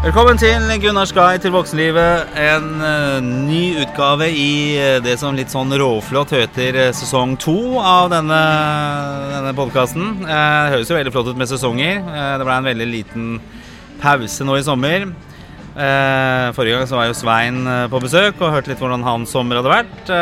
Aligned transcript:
Velkommen 0.00 0.38
til 0.40 0.62
Gunnars 0.80 1.10
guide 1.12 1.42
til 1.44 1.52
voksenlivet. 1.52 2.30
En 2.40 2.78
eh, 2.80 3.18
ny 3.20 3.82
utgave 3.82 4.30
i 4.32 4.78
eh, 4.80 4.94
det 5.04 5.18
som 5.20 5.36
litt 5.36 5.52
sånn 5.52 5.76
råflott 5.76 6.32
heter 6.32 6.78
eh, 6.86 6.88
sesong 6.96 7.34
to 7.36 7.76
av 7.84 8.08
denne, 8.08 8.38
denne 9.34 9.52
podkasten. 9.58 10.24
det 10.24 10.72
høres 10.72 10.88
jo 10.88 10.96
veldig 10.96 11.12
flott 11.12 11.28
ut 11.28 11.36
med 11.36 11.52
sesonger. 11.52 12.00
det 12.00 12.48
ble 12.48 12.56
en 12.56 12.70
veldig 12.70 12.88
liten 12.88 13.28
pause 14.00 14.48
nå 14.48 14.56
i 14.56 14.64
sommer. 14.64 15.10
forrige 16.56 16.78
gang 16.78 16.88
så 16.88 16.96
var 16.96 17.12
jo 17.12 17.20
Svein 17.20 17.62
på 17.92 18.00
besøk 18.00 18.40
og 18.40 18.56
hørte 18.56 18.72
litt 18.72 18.80
hvordan 18.80 19.04
hans 19.04 19.36
sommer 19.36 19.60
hadde 19.60 19.76
vært. 19.76 20.14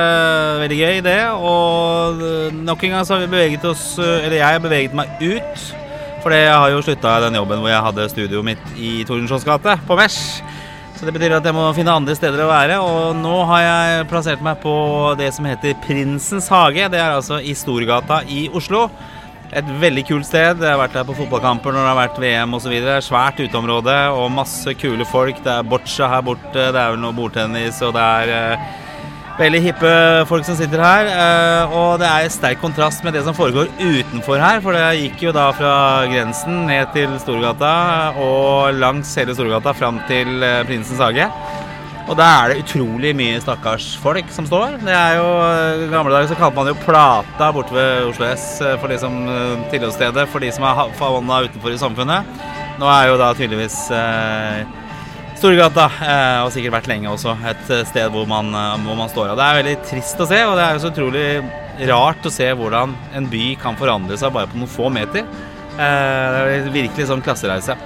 veldig 0.66 0.78
gøy, 0.82 1.02
det. 1.06 1.20
Og 1.38 2.54
nok 2.66 2.82
en 2.82 2.98
gang 2.98 3.06
så 3.06 3.14
har 3.14 3.28
vi 3.28 3.30
beveget 3.30 3.70
oss 3.70 3.92
Eller 4.02 4.40
jeg 4.42 4.58
har 4.58 4.58
beveget 4.58 4.98
meg 4.98 5.22
ut 5.22 5.87
for 6.22 6.34
jeg 6.34 6.50
har 6.50 6.72
jo 6.72 6.80
slutta 6.84 7.18
i 7.18 7.26
den 7.26 7.38
jobben 7.38 7.60
hvor 7.62 7.70
jeg 7.70 7.84
hadde 7.88 8.08
studioet 8.12 8.46
mitt 8.46 8.72
i 8.76 9.02
Tordenskiolds 9.08 9.46
gate, 9.46 9.76
på 9.86 9.98
Mesh. 9.98 10.40
Så 10.98 11.06
det 11.06 11.12
betyr 11.14 11.36
at 11.36 11.44
jeg 11.46 11.54
må 11.54 11.68
finne 11.76 11.94
andre 11.94 12.16
steder 12.18 12.42
å 12.42 12.48
være. 12.50 12.80
Og 12.82 13.14
nå 13.20 13.36
har 13.52 13.60
jeg 13.62 14.08
plassert 14.10 14.42
meg 14.42 14.58
på 14.64 14.72
det 15.18 15.28
som 15.36 15.46
heter 15.46 15.76
Prinsens 15.84 16.48
hage. 16.50 16.88
Det 16.90 16.98
er 16.98 17.14
altså 17.14 17.38
i 17.38 17.54
Storgata 17.54 18.24
i 18.26 18.48
Oslo. 18.50 18.88
Et 19.54 19.68
veldig 19.80 20.02
kult 20.08 20.26
sted. 20.26 20.58
Jeg 20.58 20.74
har 20.74 20.80
vært 20.80 20.98
der 20.98 21.06
på 21.06 21.14
fotballkamper 21.20 21.72
når 21.72 21.86
det 21.86 21.92
har 21.92 22.00
vært 22.00 22.18
VM 22.24 22.58
osv. 22.58 22.74
Svært 23.06 23.38
uteområde 23.38 23.94
og 24.10 24.34
masse 24.34 24.74
kule 24.80 25.06
folk. 25.06 25.38
Det 25.44 25.54
er 25.54 25.70
boccia 25.70 26.10
her 26.10 26.26
borte, 26.26 26.66
det 26.66 26.82
er 26.82 26.96
vel 26.96 27.00
noe 27.04 27.14
bordtennis, 27.16 27.78
og 27.86 27.94
det 27.94 28.08
er 28.18 28.34
eh, 28.34 28.68
Veldig 29.38 29.58
hippe 29.62 29.90
folk 30.26 30.42
som 30.42 30.56
sitter 30.58 30.80
her. 30.82 31.08
Eh, 31.12 31.74
og 31.78 32.00
det 32.02 32.08
er 32.10 32.32
sterk 32.34 32.58
kontrast 32.58 33.04
med 33.06 33.14
det 33.14 33.22
som 33.22 33.36
foregår 33.36 33.70
utenfor 33.78 34.40
her. 34.42 34.58
For 34.64 34.74
det 34.74 34.98
gikk 34.98 35.28
jo 35.28 35.34
da 35.36 35.44
fra 35.54 35.74
grensen 36.10 36.64
ned 36.66 36.90
til 36.96 37.14
Storgata 37.22 37.70
og 38.18 38.74
langs 38.80 39.12
hele 39.14 39.36
Storgata 39.38 39.76
fram 39.78 40.00
til 40.10 40.42
eh, 40.42 40.64
Prinsens 40.66 40.98
hage. 41.04 41.28
Og 42.08 42.16
da 42.18 42.26
er 42.40 42.50
det 42.50 42.64
utrolig 42.64 43.12
mye 43.14 43.38
stakkars 43.44 43.92
folk 44.02 44.26
som 44.34 44.48
står. 44.48 44.80
Det 44.82 44.96
er 44.96 45.20
jo, 45.20 45.30
I 45.30 45.86
eh, 45.86 45.86
gamle 45.94 46.16
dager 46.16 46.32
så 46.32 46.40
kalte 46.40 46.58
man 46.58 46.72
jo 46.72 46.82
Plata 46.82 47.52
borte 47.54 47.78
ved 47.78 48.10
Oslo 48.10 48.26
S 48.32 48.48
for 48.80 48.90
de 48.90 48.98
som 48.98 49.22
tilholdsstedet 49.70 50.26
for 50.32 50.42
de 50.42 50.50
som 50.50 50.66
er 50.66 50.82
havna 50.98 51.44
utenfor 51.46 51.76
i 51.76 51.78
samfunnet. 51.78 52.42
Nå 52.82 52.90
er 52.90 53.08
jo 53.12 53.22
da 53.22 53.32
tydeligvis 53.38 53.78
eh, 53.94 54.77
Storgata, 55.38 55.84
eh, 56.02 56.40
og 56.42 56.50
sikkert 56.50 56.80
vært 56.80 56.88
lenge 56.90 57.10
også. 57.12 57.36
Et 57.46 57.70
eh, 57.70 57.84
sted 57.86 58.10
hvor 58.10 58.26
man, 58.26 58.50
eh, 58.50 58.80
hvor 58.82 58.98
man 58.98 59.10
står 59.12 59.30
av. 59.30 59.38
Det 59.38 59.46
er 59.46 59.58
veldig 59.60 59.76
trist 59.86 60.24
å 60.24 60.26
se, 60.26 60.40
og 60.42 60.56
det 60.58 60.64
er 60.64 60.74
jo 60.74 60.82
så 60.82 60.90
utrolig 60.90 61.28
rart 61.86 62.26
å 62.26 62.32
se 62.34 62.48
hvordan 62.58 62.96
en 63.14 63.30
by 63.30 63.44
kan 63.62 63.78
forandre 63.78 64.18
seg 64.18 64.34
bare 64.34 64.50
på 64.50 64.58
noen 64.58 64.72
få 64.72 64.90
meter. 64.90 65.28
Det 65.78 65.86
er 66.58 66.66
virkelig 66.74 67.06
sånn 67.06 67.22
klassereise. 67.22 67.76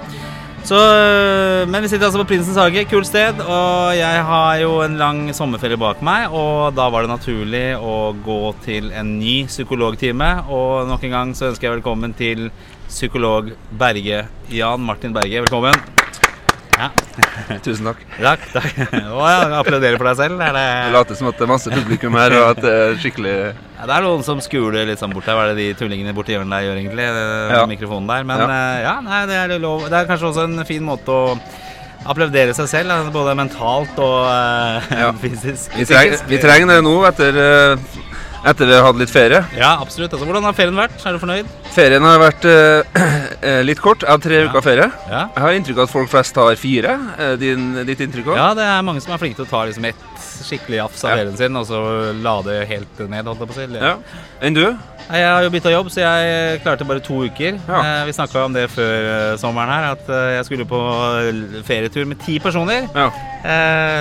Så, 0.65 0.79
men 1.69 1.83
vi 1.83 1.91
sitter 1.91 2.07
altså 2.07 2.23
på 2.23 2.29
Prinsens 2.31 2.57
hage, 2.57 2.87
kult 2.89 3.05
sted. 3.05 3.37
Og 3.43 3.93
jeg 3.99 4.25
har 4.25 4.57
jo 4.63 4.79
en 4.81 4.97
lang 4.97 5.21
sommerferie 5.37 5.77
bak 5.77 6.01
meg, 6.01 6.33
og 6.33 6.73
da 6.73 6.87
var 6.89 7.05
det 7.05 7.13
naturlig 7.13 7.65
å 7.77 8.15
gå 8.25 8.41
til 8.65 8.89
en 8.97 9.19
ny 9.19 9.43
psykologtime. 9.51 10.31
Og 10.49 10.89
nok 10.89 11.05
en 11.05 11.19
gang 11.19 11.35
så 11.37 11.51
ønsker 11.51 11.69
jeg 11.69 11.77
velkommen 11.77 12.17
til 12.17 12.47
psykolog 12.87 13.53
Berge. 13.69 14.23
Jan 14.49 14.89
Martin 14.89 15.13
Berge, 15.13 15.45
velkommen. 15.45 16.02
Ja. 16.73 16.89
Tusen 17.65 17.87
takk. 17.87 18.01
Takk, 18.17 18.45
takk. 18.53 18.79
Og 19.13 19.21
ja, 19.27 19.41
Applauderer 19.59 19.99
for 19.99 20.09
deg 20.09 20.19
selv? 20.19 20.41
Er 20.41 20.55
det... 20.57 20.65
Du 20.87 20.97
later 20.97 21.19
som 21.19 21.29
at 21.29 21.37
det 21.39 21.45
er 21.45 21.51
masse 21.51 21.73
publikum 21.73 22.17
her, 22.17 22.37
og 22.39 22.47
at 22.53 22.61
det 22.63 22.73
er 22.73 22.95
skikkelig 23.03 23.35
ja, 23.35 23.83
Det 23.83 23.97
er 23.97 24.07
noen 24.07 24.25
som 24.25 24.41
skuler 24.43 24.87
litt 24.89 25.03
sånn 25.03 25.13
bort 25.13 25.29
her. 25.29 25.37
Hva 25.37 25.47
er 25.47 25.53
det 25.53 25.61
de 25.61 25.79
tullingene 25.83 26.15
borti 26.17 26.35
hjørnet 26.35 26.55
der 26.55 26.67
gjør, 26.67 26.79
egentlig? 26.81 27.09
Ja. 27.53 27.65
Mikrofonen 27.69 28.09
der. 28.09 28.25
Men 28.29 28.45
ja, 28.45 28.49
eh, 28.55 28.79
ja 28.87 28.95
nei, 29.05 29.21
det, 29.29 29.41
er 29.43 29.61
lov. 29.63 29.85
det 29.89 29.99
er 29.99 30.09
kanskje 30.09 30.31
også 30.31 30.47
en 30.49 30.65
fin 30.69 30.83
måte 30.85 31.13
å 31.13 31.37
applaudere 32.09 32.55
seg 32.55 32.67
selv, 32.67 32.91
altså 32.91 33.13
både 33.15 33.35
mentalt 33.39 33.99
og 34.03 34.25
uh, 34.27 35.11
fysisk. 35.23 35.71
Vi, 35.77 35.85
trenger, 35.87 36.25
vi, 36.27 36.39
trenger 36.41 36.73
det 36.73 36.81
nå 36.83 36.97
etter 37.07 37.39
uh, 37.39 38.01
etter 38.43 38.69
vi 38.69 38.75
har 38.75 38.85
hatt 38.85 38.99
litt 38.99 39.11
ferie. 39.13 39.41
Ja, 39.57 39.73
absolutt. 39.81 40.13
Altså, 40.13 40.27
hvordan 40.27 40.45
har 40.47 40.55
ferien 40.57 40.77
vært? 40.77 40.97
Er 40.99 41.15
du 41.15 41.21
fornøyd? 41.21 41.51
Ferien 41.73 42.07
har 42.07 42.21
vært 42.21 42.47
uh, 42.47 43.59
litt 43.69 43.81
kort. 43.83 44.05
Jeg 44.05 44.11
har 44.11 44.23
tre 44.23 44.41
ja. 44.41 44.47
uker 44.49 44.65
ferie. 44.65 44.89
Ja. 45.09 45.25
Jeg 45.35 45.45
har 45.45 45.59
inntrykk 45.59 45.81
av 45.81 45.87
at 45.87 45.93
folk 45.95 46.11
flest 46.11 46.39
har 46.41 46.59
fire. 46.59 46.97
Din, 47.41 47.71
ditt 47.87 48.03
inntrykk 48.03 48.33
òg? 48.33 48.39
Ja, 48.39 48.49
det 48.57 48.67
er 48.67 48.85
mange 48.85 49.03
som 49.03 49.15
er 49.15 49.21
flinke 49.21 49.39
til 49.39 49.47
å 49.47 49.51
ta 49.53 49.63
liksom 49.69 49.87
ett 49.89 50.09
skikkelig 50.43 50.81
jafs 50.81 51.03
av 51.05 51.13
ja. 51.13 51.21
ferien 51.21 51.37
sin, 51.39 51.59
og 51.59 51.67
så 51.69 51.83
lade 52.19 52.63
helt 52.69 53.05
ned, 53.07 53.29
holdt 53.29 53.45
jeg 53.45 53.51
på 53.51 53.55
å 53.55 53.61
si. 53.61 53.69
Ja. 53.79 53.95
Enn 54.43 54.57
du? 54.57 54.65
Jeg 55.03 55.27
har 55.27 55.43
jo 55.43 55.51
bytta 55.51 55.71
jobb, 55.73 55.89
så 55.91 55.99
jeg 55.99 56.59
klarte 56.63 56.85
bare 56.87 57.03
to 57.03 57.17
uker. 57.27 57.57
Ja. 57.67 57.79
Eh, 57.79 58.05
vi 58.07 58.15
snakka 58.15 58.45
om 58.47 58.53
det 58.55 58.69
før 58.71 59.07
eh, 59.11 59.35
sommeren 59.39 59.71
her, 59.73 59.87
at 59.97 60.07
eh, 60.09 60.31
jeg 60.37 60.47
skulle 60.47 60.67
på 60.69 60.79
ferietur 61.67 62.07
med 62.07 62.21
ti 62.23 62.39
personer. 62.43 62.87
Ja. 62.95 63.09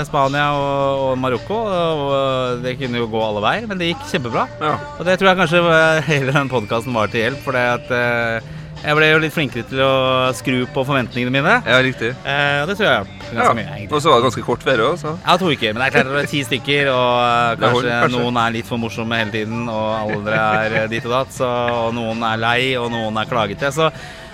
Spania 0.07 0.53
og, 0.55 1.03
og 1.03 1.19
Marokko. 1.19 1.59
Og 1.67 2.63
det 2.63 2.77
kunne 2.79 3.03
jo 3.03 3.11
gå 3.11 3.23
alle 3.23 3.43
veier, 3.43 3.67
men 3.67 3.81
det 3.81 3.91
gikk 3.91 4.07
kjempebra. 4.13 4.32
Ja. 4.33 4.75
Og 4.97 5.05
det 5.09 5.19
tror 5.21 5.33
jeg 5.33 5.41
kanskje 5.43 5.63
hele 6.09 6.35
den 6.35 6.51
podkasten 6.53 6.97
var 6.97 7.13
til 7.13 7.27
hjelp, 7.27 7.41
for 7.45 7.59
det 7.59 7.69
at 7.77 8.51
jeg 8.83 8.99
ble 8.99 9.09
jo 9.13 9.19
litt 9.23 9.35
flinkere 9.35 9.63
til 9.71 9.81
å 9.85 9.93
skru 10.35 10.65
på 10.75 10.83
forventningene 10.83 11.31
mine. 11.31 11.53
Ja, 11.63 11.77
riktig 11.85 12.09
eh, 12.11 12.63
Og 12.65 12.71
det 12.71 12.75
tror 12.79 12.89
jeg 12.89 12.97
hjalp 12.97 13.13
ganske 13.29 13.45
ja. 13.47 13.53
mye. 13.55 13.85
Og 13.87 14.01
så 14.03 14.11
var 14.11 14.19
det 14.19 14.27
ganske 14.27 14.43
kort 14.47 14.65
ferie 14.67 14.89
òg, 14.89 14.97
så. 14.99 15.13
Ja, 15.23 15.37
to 15.39 15.53
uker. 15.53 15.71
Men 15.71 15.85
det 15.85 15.87
er 15.87 15.95
klart 15.95 16.11
det 16.11 16.23
er 16.25 16.33
ti 16.33 16.41
stykker, 16.49 16.91
og 16.91 17.13
eh, 17.21 17.53
kanskje, 17.61 17.93
kanskje, 17.93 18.17
noen 18.17 18.41
er 18.43 18.57
litt 18.57 18.69
for 18.69 18.83
morsomme 18.83 19.21
hele 19.21 19.35
tiden, 19.35 19.63
og 19.71 20.17
alle 20.17 20.41
er 20.41 20.77
eh, 20.81 20.89
dit 20.91 21.07
og 21.07 21.15
datt, 21.15 21.31
så, 21.37 21.53
og 21.85 21.95
noen 21.97 22.27
er 22.27 22.43
lei, 22.43 22.59
og 22.81 22.91
noen 22.93 23.21
er 23.23 23.31
klagete. 23.31 23.71
Så, 23.77 23.87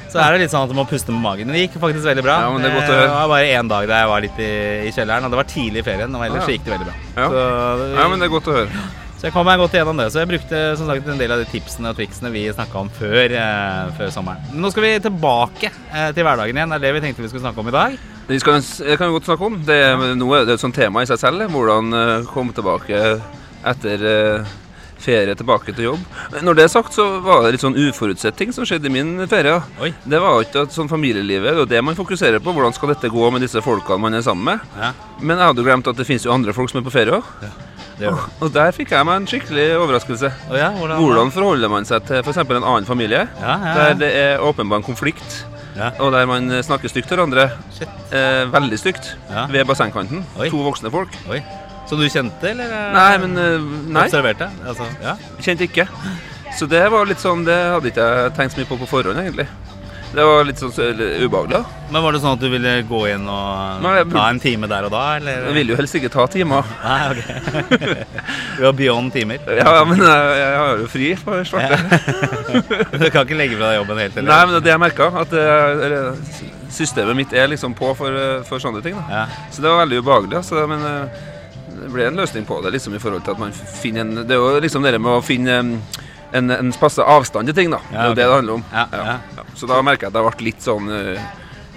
så 0.09 0.23
er 0.25 0.33
det 0.33 0.47
litt 0.47 0.55
sånn 0.55 0.65
at 0.65 0.73
du 0.73 0.79
må 0.79 0.87
puste 0.89 1.13
med 1.13 1.21
magen. 1.27 1.51
Men 1.51 1.59
det 1.59 1.67
gikk 1.67 1.77
faktisk 1.83 2.09
veldig 2.09 2.25
bra. 2.25 2.39
Ja, 2.47 2.55
men 2.55 2.65
Det 2.65 2.71
er 2.71 2.79
godt 2.79 2.89
å 2.89 2.95
høre. 2.97 3.11
Det 3.11 3.19
var 3.19 3.35
bare 3.35 3.53
én 3.59 3.75
dag 3.75 3.91
der 3.93 4.01
jeg 4.01 4.13
var 4.15 4.25
litt 4.25 4.41
i, 4.41 4.55
i 4.89 4.95
kjelleren, 4.97 5.29
og 5.29 5.37
det 5.37 5.43
var 5.43 5.53
tidlig 5.53 5.85
i 5.85 5.87
ferien. 5.91 6.17
Og 6.17 6.25
ellers 6.25 6.49
ja. 6.49 6.57
gikk 6.57 6.65
det 6.65 6.75
veldig 6.79 6.89
bra. 6.89 6.97
Ja. 7.19 7.29
Så, 7.29 7.45
ja, 8.01 8.09
men 8.09 8.17
det 8.25 8.31
er 8.31 8.35
godt 8.39 8.49
å 8.49 8.57
høre. 8.63 8.89
Så 9.19 9.27
jeg 9.27 9.35
kom 9.35 9.49
meg 9.49 9.59
godt 9.59 9.73
gjennom 9.75 9.99
det. 9.99 10.13
Så 10.15 10.21
jeg 10.23 10.31
brukte 10.31 10.59
som 10.79 10.87
sagt 10.87 11.09
en 11.11 11.19
del 11.19 11.33
av 11.35 11.41
de 11.43 11.47
tipsene 11.51 11.91
og 11.91 11.99
triksene 11.99 12.31
vi 12.31 12.45
snakka 12.55 12.85
om 12.85 12.91
før, 13.01 13.33
eh, 13.35 13.89
før, 13.97 14.13
sommeren. 14.15 14.45
Men 14.53 14.63
nå 14.63 14.71
skal 14.71 14.85
vi 14.87 14.93
tilbake 15.09 15.73
eh, 15.73 16.13
til 16.15 16.23
hverdagen 16.23 16.55
igjen. 16.55 16.71
Det 16.71 16.79
er 16.79 16.85
det 16.87 16.93
vi 16.95 17.03
tenkte 17.03 17.25
vi 17.25 17.33
skulle 17.33 17.43
snakke 17.43 17.65
om 17.65 17.73
i 17.73 17.75
dag. 17.75 17.97
Det 18.29 18.39
skal, 18.39 18.63
jeg 18.63 19.01
kan 19.01 19.11
vi 19.11 19.17
godt 19.17 19.27
snakke 19.27 19.49
om. 19.49 19.59
Det, 19.67 19.81
noe, 20.21 20.45
det 20.45 20.55
er 20.55 20.61
et 20.61 20.63
sånt 20.63 20.79
tema 20.79 21.03
i 21.03 21.11
seg 21.11 21.19
selv. 21.19 21.49
Hvordan 21.51 21.91
uh, 21.99 22.31
komme 22.31 22.55
tilbake 22.55 23.03
etter 23.67 24.07
eh, 24.07 24.57
ferie 25.03 25.35
tilbake 25.35 25.75
til 25.75 25.89
jobb. 25.91 26.05
Når 26.43 26.59
det 26.59 26.67
er 26.69 26.71
sagt, 26.71 26.95
så 26.95 27.09
var 27.25 27.43
det 27.43 27.57
litt 27.57 27.65
sånn 27.65 27.79
uforutsett 27.79 28.39
ting 28.39 28.55
som 28.55 28.67
skjedde 28.69 28.87
i 28.87 28.93
min 28.95 29.17
ferie. 29.31 29.57
Oi. 29.83 29.91
Det 30.07 30.21
var 30.23 30.45
ikke 30.45 30.67
at 30.67 30.75
sånn 30.75 30.91
familielivet, 30.91 31.59
det 31.59 31.65
er 31.67 31.73
det 31.75 31.83
man 31.91 31.99
fokuserer 31.99 32.39
på. 32.43 32.55
Hvordan 32.55 32.77
skal 32.77 32.95
dette 32.95 33.11
gå 33.11 33.31
med 33.35 33.43
disse 33.43 33.63
folkene 33.67 34.03
man 34.07 34.15
er 34.15 34.23
sammen 34.27 34.53
med? 34.53 34.79
Ja. 34.79 34.93
Men 35.19 35.39
jeg 35.39 35.51
hadde 35.51 35.65
jo 35.65 35.71
glemt 35.73 35.91
at 35.91 35.99
det 35.99 36.07
finnes 36.07 36.27
jo 36.27 36.35
andre 36.35 36.55
folk 36.55 36.71
som 36.71 36.79
er 36.83 36.87
på 36.87 36.95
ferie 36.95 37.19
òg. 37.19 37.35
Ja. 37.43 37.68
Og, 37.99 38.19
og, 38.41 38.51
der 38.55 38.71
fikk 38.77 38.93
jeg 38.95 39.07
meg 39.09 39.21
en 39.21 39.29
skikkelig 39.29 39.67
overraskelse. 39.81 40.31
Oh 40.51 40.57
ja, 40.59 40.71
hvordan, 40.77 41.03
hvordan, 41.03 41.33
forholder 41.35 41.73
man 41.73 41.89
seg 41.89 42.05
til 42.07 42.23
f.eks. 42.23 42.41
en 42.45 42.59
annen 42.61 42.87
familie 42.87 43.25
ja, 43.27 43.55
ja, 43.65 43.73
der 43.79 43.97
det 43.99 44.11
er 44.17 44.45
åpenbar 44.45 44.85
konflikt, 44.87 45.41
og 45.99 46.13
der 46.15 46.27
man 46.31 46.51
snakker 46.63 46.91
stygt 46.91 47.11
til 47.11 47.19
hverandre. 47.19 47.51
Eh, 48.11 48.45
veldig 48.53 48.79
stygt. 48.79 49.17
Ved 49.51 49.67
bassengkanten. 49.67 50.25
Oi. 50.39 50.51
To 50.51 50.63
voksne 50.67 50.91
folk. 50.95 51.19
Oi. 51.31 51.43
Som 51.89 52.01
du 52.03 52.09
kjente, 52.13 52.51
eller? 52.51 52.73
Nei, 52.93 53.13
men 53.23 53.39
eh, 53.41 53.69
Nei. 53.89 54.05
Observerte? 54.05 54.51
Altså, 54.67 54.87
Kjente 55.41 55.65
ikke. 55.69 55.89
Så 56.59 56.67
det 56.69 56.81
var 56.91 57.07
litt 57.07 57.21
sånn 57.21 57.45
Det 57.47 57.55
hadde 57.55 57.91
ikke 57.91 58.05
jeg 58.09 58.31
tenkt 58.37 58.55
så 58.55 58.61
mye 58.61 58.69
på 58.69 58.79
på 58.81 58.89
forhånd, 58.91 59.21
egentlig. 59.23 59.49
Det 60.09 60.25
var 60.25 60.47
litt 60.49 60.61
sånn 60.61 60.73
ubehagelig. 60.73 61.61
Men 61.93 62.05
Var 62.05 62.15
det 62.15 62.21
sånn 62.23 62.37
at 62.37 62.43
du 62.43 62.49
ville 62.53 62.73
gå 62.89 63.01
inn 63.13 63.27
og 63.29 63.83
Nei, 63.85 63.95
ta 64.13 64.25
en 64.29 64.41
time 64.43 64.69
der 64.71 64.89
og 64.89 64.93
da? 64.93 65.05
Eller? 65.19 65.47
Jeg 65.49 65.57
ville 65.57 65.75
jo 65.75 65.79
helst 65.79 65.99
ikke 65.99 66.11
ta 66.13 66.27
timer. 66.33 66.69
Nei, 66.85 66.99
ok 67.13 67.89
Du 68.59 68.63
har 68.67 68.77
beyond 68.77 69.13
timer? 69.15 69.41
Ja, 69.59 69.73
men 69.89 70.01
jeg, 70.03 70.37
jeg 70.41 70.59
har 70.59 70.83
jo 70.83 70.91
fri 70.93 71.11
på 71.23 71.41
svarte. 71.49 71.81
du 73.01 73.09
kan 73.13 73.25
ikke 73.25 73.39
legge 73.39 73.59
fra 73.59 73.71
deg 73.71 73.81
jobben 73.83 74.03
helt? 74.03 74.17
Eller? 74.17 74.31
Nei, 74.33 74.41
men 74.45 74.57
det 74.57 74.61
er 74.63 74.67
det 74.69 74.75
jeg 74.75 74.85
merka. 74.85 75.11
At 75.23 75.37
systemet 76.75 77.17
mitt 77.17 77.33
er 77.33 77.49
liksom 77.53 77.75
på 77.79 77.93
for, 77.97 78.21
for 78.49 78.63
sånne 78.63 78.83
ting. 78.85 78.97
Ja. 79.11 79.27
Så 79.53 79.63
det 79.65 79.71
var 79.71 79.85
veldig 79.85 80.03
ubehagelig. 80.03 80.41
Altså, 80.41 80.67
men 80.71 80.85
eh, 80.89 81.25
det 81.79 81.93
ble 81.95 82.09
en 82.09 82.19
løsning 82.19 82.47
på 82.49 82.61
det, 82.65 82.75
liksom 82.75 82.97
i 82.97 83.03
forhold 83.03 83.25
til 83.27 83.37
at 83.37 83.41
man 83.41 83.55
finner 83.55 84.05
en 84.05 84.23
Det 84.27 84.35
er 84.35 84.41
jo 84.43 84.61
liksom 84.63 84.85
det 84.85 84.99
med 84.99 85.15
å 85.15 85.25
finne 85.25 85.59
en, 86.33 86.51
en 86.51 86.73
passe 86.81 87.03
avstand 87.03 87.51
til 87.51 87.57
ting, 87.57 87.75
da. 87.75 87.81
Ja, 87.93 88.09
okay. 88.09 88.09
Det 88.09 88.11
er 88.11 88.15
det 88.15 88.29
det 88.29 88.39
handler 88.39 88.59
om. 88.61 88.65
Ja, 88.73 88.87
ja. 88.93 89.45
Så 89.55 89.69
da 89.71 89.83
merker 89.83 90.09
jeg 90.09 90.15
at 90.15 90.21
jeg 90.21 90.31
ble 90.31 90.49
litt 90.51 90.65
sånn 90.65 90.91
uh, 90.93 91.29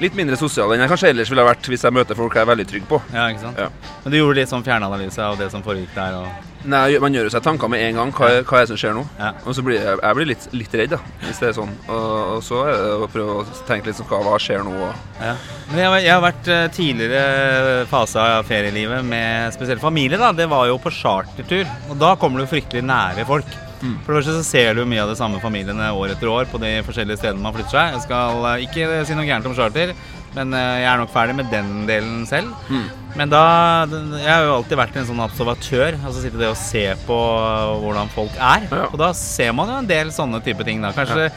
Litt 0.02 0.16
mindre 0.18 0.34
sosial 0.40 0.72
enn 0.74 0.82
jeg 0.82 0.90
kanskje 0.90 1.10
ellers 1.14 1.30
ville 1.30 1.44
vært 1.46 1.68
hvis 1.70 1.84
jeg 1.86 1.94
møter 1.94 2.18
folk 2.18 2.34
jeg 2.34 2.42
er 2.42 2.48
veldig 2.50 2.64
trygg 2.72 2.86
på. 2.90 2.98
Ja, 3.14 3.28
ikke 3.30 3.44
sant? 3.44 3.84
Men 4.02 4.14
du 4.14 4.18
gjorde 4.18 4.40
litt 4.40 4.50
sånn 4.50 4.64
fjernanalyse 4.66 5.22
av 5.22 5.38
det 5.38 5.52
som 5.54 5.62
foregikk 5.62 5.92
der? 5.94 6.16
Og... 6.18 6.48
Nei, 6.74 6.96
man 7.04 7.14
gjør 7.14 7.28
jo 7.28 7.34
seg 7.36 7.44
tanker 7.46 7.70
med 7.70 7.84
en 7.86 8.00
gang. 8.00 8.14
Hva, 8.18 8.32
hva 8.42 8.58
er 8.58 8.66
det 8.66 8.72
som 8.72 8.80
skjer 8.82 8.98
nå? 8.98 9.04
Og 9.46 9.54
så 9.54 9.62
blir 9.66 9.78
jeg, 9.78 10.00
jeg 10.02 10.18
blir 10.18 10.30
litt, 10.32 10.50
litt, 10.58 10.76
redd, 10.82 10.96
da, 10.96 11.00
hvis 11.28 11.44
det 11.44 11.52
er 11.52 11.56
sånn. 11.60 11.78
Og, 11.86 12.10
og, 12.18 12.42
så 12.48 12.64
er 12.66 12.74
det 12.74 12.92
å 12.98 13.10
prøve 13.14 13.38
å 13.44 13.48
tenke 13.70 13.92
litt 13.92 14.00
sånn 14.00 14.10
hva, 14.10 14.24
hva 14.26 14.42
skjer 14.42 14.66
nå? 14.66 14.76
Men 15.22 15.84
jeg, 15.84 16.04
jeg, 16.08 16.14
har 16.16 16.26
vært 16.26 16.50
uh, 16.50 16.62
tidligere 16.74 17.88
fase 17.94 18.26
av 18.40 18.50
ferielivet 18.50 19.06
med 19.06 19.54
spesielt 19.54 19.86
familie. 19.86 20.18
da, 20.22 20.34
Det 20.34 20.50
var 20.50 20.66
jo 20.72 20.82
på 20.82 20.94
chartertur. 20.98 21.70
Og 21.94 22.02
da 22.02 22.16
kommer 22.18 22.42
du 22.42 22.50
fryktelig 22.50 22.90
nære 22.90 23.30
folk. 23.30 23.62
Mm. 23.82 23.98
For 24.06 24.14
det 24.14 24.22
første 24.22 24.38
så 24.38 24.48
ser 24.48 24.78
du 24.78 24.86
mye 24.86 25.04
av 25.04 25.12
de 25.12 25.18
samme 25.20 25.42
familiene 25.44 25.92
år 25.98 26.16
etter 26.16 26.32
år 26.32 26.50
på 26.52 26.62
de 26.62 26.78
forskjellige 26.88 27.22
stedene 27.22 27.44
man 27.44 27.56
flytter 27.56 27.76
seg. 27.76 27.96
Jeg 27.98 28.06
skal 28.08 28.46
uh, 28.46 28.56
ikke 28.66 29.06
si 29.10 29.18
noe 29.18 29.28
gærent 29.28 29.50
om 29.50 29.58
charter. 29.58 29.96
Men 30.32 30.54
eh, 30.56 30.78
jeg 30.80 30.88
er 30.88 31.00
nok 31.02 31.10
ferdig 31.12 31.34
med 31.36 31.50
den 31.52 31.72
delen 31.90 32.22
selv. 32.30 32.54
Mm. 32.72 32.86
Men 33.20 33.32
da 33.34 33.42
Jeg 33.90 34.30
har 34.30 34.46
jo 34.46 34.54
alltid 34.56 34.80
vært 34.80 35.00
en 35.00 35.08
sånn 35.10 35.24
observatør. 35.26 35.98
Altså 36.00 36.24
sitte 36.24 36.40
det 36.40 36.48
og 36.48 36.60
se 36.60 36.86
på 37.08 37.18
hvordan 37.84 38.12
folk 38.14 38.38
er. 38.38 38.70
Ja. 38.72 38.86
Og 38.88 38.96
da 39.02 39.12
ser 39.18 39.52
man 39.58 39.72
jo 39.74 39.82
en 39.82 39.90
del 39.90 40.14
sånne 40.16 40.40
type 40.46 40.64
ting. 40.68 40.80
da 40.84 40.94
Kanskje 40.96 41.28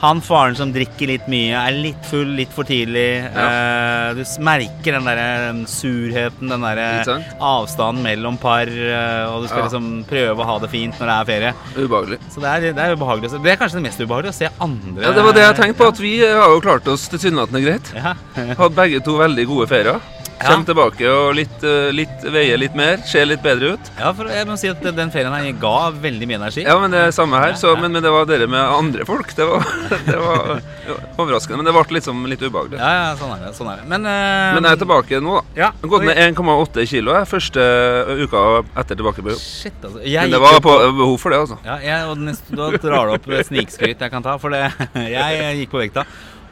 han 0.00 0.20
faren 0.22 0.54
som 0.54 0.70
drikker 0.72 1.08
litt 1.10 1.24
mye, 1.30 1.58
er 1.58 1.74
litt 1.74 2.04
full 2.06 2.28
litt 2.38 2.52
for 2.54 2.64
tidlig. 2.68 3.24
Eh, 3.26 4.14
du 4.14 4.22
merker 4.46 4.94
den 4.94 5.08
derre 5.08 5.66
surheten, 5.66 6.48
den 6.52 6.62
derre 6.62 7.16
avstanden 7.42 8.04
mellom 8.06 8.38
par, 8.38 8.68
eh, 8.70 9.24
og 9.26 9.42
du 9.42 9.48
skal 9.48 9.64
Ja. 9.64 9.64
liksom 9.68 10.04
prøve 10.08 10.38
å 10.38 10.46
ha 10.46 10.58
det 10.62 10.70
fint 10.70 10.94
når 11.00 11.06
det 11.10 11.16
er 11.18 11.24
ferie. 11.32 11.54
Ubehagelig. 11.76 12.18
Så 12.30 12.40
det 12.40 12.48
er, 12.52 12.60
det 12.72 12.84
er 12.84 12.94
ubehagelig. 12.96 13.30
Det 13.42 13.52
er 13.52 13.56
kanskje 13.56 13.80
det 13.80 13.86
mest 13.88 14.00
ubehagelige 14.00 14.34
å 14.34 14.38
se 14.38 14.48
andre 14.60 15.02
Ja, 15.02 15.12
Det 15.12 15.24
var 15.24 15.32
det 15.32 15.42
jeg 15.48 15.56
tenkte 15.56 15.78
på, 15.82 15.88
at 15.88 15.98
vi 15.98 16.18
har 16.20 16.48
jo 16.54 16.60
klart 16.60 16.86
oss 16.88 17.08
tilsynelatende 17.08 17.64
greit. 17.64 17.92
Ja. 17.94 18.14
Hadde 18.54 18.74
begge 18.78 19.02
to 19.04 19.18
veldig 19.18 19.46
gode 19.50 19.66
ferier. 19.68 20.00
Kjem 20.38 20.64
tilbake 20.68 21.08
og 21.10 21.32
litt, 21.34 21.62
eh, 21.66 21.88
litt 21.94 22.26
veier 22.30 22.60
litt 22.60 22.74
mer, 22.78 23.00
ser 23.08 23.26
litt 23.26 23.42
bedre 23.42 23.74
ut. 23.74 23.90
ja, 23.98 24.12
for 24.14 24.30
jeg 24.30 24.46
må 24.46 24.56
si 24.60 24.70
at 24.70 24.82
den 24.82 25.10
ferien 25.10 25.34
her 25.34 25.48
ga 25.60 25.90
veldig 25.90 26.28
mye 26.30 26.38
energi. 26.38 26.64
Ja, 26.66 26.76
men 26.78 26.94
det 26.94 27.00
er 27.08 27.14
samme 27.14 27.40
her. 27.42 27.56
Så, 27.58 27.74
men, 27.80 27.92
men 27.92 28.04
det 28.04 28.12
var 28.14 28.28
dere 28.28 28.46
med 28.50 28.60
andre 28.60 29.06
folk. 29.08 29.34
Det 29.34 29.46
var, 29.48 29.66
det 30.06 30.18
var 30.22 30.62
overraskende. 31.18 31.58
Men 31.58 31.68
det 31.68 31.74
ble 31.74 31.98
liksom 31.98 32.22
litt 32.30 32.44
ubehagelig. 32.44 32.78
Ja, 32.78 32.92
ja, 33.00 33.10
sånn 33.18 33.34
er 33.34 33.44
det. 33.48 33.52
Sånn 33.58 33.72
er 33.72 33.82
det. 33.82 33.88
Men, 33.90 34.06
uh, 34.06 34.54
Men 34.56 34.70
jeg 34.70 34.78
er 34.78 34.82
tilbake 34.84 35.22
nå, 35.24 35.40
da. 35.40 35.44
Ja, 35.58 35.72
Jeg 35.82 35.92
Gått 35.92 36.06
ned 36.06 36.22
1,8 36.28 36.86
kilo 36.92 37.14
jeg, 37.16 37.28
første 37.34 37.68
uka 38.22 38.46
etter 38.78 38.94
tilbake 38.94 39.24
på 39.24 39.34
jobb. 39.34 39.42
Shit, 39.42 39.78
altså. 39.82 40.02
Jeg 40.06 40.28
Men 40.28 40.36
det 40.36 40.42
var 40.44 40.62
på, 40.62 40.78
behov 41.02 41.18
for 41.18 41.34
det, 41.34 41.42
altså. 41.46 41.60
Ja, 41.66 41.78
jeg, 41.82 42.08
og 42.12 42.26
nest, 42.28 42.50
da 42.54 42.70
drar 42.78 43.10
du 43.10 43.18
opp 43.18 43.30
snikskryt 43.48 44.06
jeg 44.06 44.12
kan 44.12 44.24
ta, 44.24 44.38
for 44.40 44.54
det, 44.54 44.68
jeg 45.18 45.62
gikk 45.62 45.74
på 45.74 45.82
vekta. 45.82 46.06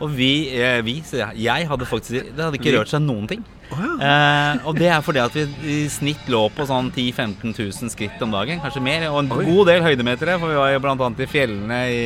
Og 0.04 0.12
vi, 0.12 0.32
eh, 0.52 0.82
vi 0.84 0.98
jeg, 1.00 1.28
jeg 1.40 1.68
hadde 1.70 1.86
faktisk 1.88 2.34
Det 2.36 2.42
hadde 2.42 2.58
ikke 2.58 2.74
rørt 2.76 2.92
seg 2.92 3.00
noen 3.04 3.28
ting. 3.30 3.44
Eh, 3.72 4.66
og 4.68 4.76
det 4.78 4.90
er 4.92 5.02
fordi 5.04 5.22
at 5.22 5.34
vi 5.36 5.46
i 5.66 5.78
snitt 5.90 6.28
lå 6.32 6.46
på 6.54 6.66
sånn 6.68 6.90
10 6.92 7.10
000-15 7.16 7.56
000 7.56 7.92
skritt 7.92 8.22
om 8.24 8.34
dagen, 8.34 8.60
kanskje 8.62 8.84
mer. 8.84 9.08
Og 9.10 9.24
en 9.24 9.32
Oi. 9.34 9.46
god 9.48 9.72
del 9.72 9.84
høydemetere, 9.86 10.38
for 10.42 10.52
vi 10.52 10.60
var 10.60 10.74
jo 10.74 10.84
bl.a. 10.84 11.10
i 11.10 11.28
fjellene 11.30 11.80
i, 11.90 12.00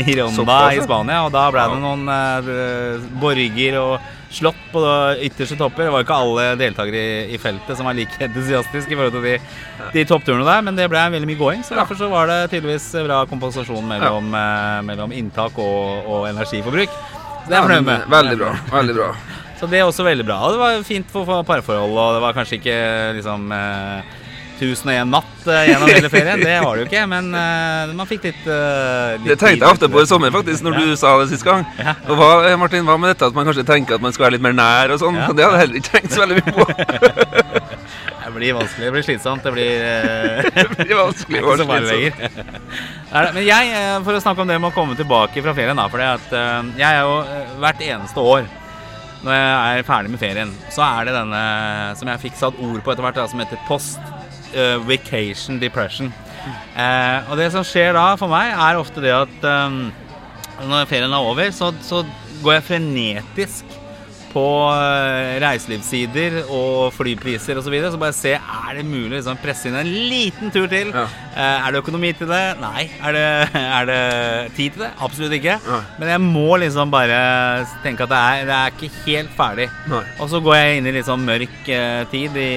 i 0.00 0.16
Ronda 0.18 0.58
i. 0.72 0.80
Spania. 0.84 1.22
Og 1.26 1.32
da 1.34 1.46
ble 1.52 1.68
det 1.74 1.78
noen 1.82 2.10
eh, 2.16 3.06
borger 3.22 3.78
og 3.82 4.10
slått 4.32 4.60
på 4.72 4.80
ytterste 5.26 5.58
topper. 5.60 5.86
Det 5.86 5.92
var 5.92 6.06
ikke 6.06 6.18
alle 6.24 6.46
deltakere 6.56 7.02
i, 7.02 7.36
i 7.36 7.40
feltet 7.40 7.76
som 7.76 7.88
var 7.88 7.98
like 7.98 8.16
entusiastiske 8.24 8.94
i 8.94 8.96
forhold 8.96 9.18
til 9.18 9.26
de, 9.28 9.34
de 9.92 10.06
toppturene 10.08 10.46
der, 10.48 10.64
men 10.64 10.78
det 10.78 10.88
ble 10.88 11.04
veldig 11.18 11.28
mye 11.28 11.40
gåing. 11.42 11.66
Så 11.68 11.76
derfor 11.76 12.00
så 12.00 12.08
var 12.12 12.32
det 12.32 12.40
tydeligvis 12.54 12.88
bra 13.04 13.22
kompensasjon 13.28 13.84
mellom, 13.92 14.32
eh, 14.38 14.80
mellom 14.88 15.12
inntak 15.18 15.60
og, 15.60 16.08
og 16.08 16.30
energiforbruk. 16.32 17.00
Det 17.42 17.52
er 17.52 17.58
jeg 17.58 17.68
fornøyd 17.68 17.88
med. 17.90 18.10
Veldig 18.16 18.40
bra. 18.40 18.56
Veldig 18.72 19.00
bra. 19.02 19.14
Så 19.62 19.68
det 19.70 19.78
er 19.78 19.86
også 19.86 20.02
veldig 20.02 20.24
bra. 20.26 20.40
Og 20.42 20.56
det 20.56 20.58
var 20.58 20.80
fint 20.82 21.06
for, 21.06 21.22
for 21.22 21.44
parforhold, 21.46 21.92
og 21.94 22.16
det 22.16 22.22
var 22.24 22.34
kanskje 22.34 22.56
ikke 22.58 22.78
liksom 23.14 23.44
eh, 23.54 24.16
1001 24.58 25.06
natt 25.06 25.44
eh, 25.46 25.68
gjennom 25.68 25.90
hele 25.92 26.08
ferien. 26.10 26.42
Det 26.42 26.56
var 26.64 26.74
det 26.74 26.82
jo 26.82 26.88
ikke, 26.88 27.02
men 27.12 27.28
eh, 27.38 27.92
man 27.94 28.08
fikk 28.10 28.26
litt, 28.26 28.40
eh, 28.42 29.12
litt 29.20 29.28
Det 29.30 29.36
tenkte 29.38 29.62
jeg 29.62 29.76
ofte 29.76 29.90
på 29.92 30.02
i 30.02 30.08
sommer, 30.10 30.32
faktisk, 30.34 30.64
når 30.66 30.80
du 30.80 30.96
sa 30.98 31.12
det 31.20 31.28
sist 31.30 31.46
gang. 31.46 31.62
Ja. 31.78 31.94
Og 32.08 32.18
hva, 32.18 32.30
eh, 32.48 32.56
Martin, 32.58 32.82
hva 32.88 32.96
med 32.98 33.12
dette 33.12 33.28
at 33.30 33.36
man 33.38 33.46
kanskje 33.46 33.62
tenker 33.68 34.00
at 34.00 34.02
man 34.02 34.14
skal 34.14 34.26
være 34.26 34.34
litt 34.40 34.46
mer 34.48 34.56
nær 34.58 34.96
og 34.96 34.98
sånn? 35.04 35.20
Ja. 35.22 35.28
Det 35.30 35.46
hadde 35.46 35.54
jeg 35.54 35.62
heller 35.62 35.78
ikke 35.78 35.94
tenkt 35.94 36.16
så 36.16 36.24
veldig 36.24 36.42
mye 36.42 36.56
på. 36.58 36.66
Det 38.32 38.38
blir 38.38 38.54
vanskelig, 38.56 38.86
det 38.86 38.92
blir 38.94 39.02
slitsomt, 39.04 39.42
det 39.44 39.50
blir 39.52 39.82
eh, 39.84 40.46
Det 40.56 40.86
blir 40.86 40.96
vanskelig 40.96 41.42
å 41.44 41.56
lenger. 41.60 42.14
Er 43.12 43.28
Men 43.36 43.44
jeg, 43.44 43.74
eh, 43.76 43.98
for 44.06 44.16
å 44.16 44.22
snakke 44.24 44.40
om 44.42 44.48
det 44.48 44.56
med 44.56 44.70
å 44.70 44.74
komme 44.74 44.96
tilbake 44.96 45.44
fra 45.44 45.52
ferien, 45.52 45.76
da. 45.76 45.84
For 45.92 46.00
jeg 46.00 46.88
er 46.88 47.02
jo 47.02 47.18
hvert 47.60 47.84
eneste 47.84 48.24
år 48.24 48.48
når 49.22 49.36
jeg 49.36 49.78
er 49.78 49.86
ferdig 49.86 50.10
med 50.10 50.20
ferien, 50.22 50.52
så 50.72 50.82
er 50.86 51.06
det 51.06 51.14
denne 51.14 51.42
som 51.98 52.10
jeg 52.10 52.22
fikk 52.24 52.38
satt 52.40 52.58
ord 52.58 52.80
på 52.82 52.92
etter 52.92 53.06
hvert, 53.06 53.20
som 53.30 53.42
heter 53.42 53.60
post 53.68 54.00
eh, 54.54 55.58
depression. 55.62 56.12
Eh, 56.74 57.30
og 57.30 57.38
det 57.38 57.52
som 57.54 57.66
skjer 57.66 57.94
da 57.94 58.12
for 58.18 58.32
meg, 58.32 58.50
er 58.50 58.80
ofte 58.80 59.04
det 59.04 59.12
at 59.14 59.46
um, 59.46 59.84
når 60.66 60.90
ferien 60.90 61.12
er 61.12 61.30
over, 61.30 61.50
så, 61.54 61.70
så 61.86 62.02
går 62.42 62.58
jeg 62.58 62.66
frenetisk 62.66 63.71
på 64.32 64.44
eh, 64.72 65.38
reiselivssider 65.42 66.38
og 66.44 66.92
flypriser 66.96 67.58
osv. 67.58 67.66
Så, 67.66 67.72
videre, 67.72 67.92
så 67.94 68.00
bare 68.00 68.16
se 68.16 68.34
er 68.36 68.78
det 68.78 68.84
mulig 68.86 69.14
å 69.14 69.18
liksom, 69.18 69.40
presse 69.42 69.68
inn 69.68 69.78
en 69.78 69.88
liten 69.88 70.52
tur 70.54 70.66
til. 70.72 70.92
Ja. 70.92 71.04
Eh, 71.32 71.66
er 71.66 71.72
det 71.72 71.82
økonomi 71.82 72.12
til 72.16 72.30
det? 72.30 72.42
Nei. 72.62 72.86
Er 73.00 73.16
det, 73.16 73.26
er 73.78 73.88
det 73.88 74.00
tid 74.58 74.76
til 74.76 74.86
det? 74.86 74.90
Absolutt 75.04 75.36
ikke. 75.38 75.58
Nei. 75.68 75.80
Men 76.00 76.14
jeg 76.14 76.24
må 76.24 76.48
liksom 76.62 76.92
bare 76.92 77.20
tenke 77.84 78.06
at 78.06 78.12
det 78.12 78.22
er, 78.22 78.46
det 78.48 78.58
er 78.58 78.76
ikke 78.76 78.92
helt 79.06 79.36
ferdig. 79.38 79.68
Nei. 79.92 80.02
Og 80.18 80.32
så 80.32 80.42
går 80.44 80.58
jeg 80.58 80.80
inn 80.80 80.90
i 80.90 80.96
litt 80.98 81.08
sånn 81.08 81.28
mørk 81.28 81.72
eh, 81.72 82.02
tid 82.12 82.40
i 82.40 82.50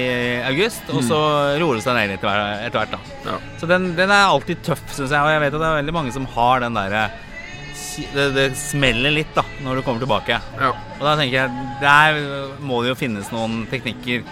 august, 0.46 0.88
og 0.92 1.04
så 1.06 1.20
roer 1.60 1.78
det 1.78 1.86
seg 1.86 2.00
ned 2.00 2.16
etter 2.16 2.80
hvert. 2.80 2.96
da. 2.96 3.00
Ja. 3.26 3.38
Så 3.60 3.68
den, 3.70 3.92
den 3.98 4.12
er 4.12 4.32
alltid 4.32 4.64
tøff, 4.66 4.84
syns 4.90 5.12
jeg. 5.12 5.20
Og 5.20 5.32
jeg 5.32 5.44
vet 5.44 5.54
at 5.54 5.62
det 5.62 5.70
er 5.70 5.80
veldig 5.82 5.96
mange 5.96 6.14
som 6.14 6.28
har 6.36 6.64
den 6.64 6.76
derre 6.76 7.06
det, 8.14 8.26
det 8.36 8.46
smeller 8.58 9.14
litt 9.14 9.32
da 9.36 9.44
når 9.64 9.78
du 9.78 9.84
kommer 9.86 10.02
tilbake. 10.02 10.40
Ja. 10.60 10.72
Og 10.96 11.04
da 11.04 11.14
tenker 11.18 11.36
jeg 11.38 11.68
der 11.82 12.20
må 12.64 12.82
det 12.82 12.94
jo 12.94 12.98
finnes 12.98 13.30
noen 13.34 13.64
teknikker 13.70 14.26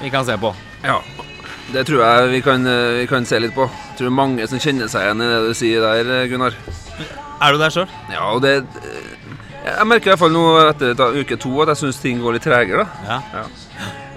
vi 0.00 0.12
kan 0.12 0.26
se 0.28 0.38
på. 0.40 0.54
ja. 0.86 1.00
Det 1.70 1.84
tror 1.86 2.00
jeg 2.02 2.30
vi 2.32 2.38
kan, 2.42 2.64
vi 2.98 3.04
kan 3.06 3.26
se 3.28 3.38
litt 3.38 3.52
på. 3.54 3.62
Jeg 3.62 3.98
tror 4.00 4.10
mange 4.10 4.46
som 4.50 4.58
kjenner 4.58 4.88
seg 4.90 5.04
igjen 5.06 5.22
i 5.22 5.28
det 5.30 5.36
du 5.44 5.52
sier 5.54 5.84
der, 5.84 6.24
Gunnar. 6.26 6.56
Er 7.40 7.54
du 7.54 7.60
der 7.60 7.72
sjøl? 7.72 7.86
Ja, 8.12 8.24
og 8.34 8.42
det 8.42 8.64
Jeg 9.60 9.86
merker 9.86 10.08
i 10.08 10.12
hvert 10.12 10.22
fall 10.22 10.34
nå 10.34 10.44
etter 10.64 10.96
da, 10.96 11.10
uke 11.14 11.36
to 11.38 11.52
at 11.62 11.70
jeg 11.70 11.82
syns 11.84 12.00
ting 12.02 12.20
går 12.24 12.36
litt 12.36 12.46
tregere. 12.48 12.88
da. 13.06 13.20
Ja. 13.36 13.44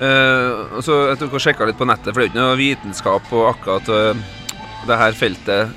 Eh, 0.03 0.75
og 0.77 0.81
så 0.83 1.09
Jeg 1.11 1.19
tok 1.21 1.37
og 1.37 1.43
sjekka 1.43 1.67
litt 1.67 1.77
på 1.79 1.87
nettet, 1.87 2.09
for 2.09 2.19
det 2.19 2.25
er 2.25 2.29
jo 2.29 2.33
ikke 2.33 2.41
noe 2.41 2.59
vitenskap 2.59 3.29
på 3.29 3.43
akkurat 3.51 3.91
uh, 3.93 4.23
det 4.87 4.99
her 4.99 5.17
feltet. 5.19 5.75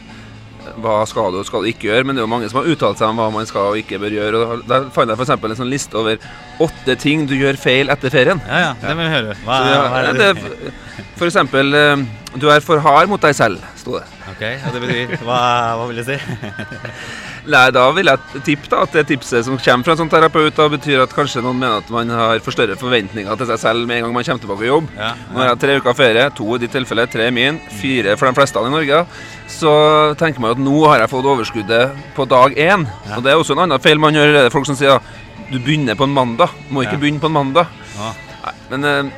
Hva 0.82 0.96
skal 1.08 1.32
du 1.34 1.38
og 1.40 1.46
skal 1.48 1.62
du 1.64 1.68
ikke 1.70 1.88
gjøre? 1.88 2.04
Men 2.08 2.16
det 2.16 2.22
er 2.22 2.26
jo 2.26 2.32
mange 2.32 2.48
som 2.50 2.60
har 2.60 2.68
uttalt 2.72 2.98
seg 3.00 3.08
om 3.12 3.20
hva 3.20 3.28
man 3.34 3.46
skal 3.48 3.70
og 3.72 3.78
ikke 3.80 4.00
bør 4.02 4.16
gjøre. 4.16 4.42
Og 4.56 4.64
Der 4.70 4.88
fant 4.94 5.12
jeg 5.12 5.18
f.eks. 5.20 5.34
en 5.36 5.56
sånn 5.62 5.70
liste 5.72 5.98
over 6.00 6.18
åtte 6.66 6.96
ting 7.02 7.26
du 7.30 7.36
gjør 7.38 7.58
feil 7.60 7.92
etter 7.92 8.10
ferien. 8.12 8.42
Ja, 8.48 8.58
ja, 8.68 8.74
det 8.82 8.96
vil 8.96 9.04
vi 9.04 9.14
høre. 9.14 9.38
Hva, 9.44 9.60
Så, 9.62 9.72
ja, 9.72 9.80
hva 9.92 10.02
er 10.02 10.12
det, 10.12 10.28
det? 10.36 10.74
F.eks. 11.16 11.36
eh, 11.36 12.06
Du 12.40 12.48
er 12.52 12.60
for 12.64 12.82
hard 12.84 13.08
mot 13.12 13.22
deg 13.22 13.34
selv, 13.38 13.62
sto 13.78 13.98
det. 14.00 14.04
Ok, 14.26 14.42
og 14.66 14.72
det 14.74 14.80
betyr 14.82 15.12
Hva, 15.26 15.40
hva 15.78 15.84
vil 15.90 16.00
det 16.00 16.06
si? 16.08 16.16
Nei, 17.52 17.66
da 17.70 17.84
vil 17.94 18.08
jeg 18.10 18.40
tippe 18.42 18.66
da, 18.72 18.80
at 18.82 18.94
det 18.96 19.04
tipset 19.06 19.44
som 19.46 19.54
kommer 19.62 19.86
fra 19.86 19.94
en 19.94 20.00
sånn 20.00 20.10
terapeut, 20.10 20.56
da 20.56 20.64
betyr 20.72 21.04
at 21.04 21.12
kanskje 21.14 21.44
noen 21.44 21.60
mener 21.60 21.78
at 21.78 21.90
man 21.94 22.10
har 22.10 22.40
for 22.42 22.50
større 22.56 22.74
forventninger 22.80 23.38
til 23.38 23.46
seg 23.52 23.60
selv 23.62 23.86
med 23.86 24.00
en 24.00 24.08
gang 24.08 24.16
man 24.16 24.26
kommer 24.26 24.42
tilbake 24.42 24.66
i 24.66 24.70
jobb. 24.72 24.88
Ja, 24.98 25.12
Nå 25.30 25.38
har 25.44 25.52
jeg 25.52 25.60
tre 25.62 25.76
uker 25.78 25.94
ferie, 26.00 26.24
to 26.34 26.48
i 26.56 26.58
ditt 26.64 26.74
tilfelle, 26.74 27.04
tre 27.12 27.28
i 27.30 27.34
min, 27.36 27.60
fire 27.78 28.16
for 28.18 28.26
de 28.26 28.34
fleste 28.40 28.64
i 28.66 28.72
Norge. 28.74 29.04
Så 29.54 29.70
tenker 30.18 30.42
man 30.42 30.56
at 30.56 30.64
nå 30.66 30.74
har 30.88 31.04
jeg 31.04 31.12
fått 31.14 31.30
overskuddet 31.36 32.02
på 32.18 32.26
dag 32.34 32.58
én. 32.58 32.88
Ja. 33.06 33.20
Og 33.20 33.22
det 33.22 33.30
er 33.30 33.38
også 33.38 33.54
en 33.54 33.62
annen 33.68 33.84
feil 33.84 34.02
man 34.02 34.18
gjør. 34.18 34.32
Det 34.40 34.42
er 34.48 34.54
folk 34.56 34.66
som 34.66 34.78
sier 34.80 34.98
du 35.46 35.60
begynner 35.62 35.94
på 35.94 36.08
en 36.08 36.16
mandag. 36.18 36.50
Må 36.74 36.82
ikke 36.82 36.96
Ja. 36.98 37.02
begynne 37.04 37.22
på 37.22 37.30
en 37.30 37.38
mandag. 37.38 37.70
Ja. 37.94 38.10
Nei, 38.42 38.54
men 38.72 38.90
eh, 38.90 39.14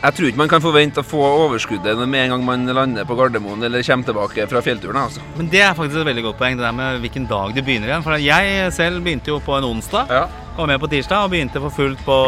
jeg 0.00 0.16
tror 0.16 0.30
ikke 0.30 0.40
man 0.40 0.48
kan 0.48 0.62
forvente 0.64 1.02
å 1.02 1.04
få 1.04 1.20
overskuddet 1.20 1.98
med 2.08 2.22
en 2.24 2.34
gang 2.34 2.44
man 2.46 2.64
lander 2.72 3.08
på 3.08 3.16
Gardermoen 3.18 3.66
eller 3.66 3.84
kommer 3.84 4.08
tilbake 4.08 4.46
fra 4.48 4.62
fjellturen. 4.64 4.96
Altså. 5.02 5.24
Men 5.36 5.50
det 5.52 5.60
er 5.60 5.76
faktisk 5.76 6.00
et 6.00 6.08
veldig 6.08 6.24
godt 6.30 6.40
poeng, 6.40 6.56
det 6.56 6.64
der 6.64 6.76
med 6.76 7.02
hvilken 7.04 7.28
dag 7.28 7.52
du 7.52 7.60
begynner 7.60 7.92
igjen. 7.92 8.06
For 8.06 8.24
jeg 8.24 8.72
selv 8.76 9.04
begynte 9.04 9.34
jo 9.34 9.40
på 9.44 9.58
en 9.58 9.68
onsdag. 9.68 10.08
Ja. 10.08 10.24
Kom 10.56 10.72
med 10.72 10.80
på 10.80 10.88
tirsdag 10.92 11.26
og 11.26 11.34
begynte 11.34 11.60
for 11.60 11.76
fullt 11.76 12.00
på, 12.06 12.18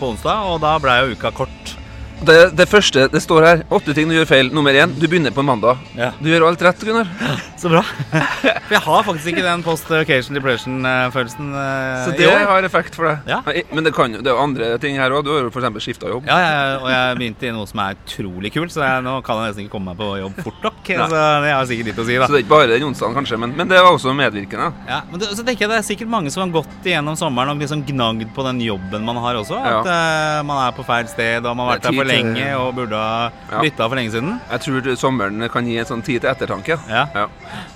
på 0.00 0.12
onsdag, 0.14 0.48
og 0.48 0.62
da 0.64 0.78
ble 0.80 0.96
jo 1.02 1.18
uka 1.18 1.32
kort. 1.36 1.74
Det, 2.24 2.36
det 2.56 2.66
første 2.70 3.06
det 3.12 3.20
står 3.22 3.44
her, 3.46 3.62
åtte 3.74 3.94
ting 3.96 4.08
du 4.10 4.14
gjør 4.16 4.28
feil. 4.30 4.50
Nummer 4.54 4.74
én, 4.76 4.92
du 4.96 5.04
begynner 5.10 5.32
på 5.34 5.42
en 5.44 5.48
mandag. 5.50 5.80
Ja. 5.98 6.10
Du 6.20 6.28
gjør 6.30 6.46
alt 6.48 6.62
rett, 6.64 6.80
Gunnar. 6.86 7.08
Så 7.60 7.70
bra. 7.72 7.82
For 7.84 8.72
jeg 8.76 8.82
har 8.86 9.04
faktisk 9.06 9.30
ikke 9.32 9.44
den 9.44 9.62
post 9.66 9.90
occasion 9.94 10.36
depression-følelsen 10.36 11.50
uh, 11.54 12.04
Så 12.06 12.14
det 12.18 12.28
har 12.30 12.66
effekt 12.66 12.96
for 12.98 13.08
deg. 13.10 13.28
Ja. 13.30 13.40
Men 13.74 13.86
det, 13.86 13.92
kan, 13.96 14.12
jo- 14.16 14.22
det 14.24 14.30
er 14.32 14.36
jo 14.36 14.42
andre 14.44 14.70
ting 14.82 14.98
her 15.00 15.14
òg. 15.16 15.24
Du 15.26 15.32
har 15.34 15.46
jo 15.46 15.52
f.eks. 15.52 15.84
skifta 15.84 16.10
jobb. 16.12 16.28
Ja, 16.28 16.38
jeg, 16.44 16.78
og 16.82 16.88
jeg 16.92 17.18
begynte 17.20 17.48
i 17.48 17.52
noe 17.56 17.68
som 17.70 17.82
er 17.84 17.96
utrolig 17.98 18.52
kult, 18.54 18.74
så 18.74 18.84
jeg, 18.84 19.04
nå 19.06 19.16
kan 19.26 19.40
jeg 19.42 19.52
nesten 19.52 19.66
ikke 19.66 19.74
komme 19.76 19.92
meg 19.94 20.00
på 20.00 20.10
jobb 20.22 20.40
fort 20.44 20.66
nok. 20.68 20.80
Nei. 20.88 21.08
Så 21.14 21.22
det 21.44 21.54
har 21.54 21.68
sikkert 21.70 21.90
litt 21.92 22.02
å 22.02 22.06
si, 22.08 22.18
da. 22.20 22.28
Så 22.28 22.36
det 22.36 22.40
er 22.40 22.46
ikke 22.46 22.54
bare 22.54 22.70
den 22.74 22.86
onsdagen, 22.88 23.16
kanskje, 23.20 23.40
men, 23.44 23.54
men 23.58 23.70
det 23.70 23.80
var 23.84 23.92
også 23.96 24.14
medvirkende. 24.16 24.70
Ja, 24.88 25.00
men 25.10 25.22
det, 25.22 25.30
så 25.36 25.44
tenker 25.46 25.66
jeg 25.66 25.72
Det 25.74 25.78
er 25.80 25.86
sikkert 25.88 26.12
mange 26.12 26.32
som 26.34 26.44
har 26.44 26.52
gått 26.60 26.88
igjennom 26.88 27.16
sommeren 27.18 27.54
og 27.54 27.62
liksom 27.64 27.84
gnagd 27.88 28.28
på 28.36 28.44
den 28.48 28.60
jobben 28.64 29.04
man 29.06 29.20
har 29.24 29.40
også. 29.40 29.58
Ja. 29.60 29.80
At 29.80 29.90
eh, 29.94 30.40
man 30.48 30.60
er 30.66 30.74
på 30.76 30.84
feil 30.86 31.08
sted, 31.10 31.44
og 31.46 31.56
man 31.58 31.68
har 31.70 31.78
vært 31.78 31.88
er 31.88 31.90
der 31.90 31.98
for 32.00 32.10
til- 32.10 32.13
lenge 32.14 32.50
og 32.58 32.74
burde 32.78 32.96
ha 32.96 33.30
Ja. 33.50 33.88
for 33.88 33.96
lenge 33.96 34.10
siden. 34.14 34.36
Jeg 34.50 34.60
tror 34.66 34.94
sommeren 34.96 35.48
kan 35.50 35.66
gi 35.66 35.78
en 35.78 35.84
sånn 35.88 36.04
tid 36.04 36.20
til 36.22 36.30
ettertanke. 36.30 36.78
Ja. 36.88 37.06
Ja. 37.14 37.26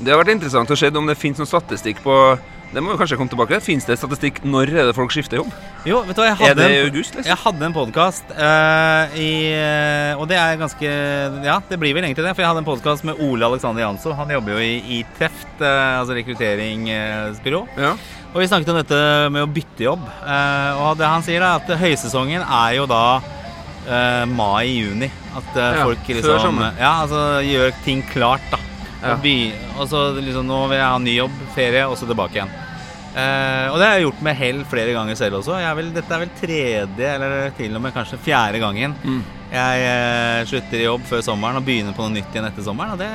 Det 0.00 0.12
har 0.14 0.22
vært 0.24 0.34
interessant 0.36 0.70
å 0.70 0.76
se 0.78 0.90
om 0.94 1.06
det 1.06 1.18
finnes 1.18 1.38
noen 1.38 1.46
statistikk 1.50 2.02
på 2.04 2.38
Det 2.68 2.82
må 2.84 2.92
vi 2.92 2.98
kanskje 3.00 3.16
komme 3.16 3.30
tilbake. 3.32 3.62
Fins 3.64 3.86
det 3.88 3.94
statistikk 3.96 4.42
når 4.44 4.68
er 4.68 4.84
det 4.90 4.94
folk 4.94 5.08
skifter 5.08 5.38
jobb? 5.38 5.48
Jo, 5.88 6.02
vet 6.04 6.14
du 6.18 6.20
hva, 6.20 6.26
jeg 6.28 6.36
Er 6.36 6.48
hadde, 6.50 6.56
det 6.60 6.66
i 6.68 6.80
en, 6.82 6.90
august? 6.90 7.14
liksom? 7.16 7.30
jeg 7.30 7.40
hadde 7.40 7.64
en 7.64 7.72
podkast 7.72 8.24
i 9.16 9.30
eh, 9.56 10.12
Og 10.20 10.28
det 10.28 10.36
er 10.36 10.58
ganske 10.60 10.90
Ja, 11.46 11.62
det 11.64 11.78
blir 11.80 11.94
vel 11.96 12.04
egentlig 12.04 12.26
det. 12.26 12.34
For 12.36 12.42
jeg 12.44 12.50
hadde 12.50 12.60
en 12.60 12.68
podkast 12.68 13.04
med 13.08 13.16
Ole 13.24 13.46
Alexander 13.48 13.80
Jansson. 13.86 14.12
Han 14.20 14.28
jobber 14.36 14.52
jo 14.52 14.58
i, 14.60 14.74
i 14.98 15.06
Teft, 15.16 15.48
uh, 15.62 16.02
altså 16.02 16.12
rekrutteringsbyrå. 16.18 17.62
Ja. 17.80 17.94
Og 18.34 18.42
vi 18.42 18.48
snakket 18.50 18.68
om 18.74 18.76
dette 18.82 19.00
med 19.32 19.46
å 19.46 19.48
bytte 19.48 19.86
jobb. 19.88 20.04
Uh, 20.20 20.82
og 20.84 20.98
det 21.00 21.08
han 21.08 21.24
sier, 21.24 21.40
er 21.40 21.56
at 21.62 21.72
høysesongen 21.80 22.44
er 22.44 22.76
jo 22.76 22.84
da 22.90 23.02
eh, 23.88 24.24
mai-juni. 24.30 25.10
At 25.38 25.50
uh, 25.56 25.62
Ja, 25.62 25.84
folk 25.88 26.08
liksom. 26.08 26.62
Ja, 26.78 26.92
altså 27.02 27.22
gjør 27.46 27.74
ting 27.84 28.02
klart, 28.12 28.44
da. 28.52 28.60
Ja. 28.98 29.14
Og, 29.14 29.26
og 29.78 29.84
så 29.86 30.00
liksom 30.16 30.48
Nå 30.48 30.64
vil 30.66 30.80
jeg 30.80 30.88
ha 30.90 30.98
ny 30.98 31.12
jobb, 31.14 31.36
ferie, 31.54 31.84
og 31.86 31.94
så 32.00 32.08
tilbake 32.08 32.40
igjen. 32.40 32.54
Uh, 33.18 33.72
og 33.72 33.78
det 33.80 33.86
har 33.86 33.96
jeg 33.96 34.04
gjort 34.06 34.22
med 34.26 34.36
hell 34.38 34.60
flere 34.68 34.94
ganger 34.94 35.18
selv 35.18 35.40
også. 35.40 35.56
Jeg 35.58 35.70
er 35.70 35.78
vel, 35.78 35.90
dette 35.94 36.14
er 36.14 36.22
vel 36.22 36.32
tredje, 36.38 37.10
eller 37.14 37.50
til 37.58 37.78
og 37.78 37.82
med 37.86 37.94
kanskje 37.96 38.20
fjerde 38.22 38.62
gangen 38.62 38.94
Mm. 39.04 39.22
Jeg 39.48 39.84
eh, 39.88 40.42
slutter 40.50 40.76
i 40.76 40.84
jobb 40.84 41.04
før 41.08 41.22
sommeren 41.24 41.56
og 41.56 41.64
begynner 41.64 41.94
på 41.96 42.04
noe 42.04 42.12
nytt 42.12 42.34
igjen 42.34 42.44
etter 42.50 42.62
sommeren. 42.66 42.92
Og 42.92 43.00
det, 43.00 43.08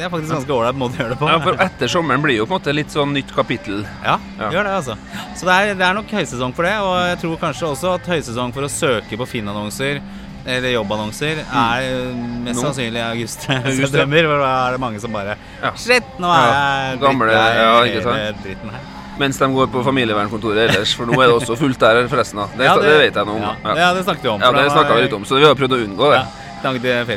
det 0.00 0.06
er 0.06 0.10
faktisk 0.10 0.32
ganske 0.34 0.54
ålreit 0.56 0.78
måte 0.80 0.98
å 0.98 1.02
gjøre 1.04 1.14
det 1.14 1.18
på. 1.20 1.28
ja, 1.30 1.38
for 1.44 1.62
etter 1.66 1.92
sommeren 1.92 2.24
blir 2.24 2.36
jo 2.40 2.46
på 2.48 2.56
en 2.56 2.58
måte 2.60 2.74
litt 2.74 2.90
sånn 2.90 3.12
nytt 3.14 3.30
kapittel. 3.36 3.84
Ja, 4.02 4.16
Ja. 4.40 4.50
gjør 4.50 4.66
det, 4.66 4.74
altså. 4.80 4.96
Så 5.38 5.46
det 5.46 5.54
er, 5.54 5.74
det 5.78 5.86
er 5.86 5.94
nok 6.00 6.10
høysesong 6.18 6.54
for 6.58 6.66
det. 6.66 6.74
Og 6.82 6.94
jeg 7.12 7.18
tror 7.22 7.36
kanskje 7.46 7.70
også 7.70 7.94
at 8.00 8.10
høysesong 8.16 8.54
for 8.56 8.66
å 8.66 8.72
søke 8.72 9.20
på 9.22 9.28
Finn-annonser 9.30 10.02
eller 10.46 10.70
jobbannonser 10.76 11.40
er 11.42 11.86
eh, 11.86 12.10
mest 12.46 12.58
Nå. 12.60 12.66
sannsynlig 12.68 13.00
august. 13.02 13.46
August, 13.50 13.94
ja. 13.94 14.04
Da 14.06 14.50
er 14.50 14.76
det 14.76 14.82
mange 14.82 15.00
som 15.02 15.14
bare 15.14 15.38
Ja. 15.62 15.72
Shit, 15.78 16.06
nå 16.22 16.30
er 16.34 16.44
Ja, 16.50 16.60
jeg 16.90 17.00
gamle- 17.02 17.30
drittlei 17.32 18.20
ja, 18.26 18.36
dritten 18.42 18.70
her. 18.74 18.84
Mens 19.20 19.38
de 19.40 19.48
går 19.52 19.68
på 19.72 19.82
familievernkontoret 19.86 20.66
ellers, 20.66 20.92
for 20.96 21.08
nå 21.08 21.16
er 21.16 21.30
det 21.30 21.36
også 21.38 21.56
fullt 21.56 21.80
der, 21.80 22.02
forresten. 22.10 22.42
da. 22.42 22.48
Det, 22.52 22.66
Ja, 22.66 22.74
det, 22.80 22.96
vet 23.00 23.16
jeg 23.16 23.28
noe 23.28 23.38
om. 23.38 23.46
Ja, 23.46 23.76
ja, 23.80 23.92
det 23.96 24.02
snakket 24.04 24.26
vi 24.26 24.32
om. 24.34 24.42
Ja, 24.44 24.50
det 24.52 24.66
snakka 24.72 24.98
vi 24.98 25.06
litt 25.06 25.16
om, 25.16 25.24
så 25.24 25.40
vi 25.40 25.46
har 25.46 25.56
prøvd 25.56 25.76
å 25.78 25.80
unngå 25.86 26.10
det. 26.12 26.26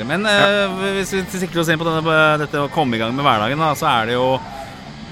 Men 0.06 0.26
eh, 0.30 0.80
hvis 1.00 1.14
vi 1.16 1.42
sikrer 1.42 1.64
oss 1.64 1.70
inn 1.72 1.80
på 1.80 1.88
denne, 1.88 2.16
dette 2.44 2.62
å 2.62 2.70
komme 2.72 2.96
i 2.96 3.02
gang 3.02 3.16
med 3.16 3.26
hverdagen, 3.26 3.60
da, 3.60 3.74
så 3.76 3.88
er 3.90 4.12
det 4.12 4.18
jo 4.20 4.40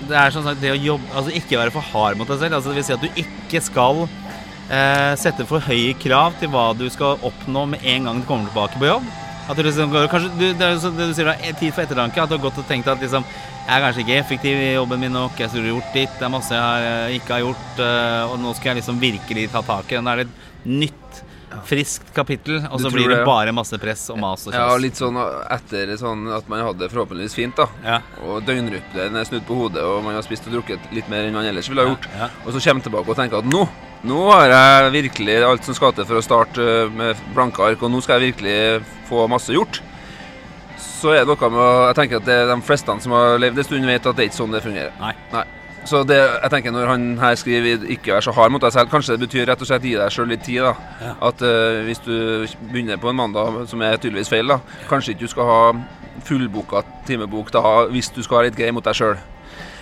Det 0.08 0.14
er 0.14 0.34
som 0.36 0.44
sagt 0.46 0.62
det 0.62 0.76
å 0.76 0.78
jobbe 0.78 1.16
Altså 1.16 1.32
ikke 1.34 1.58
være 1.58 1.74
for 1.74 1.82
hard 1.82 2.20
mot 2.20 2.30
deg 2.30 2.44
selv. 2.44 2.60
Altså, 2.60 2.70
det 2.70 2.78
vil 2.78 2.86
si 2.86 2.94
at 2.94 3.02
du 3.02 3.22
ikke 3.24 3.62
skal 3.66 4.04
eh, 4.06 5.14
sette 5.18 5.48
for 5.50 5.64
høye 5.64 5.96
krav 5.98 6.38
til 6.40 6.52
hva 6.54 6.70
du 6.78 6.86
skal 6.94 7.18
oppnå 7.26 7.66
med 7.74 7.82
en 7.84 8.10
gang 8.10 8.22
du 8.22 8.28
kommer 8.30 8.52
tilbake 8.52 8.78
på 8.78 8.92
jobb. 8.92 9.08
At 9.48 9.56
du 9.56 9.64
liksom 9.64 9.92
går, 9.94 10.10
kanskje, 10.12 10.32
du, 10.36 10.48
det 10.60 10.66
er 10.66 10.74
jo 10.76 10.92
det 10.92 11.08
du 11.08 11.14
sier, 11.16 11.30
da, 11.30 11.54
tid 11.56 11.72
for 11.72 11.86
ettertanke. 11.86 12.20
At 12.20 12.32
du 12.32 12.36
har 12.36 12.44
gått 12.50 12.60
og 12.60 12.68
tenkt 12.68 12.90
at 12.92 13.04
liksom 13.04 13.24
jeg 13.68 13.76
er 13.76 13.84
kanskje 13.84 14.04
ikke 14.06 14.16
effektiv 14.16 14.60
i 14.64 14.68
jobben 14.78 15.02
min 15.04 15.12
nok. 15.12 15.40
Jeg 15.42 15.52
skulle 15.52 15.74
gjort 15.74 15.90
ditt. 15.92 16.14
Det 16.16 16.24
er 16.24 16.32
masse 16.32 16.56
jeg 16.56 16.86
eh, 16.88 17.16
ikke 17.18 17.34
har 17.36 17.42
gjort. 17.44 17.82
eh, 17.84 18.22
og 18.32 18.38
nå 18.40 18.54
skal 18.56 18.70
jeg 18.72 18.80
liksom 18.80 19.02
virkelig 19.02 19.50
ta 19.52 19.62
tak 19.68 19.92
i 19.92 19.98
det. 19.98 20.04
Nå 20.06 20.14
er 20.14 20.22
det 20.22 20.30
nytt, 20.72 21.07
friskt 21.66 22.14
kapittel. 22.16 22.62
Og 22.72 22.82
så 22.84 22.92
blir 22.94 23.08
det 23.08 23.16
det, 23.16 23.22
ja. 23.24 23.28
bare 23.28 23.56
masse 23.56 23.80
press 23.82 24.08
og 24.14 24.20
mas 24.22 24.46
og 24.48 24.56
Ja, 24.56 24.70
litt 24.82 25.00
sånn 25.00 25.18
etter 25.18 25.96
sånn 26.00 26.28
at 26.36 26.48
man 26.52 26.64
hadde 26.66 26.86
det 26.86 26.92
forhåpentligvis 26.94 27.38
fint, 27.38 27.58
da. 27.58 27.68
Ja. 27.86 28.00
Og 28.28 28.46
døgnrytmen 28.48 29.18
er 29.18 29.28
snudd 29.30 29.48
på 29.48 29.58
hodet, 29.64 29.84
og 29.84 30.04
man 30.06 30.18
har 30.18 30.26
spist 30.26 30.48
og 30.50 30.58
drukket 30.60 30.92
litt 30.96 31.10
mer 31.12 31.28
enn 31.28 31.38
man 31.38 31.48
ellers 31.50 31.70
ville 31.72 31.86
ha 31.86 31.94
gjort. 31.94 32.10
Ja. 32.18 32.32
Og 32.46 32.56
så 32.56 32.64
kommer 32.70 32.88
tilbake 32.88 33.14
og 33.14 33.20
tenker 33.20 33.42
at 33.42 33.52
nå 33.52 33.68
nå 34.08 34.18
har 34.30 34.52
jeg 34.52 34.92
virkelig 34.94 35.36
alt 35.44 35.66
som 35.66 35.76
skal 35.76 35.94
til 35.98 36.06
for 36.06 36.20
å 36.20 36.24
starte 36.24 36.62
øh, 36.62 36.92
med 36.94 37.18
blanke 37.34 37.64
ark, 37.66 37.82
og 37.82 37.92
nå 37.92 38.02
skal 38.06 38.22
jeg 38.22 38.32
virkelig 38.34 38.86
få 39.10 39.26
masse 39.32 39.54
gjort. 39.56 39.82
Så 40.78 41.14
er 41.14 41.24
det 41.26 41.30
noe 41.30 41.50
med 41.50 41.62
å 41.62 41.72
Jeg 41.90 41.98
tenker 41.98 42.22
at 42.22 42.28
det 42.28 42.36
er 42.44 42.50
de 42.52 42.58
fleste 42.66 42.98
som 43.04 43.16
har 43.18 43.42
levd 43.42 43.62
en 43.62 43.68
stund, 43.68 43.90
vet 43.90 44.06
at 44.06 44.18
det 44.18 44.26
er 44.26 44.30
ikke 44.30 44.38
sånn 44.38 44.54
det 44.54 44.66
fungerer. 44.66 44.94
Nei. 45.02 45.14
Så 45.88 46.02
det, 46.04 46.18
jeg 46.20 46.52
tenker 46.52 46.74
når 46.76 46.90
han 46.92 47.04
her 47.22 47.36
skriver 47.40 47.86
'ikke 47.88 48.14
vær 48.14 48.26
så 48.26 48.32
hard 48.36 48.52
mot 48.52 48.62
deg 48.62 48.74
selv', 48.74 48.90
kanskje 48.92 49.16
det 49.16 49.24
betyr 49.24 49.46
rett 49.48 49.62
og 49.62 49.68
slett 49.68 49.86
gi 49.88 49.96
deg 49.96 50.12
sjøl 50.12 50.28
litt 50.28 50.44
tid. 50.44 50.62
da 50.62 50.74
Ja. 51.02 51.14
At 51.30 51.42
uh, 51.42 51.84
hvis 51.88 52.00
du 52.04 52.48
begynner 52.72 52.98
på 52.98 53.10
en 53.10 53.16
mandag, 53.16 53.68
som 53.68 53.82
er 53.82 53.96
tydeligvis 53.96 54.30
feil, 54.30 54.48
da 54.48 54.60
kanskje 54.90 55.16
ikke 55.16 55.22
du 55.22 55.28
skal 55.28 55.44
ha 55.44 55.62
fullboka 56.26 56.84
timebok 57.08 57.52
da 57.54 57.88
hvis 57.88 58.10
du 58.10 58.24
skal 58.24 58.38
være 58.38 58.50
litt 58.50 58.60
grei 58.60 58.72
mot 58.72 58.84
deg 58.84 58.96
sjøl. 58.96 59.18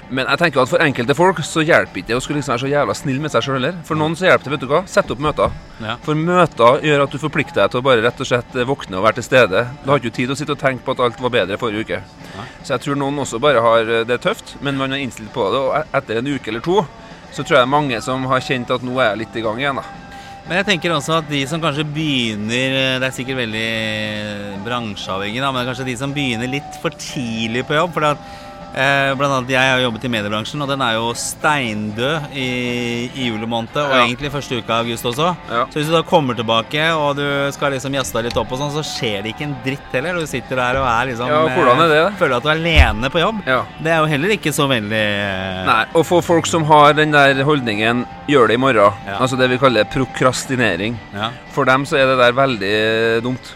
Men 0.10 0.28
jeg 0.30 0.38
tenker 0.38 0.62
at 0.62 0.70
for 0.70 0.84
enkelte 0.86 1.16
folk 1.18 1.40
så 1.46 1.64
hjelper 1.66 2.02
ikke 2.02 2.12
det 2.12 2.18
å 2.20 2.22
skulle 2.22 2.38
liksom 2.38 2.54
være 2.54 2.64
så 2.66 2.70
jævla 2.70 2.96
snill 2.98 3.22
med 3.24 3.34
seg 3.34 3.46
sjøl 3.46 3.56
heller. 3.58 3.80
For 3.88 3.98
noen 3.98 4.14
så 4.18 4.28
hjelper 4.28 4.46
det, 4.46 4.54
vet 4.54 4.66
du 4.66 4.68
hva, 4.70 4.82
sett 4.90 5.10
opp 5.12 5.24
møter. 5.26 5.56
Ja. 5.82 5.96
For 6.06 6.20
møter 6.20 6.86
gjør 6.86 7.06
at 7.08 7.16
du 7.16 7.18
forplikter 7.24 7.64
deg 7.64 7.74
til 7.74 7.82
å 7.82 7.86
bare 7.88 8.04
rett 8.06 8.22
og 8.22 8.30
slett 8.30 8.56
eh, 8.56 8.68
våkne 8.70 9.00
og 9.00 9.08
være 9.08 9.20
til 9.20 9.28
stede. 9.32 9.66
Du 9.82 9.90
har 9.90 10.02
ikke 10.04 10.14
tid 10.14 10.30
til 10.30 10.36
å 10.36 10.40
sitte 10.40 10.54
og 10.54 10.62
tenke 10.62 10.86
på 10.86 10.94
at 10.94 11.02
alt 11.08 11.26
var 11.26 11.34
bedre 11.34 11.58
forrige 11.62 11.88
uke. 11.88 12.00
Ja. 12.36 12.46
Så 12.62 12.76
jeg 12.76 12.86
tror 12.86 13.02
noen 13.02 13.18
også 13.26 13.42
bare 13.42 13.66
har 13.66 13.92
eh, 14.00 14.06
det 14.06 14.22
tøft, 14.22 14.56
men 14.62 14.78
man 14.78 14.94
er 14.94 15.02
innstilt 15.02 15.34
på 15.34 15.50
det. 15.50 15.66
Og 15.66 15.76
e- 15.82 15.86
etter 15.98 16.22
en 16.22 16.30
uke 16.36 16.54
eller 16.54 16.66
to 16.66 16.84
så 17.36 17.44
tror 17.44 17.60
jeg 17.64 17.68
mange 17.74 17.98
som 18.06 18.24
har 18.30 18.44
kjent 18.46 18.70
at 18.72 18.84
nå 18.86 18.94
er 19.02 19.10
jeg 19.10 19.26
litt 19.26 19.42
i 19.42 19.44
gang 19.44 19.58
igjen. 19.60 19.82
da. 19.82 20.06
Men 20.46 20.60
jeg 20.62 20.68
tenker 20.70 20.94
også 20.94 21.18
at 21.20 21.28
de 21.28 21.40
som 21.50 21.58
kanskje 21.58 21.88
begynner 21.90 23.00
Det 23.02 23.08
er 23.08 23.14
sikkert 23.16 23.40
veldig 23.40 23.70
bransjeavhengig, 24.66 25.42
da, 25.42 25.50
men 25.52 25.66
kanskje 25.68 25.88
de 25.88 25.96
som 25.98 26.14
begynner 26.14 26.52
litt 26.52 26.78
for 26.84 26.94
tidlig 27.02 27.66
på 27.66 27.74
jobb. 27.78 27.96
For 27.96 28.06
at, 28.12 28.22
eh, 28.22 28.45
blant 28.75 29.32
annet 29.38 29.50
jeg 29.55 29.72
har 29.72 29.79
jobbet 29.79 30.03
i 30.03 30.10
mediebransjen, 30.12 30.62
og 30.62 30.67
den 30.67 30.82
er 30.84 30.94
jo 30.98 31.13
steindød 31.15 32.25
i, 32.36 32.48
i 33.15 33.29
julemåned. 33.29 33.75
Og 33.79 33.94
Ja. 33.96 34.01
egentlig 34.05 34.32
første 34.34 34.58
uka 34.60 34.74
av 34.82 34.86
august 34.86 35.05
også. 35.05 35.29
Ja. 35.50 35.62
Så 35.72 35.79
hvis 35.79 35.88
du 35.88 35.94
da 35.96 36.01
kommer 36.03 36.36
tilbake 36.36 36.84
og 36.96 37.15
du 37.15 37.24
skal 37.55 37.72
liksom 37.72 37.94
jazze 37.96 38.13
deg 38.17 38.25
litt 38.29 38.38
opp, 38.38 38.51
og 38.51 38.60
sånn, 38.60 38.74
så 38.75 38.84
skjer 38.84 39.24
det 39.24 39.32
ikke 39.36 39.48
en 39.48 39.55
dritt 39.63 39.94
heller. 39.96 40.20
Du 40.20 40.27
sitter 40.27 40.55
der 40.60 40.79
og 40.82 40.88
er 40.88 41.12
liksom 41.12 41.27
Ja, 41.32 41.41
hvordan 41.55 41.84
er 41.86 41.88
det? 41.94 42.01
eh, 42.05 42.20
Føler 42.20 42.36
at 42.38 42.44
du 42.44 42.50
er 42.50 42.55
alene 42.60 43.10
på 43.10 43.20
jobb. 43.24 43.41
Ja. 43.48 43.62
Det 43.82 43.91
er 43.91 43.98
jo 44.03 44.05
heller 44.12 44.29
ikke 44.36 44.51
så 44.53 44.67
veldig 44.67 45.03
eh, 45.05 45.65
Nei, 45.65 45.86
og 45.96 46.05
for 46.05 46.22
folk 46.22 46.46
som 46.46 46.63
har 46.65 46.94
den 46.94 47.12
der 47.12 47.44
holdningen 47.44 48.05
'gjør 48.27 48.48
det 48.48 48.55
i 48.55 48.58
morgen', 48.62 48.94
Ja. 49.08 49.17
altså 49.20 49.38
det 49.38 49.50
vi 49.50 49.58
kaller 49.58 49.84
prokrastinering, 49.86 50.98
Ja. 51.13 51.29
for 51.51 51.63
dem 51.65 51.86
så 51.86 51.98
er 51.98 52.08
det 52.08 52.17
der 52.17 52.32
veldig 52.34 53.24
dumt. 53.24 53.53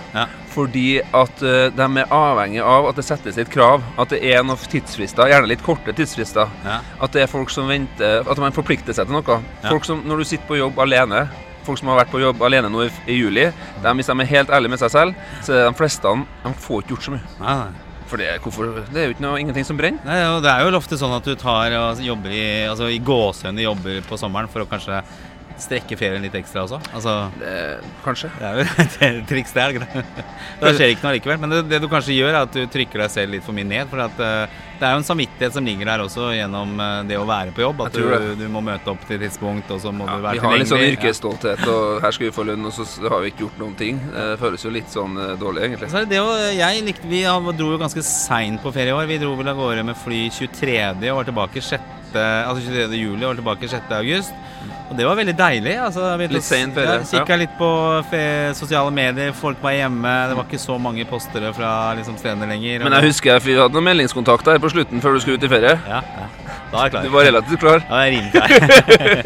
Ja. 0.50 0.54
Fordi 0.54 0.88
at 1.00 1.44
eh, 1.46 1.68
de 1.76 1.88
er 2.02 2.14
avhengig 2.16 2.64
av 2.66 2.90
at 2.90 3.00
det 3.00 3.06
settes 3.08 3.38
et 3.40 3.52
krav, 3.54 3.84
at 4.02 4.14
det 4.14 4.22
er 4.26 4.44
noen 4.46 4.70
tidsfrister, 4.72 5.30
gjerne 5.30 5.50
litt 5.52 5.64
korte 5.66 5.94
tidsfrister. 5.96 6.50
Ja. 6.66 6.80
At 7.00 7.16
det 7.16 7.26
er 7.26 7.32
folk 7.32 7.52
som 7.54 7.70
venter 7.70 8.26
At 8.30 8.40
man 8.42 8.56
forplikter 8.56 8.96
seg 8.96 9.08
til 9.08 9.16
noe. 9.16 9.40
Ja. 9.62 9.70
Folk 9.70 9.86
som, 9.88 10.02
Når 10.08 10.22
du 10.22 10.28
sitter 10.28 10.48
på 10.50 10.58
jobb 10.60 10.80
alene 10.82 11.28
Folk 11.68 11.80
som 11.80 11.92
har 11.92 12.00
vært 12.02 12.12
på 12.14 12.22
jobb 12.22 12.42
alene 12.46 12.70
nå 12.72 12.86
i, 12.88 12.90
i 13.12 13.18
juli, 13.20 13.50
de, 13.84 13.92
hvis 14.00 14.10
de 14.10 14.16
er 14.16 14.30
helt 14.32 14.54
ærlige 14.56 14.74
med 14.74 14.82
seg 14.82 14.94
selv, 14.94 15.28
så 15.46 15.54
er 15.54 15.68
de 15.68 15.78
fleste 15.78 16.14
de 16.16 16.54
får 16.64 16.82
ikke 16.82 16.96
gjort 16.96 17.06
så 17.06 17.14
mye. 17.14 17.34
Nei. 17.44 17.90
For 18.10 18.18
det, 18.18 18.30
hvorfor, 18.42 18.72
det 18.90 19.02
er 19.02 19.10
jo 19.10 19.14
ikke 19.14 19.26
noe, 19.28 19.38
ingenting 19.38 19.68
som 19.68 19.78
brenner. 19.78 20.02
Nei, 20.08 20.18
det 20.42 20.50
er 20.50 20.66
jo 20.66 20.80
ofte 20.80 20.98
sånn 20.98 21.14
at 21.14 21.28
du 21.28 21.36
tar 21.38 21.76
og 21.78 22.02
jobber 22.02 22.34
i, 22.34 22.46
altså 22.66 22.88
i 22.90 22.98
gåsehudene 23.06 23.68
jobber 23.68 24.00
på 24.08 24.18
sommeren 24.18 24.50
for 24.50 24.66
å 24.66 24.70
kanskje 24.72 25.04
strekke 25.62 25.98
ferien 26.00 26.24
litt 26.26 26.36
ekstra 26.40 26.64
også. 26.66 26.80
Altså, 26.96 27.16
Det, 27.40 27.54
kanskje. 28.06 28.32
det 28.40 28.48
er 28.48 28.58
jo 28.60 28.66
et 29.20 29.28
triks, 29.30 29.54
det 29.56 29.64
er 29.64 29.80
det? 29.84 30.06
Da 30.62 30.74
skjer 30.76 30.94
ikke 30.96 31.06
noe 31.08 31.14
likevel. 31.18 31.40
Men 31.44 31.54
det, 31.56 31.62
det 31.72 31.82
du 31.84 31.88
kanskje 31.92 32.16
gjør, 32.18 32.34
er 32.34 32.42
at 32.48 32.56
du 32.56 32.66
trykker 32.72 33.04
deg 33.06 33.14
selv 33.14 33.36
litt 33.38 33.46
for 33.46 33.56
mye 33.58 33.68
ned. 33.70 33.88
For 33.92 34.02
at 34.06 34.20
eh, 34.24 34.58
det 34.80 34.88
er 34.88 34.94
jo 34.96 35.02
en 35.02 35.08
samvittighet 35.10 35.56
som 35.58 35.66
ligger 35.68 35.90
der 35.92 36.04
også 36.06 36.30
gjennom 36.38 36.72
eh, 36.80 37.02
det 37.10 37.18
å 37.20 37.26
være 37.28 37.52
på 37.56 37.64
jobb. 37.66 37.84
At 37.88 37.98
du, 38.00 38.06
du 38.40 38.46
må 38.52 38.62
møte 38.64 38.94
opp 38.94 39.04
til 39.08 39.18
et 39.20 39.26
tidspunkt, 39.28 39.70
og 39.76 39.82
så 39.84 39.92
må 39.96 40.08
Ja, 40.08 40.16
du 40.18 40.26
være 40.28 40.40
vi 40.40 40.44
har 40.46 40.58
litt 40.62 40.72
sånn 40.72 40.80
tilgjengelig. 40.80 41.02
yrkesstolthet, 41.04 41.66
og 41.76 42.00
her 42.06 42.16
skal 42.16 42.30
vi 42.30 42.34
få 42.40 42.48
lønn, 42.48 42.66
og 42.70 42.76
så 42.80 42.88
har 43.12 43.20
vi 43.26 43.34
ikke 43.34 43.46
gjort 43.48 43.60
noen 43.66 43.76
ting. 43.80 44.00
Det 44.16 44.28
føles 44.42 44.66
jo 44.68 44.74
litt 44.74 44.92
sånn 44.96 45.20
eh, 45.20 45.36
dårlig, 45.42 45.66
egentlig. 45.68 45.92
Så 45.92 46.02
er 46.02 46.08
det 46.10 46.16
det 46.18 46.58
jeg 46.60 46.84
likte, 46.88 47.08
Vi 47.12 47.24
dro 47.60 47.72
jo 47.76 47.80
ganske 47.82 48.04
seint 48.08 48.64
på 48.64 48.72
ferie 48.76 48.94
i 48.94 48.98
år. 48.98 49.08
Vi 49.10 49.20
dro 49.22 49.36
vel 49.40 49.52
av 49.52 49.60
gårde 49.60 49.84
med 49.92 50.00
fly 50.00 50.26
23. 50.32 50.80
og 51.12 51.20
var 51.20 51.28
tilbake 51.34 51.62
6. 51.64 51.96
Altså 52.16 52.64
23. 52.66 52.98
juli 53.00 53.26
og 53.26 53.36
tilbake 53.40 53.70
6. 53.70 53.92
august. 54.00 54.34
Og 54.90 54.98
det 54.98 55.06
var 55.06 55.16
veldig 55.20 55.36
deilig. 55.38 55.76
Altså, 55.78 56.18
Litt 56.18 56.44
sent 56.44 56.74
sen 56.74 56.74
ferie, 56.74 56.96
Ja, 56.98 57.04
Kikka 57.06 57.36
litt 57.38 57.52
på 57.60 57.70
sosiale 58.58 58.92
medier, 58.92 59.32
folk 59.38 59.62
var 59.62 59.72
hjemme. 59.78 60.14
Det 60.30 60.38
var 60.40 60.48
ikke 60.50 60.60
så 60.62 60.80
mange 60.82 61.06
postere 61.06 61.54
fra 61.54 61.94
liksom, 61.96 62.18
stedene 62.18 62.50
lenger. 62.50 62.84
Men 62.84 62.94
jeg 62.98 63.12
husker 63.12 63.38
jeg- 63.38 63.60
hadde 63.60 63.74
noen 63.78 63.86
meldingskontakter 63.86 64.52
her 64.58 64.60
på 64.60 64.72
slutten 64.74 65.02
før 65.02 65.14
du 65.14 65.20
skulle 65.20 65.38
ut 65.38 65.44
i 65.44 65.48
ferie. 65.48 65.78
Ja, 65.88 66.02
ja. 66.02 66.28
Da 66.72 66.78
er 66.78 66.84
jeg 66.84 66.92
klar. 66.92 67.04
Du 67.04 67.10
var 67.10 67.24
relativt 67.26 67.60
klar. 67.60 67.84
Ja, 67.90 67.96
jeg 67.96 68.10
er 68.10 68.18
rimelig 68.18 68.32
klar. 68.32 68.50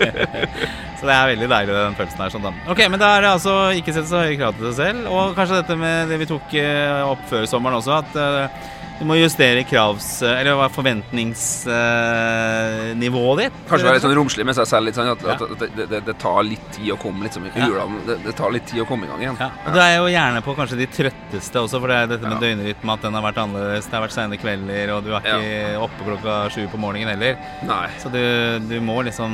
så 1.00 1.08
det 1.08 1.16
er 1.16 1.32
veldig 1.34 1.50
deilig, 1.52 1.74
den 1.76 1.98
følelsen 1.98 2.24
her. 2.24 2.30
Sånn, 2.30 2.46
da. 2.46 2.52
Ok, 2.72 2.84
Men 2.90 3.00
da 3.00 3.10
er 3.18 3.26
det 3.26 3.32
altså 3.34 3.56
ikke 3.80 3.96
sett 3.96 4.08
så 4.12 4.22
høye 4.24 4.38
krav 4.40 4.56
til 4.60 4.70
deg 4.70 4.78
selv. 4.78 5.10
Og 5.12 5.36
kanskje 5.36 5.60
dette 5.62 5.78
med 5.80 6.12
det 6.12 6.20
vi 6.24 6.30
tok 6.30 6.56
eh, 6.60 7.02
opp 7.08 7.24
før 7.32 7.48
sommeren 7.50 7.80
også, 7.80 7.98
at 8.04 8.16
eh, 8.16 8.72
du 9.00 9.06
må 9.10 9.16
justere 9.18 9.64
kravs... 9.68 10.22
Eller 10.24 10.54
hva 10.58 10.66
er 10.70 10.74
forventningsnivået 10.74 13.40
ditt. 13.42 13.54
Kanskje 13.70 13.86
være 13.88 13.96
litt 13.98 14.06
sånn 14.06 14.16
romslig 14.18 14.46
med 14.48 14.56
seg 14.58 14.68
selv. 14.70 14.84
Litt 14.88 14.98
sånn 15.00 15.12
at, 15.14 15.22
Ja. 15.26 15.32
at, 15.36 15.42
det, 15.60 15.68
det, 15.92 16.00
det 16.08 16.16
tar 16.22 16.42
litt 16.48 16.68
tid 16.76 16.90
å 16.94 16.96
komme 17.02 17.20
liksom, 17.28 17.42
Ja. 17.56 17.68
Det, 18.08 18.16
det 18.26 18.34
tar 18.38 18.50
litt 18.54 18.68
tid 18.70 18.80
å 18.84 18.86
komme 18.90 19.04
i 19.08 19.10
gang 19.12 19.22
igjen. 19.26 19.38
Ja, 19.42 19.50
og 19.66 19.70
Du 19.74 19.80
er 19.84 19.94
jo 19.98 20.06
gjerne 20.14 20.40
på 20.46 20.52
kanskje 20.58 20.80
de 20.80 20.88
trøtteste 21.00 21.58
også, 21.64 21.78
for 21.84 21.88
det 21.92 21.98
er 21.98 22.06
dette 22.14 22.28
med 22.30 22.40
døgnrytme, 22.44 22.90
at 22.98 23.02
den 23.08 23.14
har 23.18 23.24
vært 23.28 23.40
annerledes. 23.44 23.86
Det 23.90 23.96
har 23.98 24.06
vært 24.08 24.18
sene 24.18 24.36
kvelder, 24.42 24.86
og 24.96 25.00
du 25.08 25.12
er 25.18 25.22
ikke 25.26 25.82
oppe 25.88 26.00
klokka 26.12 26.34
sju 26.54 26.64
på 26.72 26.78
morgenen 26.82 27.12
heller. 27.16 27.34
Nei. 27.68 27.88
Så 28.04 28.08
du, 28.14 28.24
du 28.70 28.78
må 28.86 28.96
liksom 29.08 29.32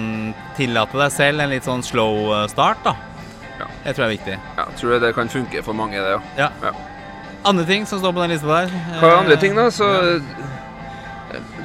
tillate 0.57 0.95
deg 1.03 1.11
selv 1.15 1.37
en 1.45 1.51
litt 1.53 1.65
sånn 1.67 1.83
slow 1.85 2.15
eh, 2.37 2.47
start, 2.51 2.79
da. 2.87 2.93
Ja. 3.59 3.67
Det 3.83 3.91
tror 3.97 4.03
jeg 4.05 4.09
er 4.09 4.15
viktig. 4.17 4.35
Ja, 4.57 4.65
tror 4.79 4.89
jeg 4.95 5.01
det 5.03 5.11
kan 5.17 5.27
funke 5.31 5.57
for 5.65 5.73
mange, 5.75 5.97
det, 5.99 6.15
ja. 6.39 6.49
Ja. 6.63 6.71
Ja. 7.39 7.49
Andre 7.49 7.65
ting 7.65 7.85
som 7.87 7.99
står 8.01 8.11
på 8.13 8.21
den 8.25 8.33
lista 8.35 8.47
der? 8.47 8.69
Hva 8.99 9.07
er 9.07 9.13
Eh, 9.13 9.19
andre 9.23 9.37
ting, 9.39 9.55
da? 9.55 9.69
Så 9.71 9.87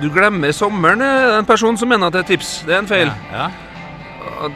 Du 0.01 0.11
glemmer 0.11 0.53
sommeren, 0.53 1.01
er 1.01 1.27
det 1.31 1.39
en 1.39 1.47
person 1.49 1.77
som 1.77 1.89
mener 1.89 2.07
at 2.07 2.13
det 2.13 2.21
er 2.25 2.37
tips. 2.37 2.65
Det 2.67 2.75
er 2.75 2.79
en 2.83 2.87
feil. 2.91 3.11
Ja. 3.33 3.47
ja. 3.49 4.49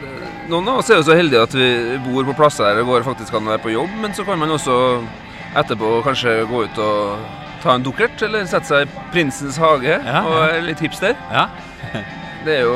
Noen 0.49 0.67
av 0.67 0.81
oss 0.81 0.89
er 0.89 0.99
jo 0.99 1.05
så 1.07 1.15
heldige 1.17 1.41
at 1.45 1.53
vi 1.55 1.97
bor 2.05 2.23
på 2.27 2.35
plasser 2.37 2.65
der 2.67 2.79
det 2.81 2.85
går 2.85 3.03
faktisk 3.05 3.33
an 3.37 3.47
å 3.47 3.53
være 3.55 3.63
på 3.63 3.71
jobb, 3.73 3.89
men 4.01 4.13
så 4.13 4.25
kan 4.25 4.37
man 4.41 4.49
også 4.53 4.75
etterpå 5.57 6.03
kanskje 6.05 6.35
gå 6.49 6.63
ut 6.67 6.77
og 6.83 7.17
ta 7.63 7.73
en 7.75 7.83
dukkert, 7.85 8.21
eller 8.25 8.45
sette 8.49 8.69
seg 8.69 8.85
i 8.85 9.03
Prinsens 9.13 9.57
hage 9.57 9.97
Ja, 10.05 10.21
og 10.25 10.37
er 10.49 10.61
litt 10.65 10.79
hipster. 10.83 11.15
ja. 11.33 11.47
Det 12.45 12.53
er 12.55 12.61
jo 12.63 12.75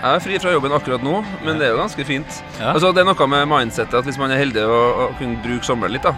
Jeg 0.00 0.14
er 0.14 0.20
fri 0.24 0.38
fra 0.40 0.52
jobben 0.54 0.72
akkurat 0.72 1.02
nå, 1.04 1.18
men 1.44 1.58
det 1.60 1.66
er 1.66 1.74
jo 1.74 1.80
ganske 1.82 2.04
fint. 2.08 2.38
Ja. 2.60 2.70
Altså, 2.72 2.92
det 2.96 3.02
er 3.02 3.08
noe 3.10 3.26
med 3.28 3.48
mindsetet 3.50 3.92
at 3.98 4.04
hvis 4.08 4.16
man 4.18 4.30
er 4.32 4.38
heldig 4.40 4.62
å, 4.64 4.78
å 5.04 5.08
kunne 5.18 5.36
bruke 5.44 5.66
sommeren 5.68 5.92
litt, 5.92 6.06
da. 6.06 6.14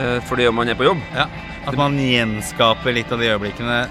Eh, 0.00 0.20
fordi 0.28 0.48
man 0.54 0.68
er 0.72 0.78
på 0.78 0.86
jobb. 0.88 1.00
ja. 1.14 1.26
At 1.68 1.76
man 1.76 1.92
gjenskaper 2.00 2.94
litt 2.96 3.10
av 3.12 3.20
de 3.20 3.26
øyeblikkene 3.34 3.82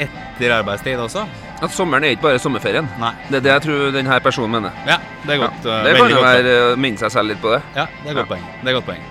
etter 0.00 0.54
arbeidstid 0.56 0.96
også. 1.02 1.26
At 1.60 1.70
sommeren 1.74 2.04
er 2.06 2.14
ikke 2.14 2.22
bare 2.28 2.38
sommerferien. 2.40 2.86
Nei. 3.02 3.10
Det 3.28 3.40
er 3.40 3.44
det 3.44 3.52
jeg 3.52 3.62
tror 3.66 3.92
denne 3.92 4.16
personen 4.24 4.50
mener. 4.56 4.72
Ja, 4.86 4.96
det 5.26 5.34
er 5.34 5.38
Ja, 5.38 5.42
godt. 5.46 5.66
Ja, 5.66 5.82
det 5.84 5.96
kan 5.98 6.10
jo 6.14 6.22
være 6.22 6.54
å 6.72 6.76
minne 6.80 6.98
seg 7.02 7.10
selv 7.12 7.28
litt 7.34 7.42
på 7.42 7.50
det. 7.52 7.60
Ja, 7.76 7.84
det 8.04 8.10
er 8.10 8.14
Ja. 8.14 8.22
godt 8.22 8.28
poeng. 8.32 8.44
Det 8.64 8.70
er 8.70 8.78
godt 8.78 8.86
poeng. 8.86 9.02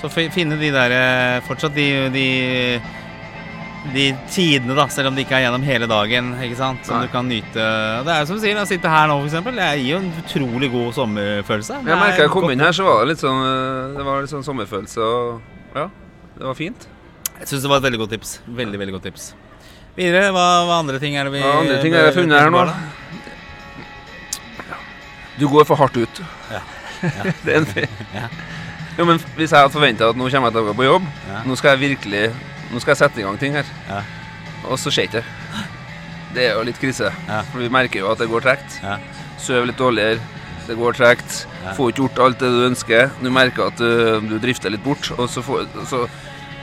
Så 0.00 0.08
finne 0.30 0.56
de 0.58 0.70
der 0.70 0.90
eh, 0.94 1.40
Fortsatt 1.46 1.74
de, 1.74 2.08
de 2.14 2.80
de 3.94 4.12
tidene, 4.30 4.74
da, 4.76 4.86
selv 4.88 5.08
om 5.08 5.14
det 5.16 5.24
ikke 5.24 5.36
er 5.38 5.44
gjennom 5.46 5.62
hele 5.64 5.86
dagen, 5.88 6.32
ikke 6.42 6.56
sant, 6.58 6.84
som 6.84 6.98
Nei. 6.98 7.06
du 7.06 7.12
kan 7.12 7.28
nyte. 7.28 7.54
Det 8.04 8.12
er 8.12 8.24
som 8.26 8.36
du 8.36 8.42
sier, 8.42 8.56
å 8.58 8.66
sitte 8.66 8.88
her 8.90 9.06
nå, 9.08 9.20
eksempel, 9.24 9.54
det 9.56 9.68
gir 9.80 9.92
jo 9.94 10.00
en 10.02 10.10
utrolig 10.24 10.70
god 10.72 10.92
sommerfølelse. 10.98 11.78
Det 11.84 11.88
Jeg 11.88 11.96
er 11.96 12.02
merka 12.02 12.24
jeg 12.26 12.30
kom 12.34 12.50
inn 12.50 12.60
her, 12.60 12.72
så 12.72 12.84
var 12.84 13.04
det 13.04 13.08
litt 13.14 13.22
sånn 13.22 13.40
eh, 13.46 13.96
Det 13.96 14.04
var 14.04 14.20
litt 14.20 14.30
sånn 14.34 14.44
sommerfølelse 14.44 14.98
og 14.98 15.40
Ja, 15.74 15.88
det 16.38 16.46
var 16.46 16.54
fint. 16.58 16.88
Jeg 17.38 17.48
syns 17.50 17.62
det 17.62 17.70
var 17.70 17.78
et 17.80 17.86
veldig 17.86 18.00
godt 18.02 18.10
tips. 18.16 18.40
Veldig, 18.46 18.78
veldig 18.80 18.94
godt 18.96 19.06
tips. 19.10 19.28
Videre, 19.98 20.30
hva, 20.34 20.46
hva 20.68 20.78
andre 20.82 20.98
ting 21.02 21.16
er 21.18 21.26
det 21.26 21.32
vi 21.34 21.40
ja, 21.42 21.52
andre 21.58 21.80
ting 21.82 21.94
har 21.94 22.06
jeg 22.08 22.14
funnet 22.20 22.38
her 22.38 22.50
nå? 22.54 22.64
Du 25.38 25.46
går 25.50 25.64
for 25.66 25.78
hardt 25.78 25.96
ut. 25.96 26.20
Ja. 26.50 26.60
det 27.44 27.52
er 27.54 27.60
en 27.60 27.66
feil. 27.66 27.88
Ja. 28.14 28.26
Jo, 28.98 29.04
men 29.06 29.20
hvis 29.38 29.52
jeg 29.54 29.60
hadde 29.60 29.70
forventa 29.74 30.08
at 30.10 30.18
nå 30.18 30.26
kommer 30.26 30.50
jeg 30.50 30.56
til 30.56 30.64
å 30.64 30.68
gå 30.72 30.76
på 30.80 30.86
jobb, 30.88 31.04
Ja. 31.28 31.42
nå 31.46 31.56
skal 31.58 31.76
jeg 31.76 31.84
virkelig 31.92 32.24
Nå 32.68 32.80
skal 32.82 32.92
jeg 32.92 32.98
sette 33.00 33.20
i 33.22 33.24
gang 33.24 33.38
ting 33.40 33.54
her, 33.56 33.64
Ja. 33.88 34.02
og 34.68 34.76
så 34.76 34.90
skjer 34.92 35.06
ikke 35.06 35.22
det. 35.22 35.62
Det 36.34 36.42
er 36.44 36.58
jo 36.58 36.64
litt 36.68 36.76
krise. 36.76 37.08
Ja. 37.24 37.38
For 37.48 37.62
vi 37.64 37.70
merker 37.72 38.02
jo 38.02 38.10
at 38.10 38.18
det 38.20 38.26
går 38.28 38.44
tregt. 38.44 38.74
Ja. 38.82 38.98
Sover 39.40 39.64
litt 39.70 39.78
dårligere. 39.80 40.20
Det 40.68 40.76
går 40.76 40.96
tregt. 40.98 41.42
Ja. 41.64 41.72
Får 41.76 41.92
ikke 41.92 42.04
gjort 42.04 42.22
alt 42.24 42.42
det 42.42 42.52
du 42.52 42.64
ønsker. 42.68 43.12
Du 43.24 43.30
merker 43.32 43.70
at 43.70 43.80
uh, 43.80 44.18
du 44.20 44.36
drifter 44.42 44.72
litt 44.72 44.84
bort, 44.84 45.08
og 45.16 45.26
så, 45.32 45.42
får, 45.44 45.64
så 45.88 46.04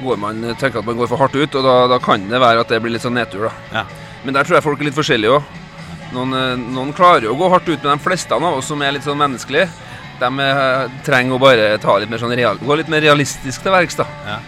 går 0.04 0.20
man, 0.22 0.42
tenker 0.62 0.82
at 0.82 0.88
man 0.88 1.00
går 1.00 1.10
for 1.12 1.22
hardt 1.22 1.38
ut, 1.38 1.58
og 1.58 1.66
da, 1.66 1.76
da 1.96 2.00
kan 2.04 2.26
det 2.30 2.42
være 2.42 2.62
at 2.64 2.74
det 2.74 2.82
blir 2.84 2.94
litt 2.96 3.06
sånn 3.06 3.18
nedtur. 3.18 3.50
Ja. 3.74 3.86
Men 4.26 4.38
der 4.38 4.48
tror 4.48 4.60
jeg 4.60 4.66
folk 4.66 4.82
er 4.82 4.90
litt 4.90 4.98
forskjellige 4.98 5.38
òg. 5.38 5.62
Noen, 6.16 6.36
eh, 6.38 6.54
noen 6.76 6.94
klarer 6.96 7.28
jo 7.28 7.34
å 7.36 7.40
gå 7.40 7.50
hardt 7.52 7.70
ut, 7.70 7.82
men 7.82 7.98
de 7.98 8.06
fleste 8.06 8.36
av 8.36 8.46
oss 8.48 8.70
som 8.72 8.82
er 8.86 8.96
litt 8.96 9.06
sånn 9.06 9.20
menneskelige, 9.20 9.68
de 10.22 10.30
eh, 10.46 11.00
trenger 11.06 11.36
å 11.36 11.42
bare 11.42 11.72
ta 11.84 11.98
litt 12.00 12.12
mer 12.12 12.22
sånn 12.22 12.36
real, 12.38 12.62
gå 12.62 12.78
litt 12.80 12.92
mer 12.92 13.04
realistisk 13.04 13.66
til 13.66 13.76
verks. 13.76 14.00
da. 14.00 14.08
Ja. 14.28 14.40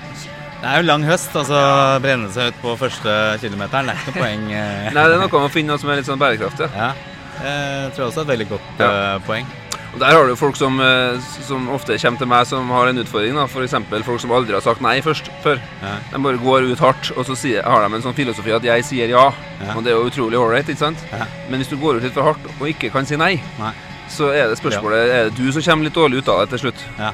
Det 0.58 0.70
er 0.72 0.82
jo 0.82 0.88
lang 0.88 1.04
høst, 1.06 1.36
altså 1.38 1.58
brenne 2.02 2.32
seg 2.34 2.50
ut 2.50 2.64
på 2.64 2.74
første 2.80 3.12
kilometeren. 3.44 3.92
Det 3.92 3.94
er 3.94 4.00
ikke 4.00 4.14
noe 4.14 4.24
poeng. 4.24 4.48
Nei, 4.50 5.04
det 5.04 5.04
er 5.04 5.20
noe 5.22 5.30
med 5.30 5.44
å 5.44 5.54
finne 5.54 5.76
noe 5.76 5.82
som 5.82 5.92
er 5.94 6.00
litt 6.00 6.10
sånn 6.10 6.22
bærekraftig. 6.22 6.70
Ja. 6.74 6.96
Jeg 7.44 7.94
tror 7.96 8.08
også 8.10 8.24
det 8.24 8.28
er 8.28 8.32
et 8.32 8.34
veldig 8.40 8.50
godt 8.50 8.80
Ja. 8.80 8.92
eh, 9.16 9.20
poeng. 9.28 9.46
Og 9.94 10.00
Der 10.00 10.12
har 10.14 10.28
du 10.28 10.36
folk 10.36 10.56
som, 10.56 10.80
eh, 10.82 11.18
som 11.48 11.70
ofte 11.70 11.98
kommer 11.98 12.18
til 12.20 12.28
meg 12.28 12.46
som 12.46 12.70
har 12.70 12.88
en 12.88 12.98
utfordring. 12.98 13.38
F.eks. 13.48 13.74
folk 14.06 14.20
som 14.22 14.32
aldri 14.32 14.54
har 14.54 14.62
sagt 14.62 14.82
nei 14.82 15.00
først 15.02 15.30
før. 15.44 15.60
Ja. 15.82 15.96
De 16.12 16.20
bare 16.22 16.38
går 16.38 16.72
ut 16.72 16.80
hardt, 16.80 17.12
og 17.18 17.26
så 17.26 17.36
sier, 17.36 17.64
har 17.64 17.88
de 17.88 17.96
en 17.96 18.02
sånn 18.02 18.14
filosofi 18.14 18.52
at 18.54 18.62
'jeg 18.64 18.84
sier 18.86 19.08
ja'. 19.10 19.34
Ja. 19.66 19.74
Og 19.76 19.84
det 19.84 19.94
er 19.94 19.98
jo 19.98 20.06
utrolig 20.10 20.38
ålreit, 20.38 20.68
ikke 20.70 20.78
sant? 20.78 20.98
Ja. 21.12 21.26
Men 21.50 21.60
hvis 21.62 21.70
du 21.70 21.78
går 21.78 21.96
ut 21.98 22.04
litt 22.04 22.14
for 22.14 22.24
hardt 22.24 22.46
og 22.60 22.68
ikke 22.68 22.92
kan 22.92 23.06
si 23.06 23.16
nei, 23.16 23.42
Nei. 23.60 23.72
så 24.10 24.30
er 24.34 24.50
det 24.50 24.58
spørsmålet 24.60 25.10
er 25.10 25.24
det 25.30 25.36
du 25.38 25.52
som 25.52 25.62
kommer 25.62 25.84
litt 25.86 25.94
dårlig 25.96 26.18
ut 26.20 26.28
av 26.30 26.40
det 26.42 26.50
til 26.60 26.70
slutt. 26.72 26.84
Ja. 27.00 27.12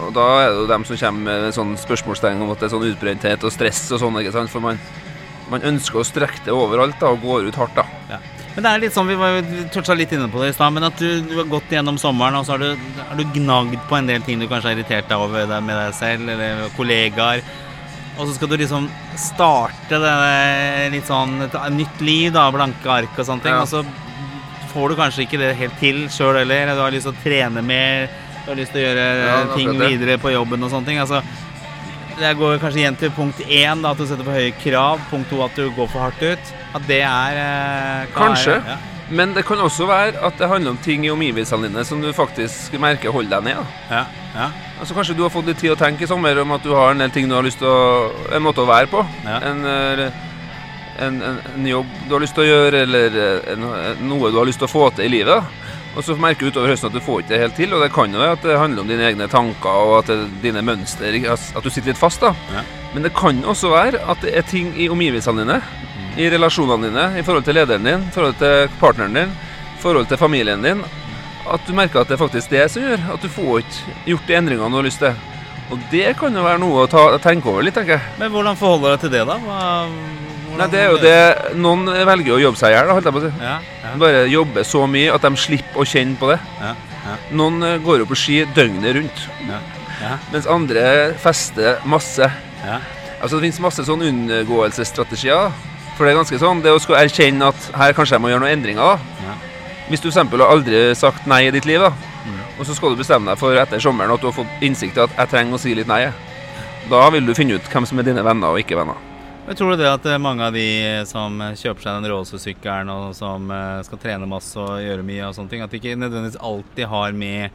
Og 0.00 0.12
da 0.14 0.20
er 0.44 0.48
det 0.50 0.56
jo 0.58 0.66
dem 0.66 0.84
som 0.84 0.96
kommer 0.96 1.20
med 1.24 1.44
en 1.44 1.52
sånn 1.52 1.76
spørsmålstegn 1.78 2.42
om 2.42 2.50
at 2.50 2.60
det 2.60 2.72
er 2.72 2.76
sånn 2.76 2.94
utbrenthet 2.94 3.44
og 3.44 3.52
stress 3.52 3.90
og 3.92 4.00
sånn. 4.00 4.16
ikke 4.20 4.32
sant? 4.32 4.50
For 4.50 4.60
man, 4.60 4.78
man 5.50 5.60
ønsker 5.62 5.98
å 6.00 6.04
strekke 6.04 6.44
det 6.44 6.52
overalt 6.52 6.98
da, 7.00 7.06
og 7.06 7.22
går 7.22 7.48
ut 7.48 7.54
hardt. 7.54 7.74
da. 7.74 7.84
Men 8.54 8.66
det 8.66 8.70
er 8.70 8.82
litt 8.82 8.94
sånn, 8.96 9.06
vi 9.06 9.16
var 9.18 9.36
toucha 9.70 9.94
litt 9.94 10.10
inne 10.12 10.26
på 10.30 10.40
det 10.42 10.50
i 10.50 10.54
stad, 10.56 10.74
men 10.74 10.88
at 10.88 10.98
du, 10.98 11.22
du 11.22 11.36
har 11.38 11.48
gått 11.52 11.70
gjennom 11.70 11.98
sommeren, 12.02 12.40
og 12.40 12.46
så 12.46 12.56
har 12.56 12.64
du, 12.64 12.94
har 12.98 13.18
du 13.18 13.24
gnagd 13.36 13.78
på 13.88 13.98
en 14.00 14.10
del 14.10 14.24
ting 14.26 14.42
du 14.42 14.48
kanskje 14.50 14.72
er 14.72 14.80
irritert 14.80 15.10
deg 15.10 15.22
over 15.22 15.52
med 15.62 15.76
deg 15.78 15.94
selv, 15.96 16.32
eller 16.34 16.64
kollegaer. 16.74 17.44
Og 18.18 18.26
så 18.26 18.34
skal 18.36 18.50
du 18.50 18.56
liksom 18.60 18.88
starte 19.16 20.00
det 20.02 20.14
litt 20.92 21.06
sånn 21.08 21.38
et 21.46 21.54
nytt 21.72 22.02
liv, 22.04 22.32
da, 22.34 22.48
blanke 22.52 22.90
ark 22.90 23.14
og 23.16 23.28
sånne 23.28 23.46
ting. 23.46 23.54
Ja. 23.54 23.62
Og 23.62 23.70
så 23.70 23.84
får 24.74 24.92
du 24.92 24.98
kanskje 24.98 25.24
ikke 25.24 25.40
det 25.40 25.54
helt 25.58 25.78
til 25.80 26.02
sjøl 26.12 26.42
heller. 26.42 26.74
Du 26.74 26.82
har 26.84 26.92
lyst 26.94 27.08
til 27.08 27.14
å 27.14 27.22
trene 27.22 27.62
mer, 27.64 28.10
du 28.42 28.50
har 28.50 28.58
lyst 28.58 28.74
til 28.74 28.82
å 28.82 28.88
gjøre 28.88 29.06
Ja, 29.22 29.38
ting 29.54 29.72
videre 29.78 30.18
på 30.20 30.34
jobben 30.34 30.66
og 30.66 30.74
sånne 30.74 30.90
ting. 30.90 31.00
Altså, 31.00 31.22
det 32.20 32.36
går 32.38 32.60
kanskje 32.60 32.82
igjen 32.82 32.98
til 33.00 33.12
punkt 33.16 33.40
én, 33.46 33.82
at 33.88 33.98
du 33.98 34.04
setter 34.06 34.26
for 34.26 34.36
høye 34.36 34.52
krav. 34.60 35.02
Punkt 35.10 35.30
to, 35.32 35.40
at 35.44 35.56
du 35.56 35.70
går 35.76 35.88
for 35.90 36.04
hardt 36.04 36.22
ut. 36.22 36.54
At 36.76 36.86
det 36.88 37.00
er 37.06 37.40
eh, 37.40 38.08
Kanskje. 38.14 38.60
Ja. 38.66 38.78
Men 39.10 39.32
det 39.34 39.42
kan 39.48 39.58
også 39.58 39.88
være 39.90 40.20
at 40.22 40.36
det 40.38 40.48
handler 40.48 40.70
om 40.76 40.80
ting 40.84 41.02
i 41.06 41.10
omgivelsene 41.10 41.66
dine 41.66 41.82
som 41.84 42.02
du 42.02 42.12
faktisk 42.14 42.76
merker 42.78 43.10
holder 43.10 43.40
deg 43.40 43.48
ned. 43.48 43.72
Ja, 43.90 44.04
ja, 44.36 44.50
Altså 44.78 44.94
Kanskje 44.94 45.16
du 45.18 45.24
har 45.24 45.32
fått 45.34 45.48
litt 45.50 45.58
tid 45.58 45.74
å 45.74 45.78
tenke 45.80 46.06
i 46.06 46.10
sommer 46.10 46.38
om 46.38 46.54
at 46.54 46.62
du 46.62 46.70
har 46.76 46.92
en 46.92 47.02
del 47.02 47.10
ting 47.10 47.26
du 47.28 47.34
har 47.34 47.42
lyst 47.44 47.58
til 47.58 47.66
å 47.66 48.12
En 48.36 48.44
måte 48.44 48.62
å 48.62 48.68
være 48.70 48.86
på. 48.92 49.02
Ja. 49.26 49.40
En, 49.50 49.64
eh, 49.66 50.04
en, 51.00 51.18
en, 51.24 51.40
en 51.56 51.66
jobb 51.66 51.90
du 52.06 52.14
har 52.14 52.22
lyst 52.22 52.36
til 52.36 52.44
å 52.44 52.50
gjøre, 52.50 52.84
eller 52.84 53.18
eh, 53.24 53.66
noe 54.04 54.30
du 54.30 54.38
har 54.38 54.46
lyst 54.46 54.62
til 54.62 54.68
å 54.68 54.72
få 54.72 54.90
til 54.94 55.08
i 55.08 55.14
livet. 55.18 55.58
Og 55.96 56.04
så 56.06 56.14
merker 56.14 56.46
du 56.46 56.52
utover 56.54 56.70
høsten 56.70 56.90
at 56.90 56.94
du 56.94 57.02
får 57.02 57.22
ikke 57.22 57.32
det 57.32 57.40
helt 57.42 57.56
til, 57.58 57.72
og 57.74 57.82
det 57.82 57.90
kan 57.94 58.12
jo 58.14 58.20
være 58.20 58.36
at 58.36 58.44
det 58.46 58.58
handler 58.60 58.84
om 58.84 58.90
dine 58.90 59.08
egne 59.08 59.26
tanker 59.30 59.70
og 59.70 59.96
at 59.98 60.12
det, 60.12 60.18
dine 60.44 60.62
mønster 60.62 61.16
At 61.26 61.64
du 61.64 61.70
sitter 61.70 61.90
litt 61.90 61.98
fast. 61.98 62.20
da. 62.20 62.34
Ja. 62.54 62.62
Men 62.94 63.02
det 63.02 63.14
kan 63.14 63.44
også 63.44 63.70
være 63.70 63.98
at 63.98 64.22
det 64.22 64.36
er 64.36 64.42
ting 64.46 64.72
i 64.78 64.88
omgivelsene 64.88 65.42
dine, 65.42 65.60
i 66.16 66.30
relasjonene 66.30 66.88
dine, 66.90 67.18
i 67.18 67.22
forhold 67.22 67.44
til 67.44 67.54
lederen 67.54 67.84
din, 67.84 68.06
i 68.06 68.14
forhold 68.14 68.38
til 68.38 68.70
partneren 68.80 69.14
din, 69.14 69.34
i 69.76 69.82
forhold 69.82 70.06
til 70.06 70.18
familien 70.18 70.62
din, 70.62 70.82
at 71.50 71.60
du 71.66 71.74
merker 71.74 72.00
at 72.00 72.08
det 72.08 72.14
er 72.14 72.22
faktisk 72.22 72.50
det 72.50 72.70
som 72.70 72.82
gjør 72.82 73.12
at 73.14 73.22
du 73.22 73.28
får 73.28 73.62
ikke 73.62 73.98
gjort 74.06 74.26
de 74.28 74.38
endringene 74.38 74.70
du 74.70 74.80
har 74.80 74.86
lyst 74.86 75.02
til. 75.02 75.14
Og 75.70 75.78
det 75.90 76.16
kan 76.18 76.34
jo 76.34 76.42
være 76.42 76.58
noe 76.58 76.84
å 76.84 76.90
ta, 76.90 77.04
tenke 77.22 77.50
over 77.50 77.62
litt, 77.62 77.74
tenker 77.78 77.96
jeg. 77.98 78.14
Men 78.18 78.32
hvordan 78.34 78.58
forholder 78.58 78.90
du 78.90 78.94
deg 78.94 79.02
til 79.04 79.12
det, 79.14 79.22
da? 79.26 79.36
Hva, 79.44 79.60
Nei, 80.60 80.68
det 80.72 80.80
er 80.84 80.90
jo 80.92 80.98
det 81.00 81.56
Noen 81.56 81.86
velger 82.06 82.34
å 82.36 82.40
jobbe 82.42 82.60
seg 82.60 82.72
i 82.72 82.76
hjel, 82.76 82.90
holdt 82.92 83.08
jeg 83.08 83.14
på 83.16 83.20
å 83.22 83.24
si. 83.26 83.32
Ja, 83.40 83.56
ja, 83.84 83.94
Bare 84.02 84.22
jobbe 84.30 84.64
så 84.68 84.84
mye 84.90 85.14
at 85.16 85.24
de 85.24 85.30
slipper 85.40 85.80
å 85.82 85.86
kjenne 85.88 86.16
på 86.20 86.28
det. 86.30 86.38
ja, 86.60 86.74
ja, 87.06 87.16
Noen 87.40 87.62
eh, 87.64 87.78
går 87.82 88.02
jo 88.02 88.08
på 88.10 88.18
ski 88.18 88.42
døgnet 88.54 88.94
rundt, 88.98 89.22
mens 90.32 90.46
andre 90.46 91.14
fester 91.20 91.80
masse. 91.88 92.28
ja. 92.64 92.78
Altså 93.20 93.36
Det 93.36 93.50
finnes 93.50 93.60
masse 93.60 93.84
sånn 93.84 94.00
unngåelsesstrategier. 94.00 95.50
For 95.96 96.06
det 96.06 96.12
er 96.14 96.18
ganske 96.22 96.38
sånn, 96.40 96.62
det 96.64 96.72
å 96.72 96.78
skulle 96.80 97.02
erkjenne 97.04 97.50
at 97.52 97.66
her 97.76 97.92
kanskje 97.96 98.14
jeg 98.16 98.22
må 98.24 98.30
gjøre 98.30 98.40
noen 98.46 98.54
endringer. 98.56 98.94
da. 98.96 99.26
Ja. 99.26 99.34
Hvis 99.90 100.00
du 100.00 100.08
eksempel 100.08 100.40
har 100.40 100.54
aldri 100.54 100.94
sagt 100.96 101.26
nei 101.28 101.42
i 101.48 101.50
ditt 101.50 101.66
liv, 101.68 101.80
da, 101.80 101.90
Mm. 102.20 102.40
og 102.60 102.66
så 102.66 102.74
skal 102.76 102.90
du 102.90 102.96
bestemme 103.00 103.26
deg 103.30 103.38
for 103.38 103.56
etter 103.56 103.80
sommeren 103.80 104.12
at 104.12 104.20
du 104.20 104.26
har 104.26 104.32
fått 104.36 104.60
innsikt 104.62 104.96
i 104.98 105.00
at 105.00 105.10
jeg 105.16 105.28
trenger 105.30 105.54
å 105.56 105.58
si 105.60 105.74
litt 105.74 105.86
nei. 105.88 106.12
Da 106.90 107.08
vil 107.10 107.24
du 107.26 107.32
finne 107.34 107.54
ut 107.56 107.62
hvem 107.72 107.86
som 107.86 107.98
er 107.98 108.02
dine 108.02 108.22
venner 108.22 108.48
og 108.52 108.58
ikke 108.60 108.76
venner. 108.76 108.94
Men 109.50 109.56
tror 109.58 109.72
det 109.74 109.86
at 109.90 110.04
eh, 110.06 110.18
mange 110.22 110.46
av 110.46 110.54
de 110.54 110.64
som 111.10 111.40
kjøper 111.58 111.82
seg 111.82 111.96
den 111.96 112.12
rådhussykkelen 112.12 112.90
og 112.94 113.16
som 113.18 113.48
eh, 113.50 113.80
skal 113.82 113.98
trene 113.98 114.28
masse 114.30 114.54
og 114.54 114.78
gjøre 114.78 115.02
mye 115.02 115.24
og 115.26 115.34
sånne 115.34 115.50
ting, 115.50 115.64
at 115.64 115.72
de 115.74 115.80
ikke 115.80 115.96
nødvendigvis 115.98 116.38
alltid 116.38 116.86
har 116.92 117.16
med 117.18 117.50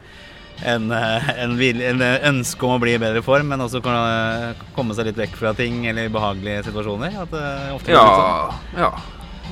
en, 0.60 0.90
eh, 0.92 1.30
en, 1.40 1.56
vil, 1.56 1.80
en 1.80 2.04
eh, 2.04 2.28
ønske 2.28 2.68
om 2.68 2.76
å 2.76 2.82
bli 2.84 2.98
i 2.98 3.00
bedre 3.00 3.24
form, 3.24 3.48
men 3.48 3.64
også 3.64 3.80
kan 3.80 3.96
eh, 3.96 4.62
komme 4.76 4.92
seg 4.92 5.08
litt 5.08 5.22
vekk 5.22 5.40
fra 5.40 5.54
ting 5.56 5.86
eller 5.88 6.12
behagelige 6.12 6.66
situasjoner? 6.68 7.16
At 7.24 7.32
det 7.32 7.48
ofte 7.78 7.88
blir 7.88 7.96
litt 7.96 8.76
Ja, 8.76 8.86
ja. 8.90 8.94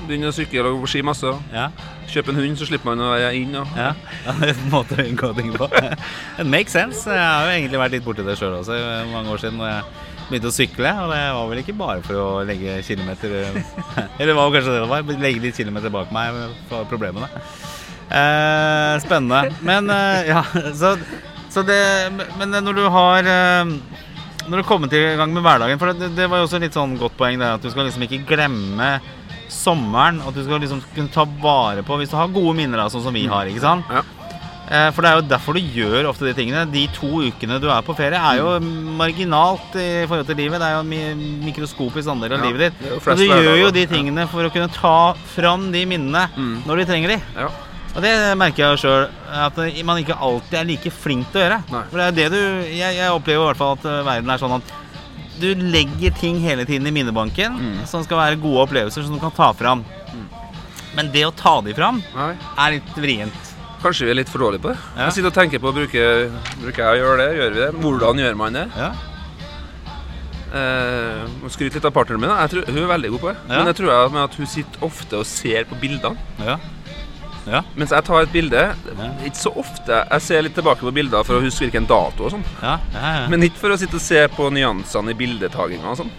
Begynne 0.05 0.29
å 0.29 0.37
sykle 0.37 0.69
og 0.69 0.75
gå 0.75 0.85
på 0.85 0.93
ski 0.99 1.05
masse. 1.09 1.25
sånn? 1.25 1.45
Ja, 1.49 1.71
Kjøpe 2.13 2.35
en 2.35 2.45
hund, 2.45 2.61
så 2.61 2.69
slipper 2.69 2.93
man 2.93 3.09
å 3.09 3.15
være 3.15 3.35
inn. 3.41 3.57
Og... 3.57 3.73
ja. 3.73 3.95
ja 4.29 4.37
det 4.43 4.53
er 4.53 4.59
en 4.59 4.73
måte 4.75 5.01
å 5.01 5.09
unngå 5.09 5.33
ting 5.41 5.55
på. 5.57 5.73
It 6.43 6.45
makes 6.45 6.77
sense. 6.77 7.09
Jeg 7.09 7.25
har 7.25 7.49
jo 7.49 7.57
egentlig 7.57 7.87
vært 7.87 7.97
litt 7.97 8.05
borti 8.05 8.29
det 8.29 8.37
sjøl 8.37 8.59
også, 8.61 8.77
eh, 8.77 9.15
mange 9.17 9.33
år 9.33 9.41
siden. 9.47 9.65
når 9.65 9.79
jeg 9.79 10.13
begynte 10.29 10.51
å 10.51 10.55
sykle, 10.55 10.91
og 11.05 11.13
det 11.13 11.21
var 11.37 11.49
vel 11.51 11.61
ikke 11.63 11.77
bare 11.79 12.03
for 12.05 12.21
å 12.21 12.29
legge 12.49 12.79
kilometer 12.87 13.35
Eller 13.45 14.31
det 14.31 14.37
var 14.37 14.53
kanskje 14.55 14.75
det 14.75 14.83
det 14.83 14.91
var, 14.91 15.15
legge 15.21 15.43
litt 15.45 15.59
kilometer 15.59 15.93
bak 15.95 16.13
meg 16.15 16.39
for 16.71 16.89
problemene. 16.91 17.29
Eh, 18.09 18.95
spennende. 19.01 19.55
Men 19.65 19.91
eh, 19.91 20.31
ja, 20.31 20.45
så, 20.77 20.95
så 21.51 21.63
det 21.65 22.13
Men 22.39 22.53
når 22.53 22.77
du 22.77 22.83
har 22.93 23.25
eh, 23.25 23.71
Når 24.45 24.53
du 24.53 24.61
har 24.61 24.69
kommet 24.69 24.93
i 24.93 25.01
gang 25.17 25.33
med 25.33 25.43
hverdagen 25.43 25.81
For 25.81 25.95
det, 25.97 26.11
det 26.13 26.29
var 26.29 26.43
jo 26.43 26.49
også 26.49 26.61
litt 26.61 26.77
sånn 26.77 26.99
godt 27.01 27.17
poeng 27.17 27.41
det, 27.41 27.49
at 27.57 27.65
du 27.65 27.71
skal 27.73 27.89
liksom 27.89 28.05
ikke 28.05 28.25
glemme 28.29 28.91
sommeren. 29.55 30.21
At 30.25 30.37
du 30.37 30.43
skal 30.45 30.61
liksom 30.63 30.83
kunne 30.95 31.13
ta 31.15 31.25
vare 31.41 31.85
på 31.87 31.97
Hvis 32.01 32.13
du 32.13 32.19
har 32.19 32.33
gode 32.35 32.57
minner, 32.59 32.81
da, 32.81 32.91
sånn 32.93 33.07
som 33.07 33.17
vi 33.17 33.25
har, 33.31 33.49
ikke 33.49 33.65
sant? 33.65 33.89
Ja. 33.93 34.05
Eh, 34.71 34.91
For 34.97 35.03
det 35.05 35.11
er 35.11 35.19
jo 35.21 35.27
derfor 35.29 35.53
du 35.59 35.61
gjør 35.61 36.07
ofte 36.09 36.25
de 36.25 36.33
tingene. 36.35 36.65
De 36.73 36.87
to 36.97 37.07
ukene 37.27 37.59
du 37.61 37.67
er 37.69 37.83
på 37.85 37.95
ferie, 37.97 38.17
er 38.17 38.39
jo 38.41 38.55
marginalt 38.97 39.75
i 39.77 40.07
forhold 40.09 40.27
til 40.31 40.37
livet. 40.41 40.59
Det 40.63 40.69
er 40.71 40.79
jo 40.79 40.85
en 41.13 41.25
mikroskopisk 41.45 42.09
andel 42.09 42.33
av 42.33 42.41
Ja, 42.41 42.49
livet 42.49 42.73
ditt. 42.73 42.93
Og 42.97 43.17
du 43.21 43.27
gjør 43.29 43.59
jo 43.61 43.71
de 43.77 43.85
tingene 43.91 44.27
for 44.31 44.45
å 44.49 44.53
kunne 44.55 44.73
ta 44.73 45.13
fram 45.35 45.71
de 45.73 45.85
minnene 45.85 46.29
Mm. 46.37 46.63
når 46.67 46.77
de 46.77 46.85
trenger 46.87 47.09
de. 47.09 47.21
Ja. 47.37 47.49
Og 47.95 48.03
det 48.03 48.15
merker 48.37 48.57
jeg 48.75 48.79
sjøl, 48.83 49.09
at 49.31 49.57
man 49.85 49.99
ikke 50.03 50.17
alltid 50.19 50.55
er 50.59 50.65
like 50.65 50.91
flink 50.91 51.31
til 51.31 51.43
å 51.43 51.45
gjøre. 51.45 51.61
Nei. 51.71 51.83
For 51.91 51.97
det 51.99 52.07
er 52.07 52.17
det 52.17 52.31
du 52.33 52.71
Jeg, 52.75 52.97
jeg 52.97 53.11
opplever 53.11 53.45
i 53.45 53.47
hvert 53.53 53.57
fall 53.57 53.73
at 53.79 53.85
eh, 53.85 54.03
verden 54.03 54.31
er 54.31 54.39
sånn 54.39 54.57
at 54.57 54.73
du 55.39 55.55
legger 55.55 56.11
ting 56.19 56.41
hele 56.41 56.65
tiden 56.65 56.87
i 56.87 56.91
minnebanken 56.91 57.53
Mm. 57.59 57.87
som 57.87 58.03
skal 58.03 58.17
være 58.19 58.41
gode 58.41 58.67
opplevelser 58.69 59.05
som 59.05 59.13
du 59.15 59.21
kan 59.21 59.31
ta 59.31 59.53
fram. 59.53 59.85
Men 60.97 61.11
det 61.13 61.25
å 61.27 61.35
ta 61.35 61.61
de 61.61 61.75
fram 61.75 62.03
Nei. 62.17 62.35
er 62.57 62.71
litt 62.79 62.95
vrient. 62.97 63.54
Kanskje 63.85 64.07
vi 64.09 64.15
er 64.15 64.17
litt 64.23 64.31
for 64.33 64.41
dårlige 64.41 64.65
på 64.65 64.71
det. 64.73 64.79
Ja. 64.95 65.09
Jeg 65.09 65.19
sitter 65.19 65.29
og 65.29 65.37
tenker 65.37 65.61
på 65.61 65.73
bruker, 65.77 66.31
bruker 66.63 66.81
jeg 66.81 66.95
å 66.95 67.01
gjøre 67.03 67.19
det. 67.21 67.27
Gjør 67.39 67.51
vi 67.57 67.61
det? 67.61 67.73
Hvordan 67.83 68.23
gjør 68.23 68.39
man 68.41 68.57
det? 68.57 68.69
Ja. 68.81 68.93
Eh, 70.55 71.25
må 71.43 71.51
skryte 71.51 71.81
litt 71.81 71.89
av 71.89 71.93
partneren 71.93 72.23
min. 72.23 72.33
Jeg 72.33 72.53
tror, 72.53 72.71
hun 72.71 72.81
er 72.85 72.93
veldig 72.95 73.11
god 73.17 73.23
på 73.25 73.29
det. 73.33 73.37
Ja. 73.43 73.59
Men 73.59 73.71
jeg 73.73 73.79
tror 73.81 73.93
jeg, 73.93 74.15
med 74.15 74.23
at 74.23 74.39
hun 74.41 74.51
sitter 74.55 74.87
ofte 74.89 75.21
og 75.21 75.29
ser 75.29 75.69
på 75.69 75.79
bildene. 75.83 76.29
Ja. 76.47 76.57
Ja. 77.45 77.61
Mens 77.77 77.93
jeg 77.93 78.05
tar 78.07 78.23
et 78.25 78.31
bilde 78.33 78.61
Ikke 79.29 79.37
så 79.37 79.51
ofte. 79.61 79.99
Jeg 80.01 80.25
ser 80.25 80.45
litt 80.47 80.55
tilbake 80.57 80.81
på 80.81 80.93
bilder 80.97 81.27
for 81.29 81.37
å 81.37 81.43
huske 81.45 81.67
hvilken 81.67 81.85
dato 81.91 82.25
og 82.25 82.33
sånn. 82.33 82.45
Ja. 82.63 82.79
ja, 82.95 83.11
ja. 83.19 83.27
Men 83.29 83.45
ikke 83.45 83.61
for 83.61 83.75
å 83.75 83.77
sitte 83.81 83.99
og 84.01 84.05
se 84.05 84.23
på 84.33 84.47
nyansene 84.55 85.13
i 85.13 85.19
bildetaginga 85.19 85.91
og 85.93 85.99
sånn. 86.01 86.13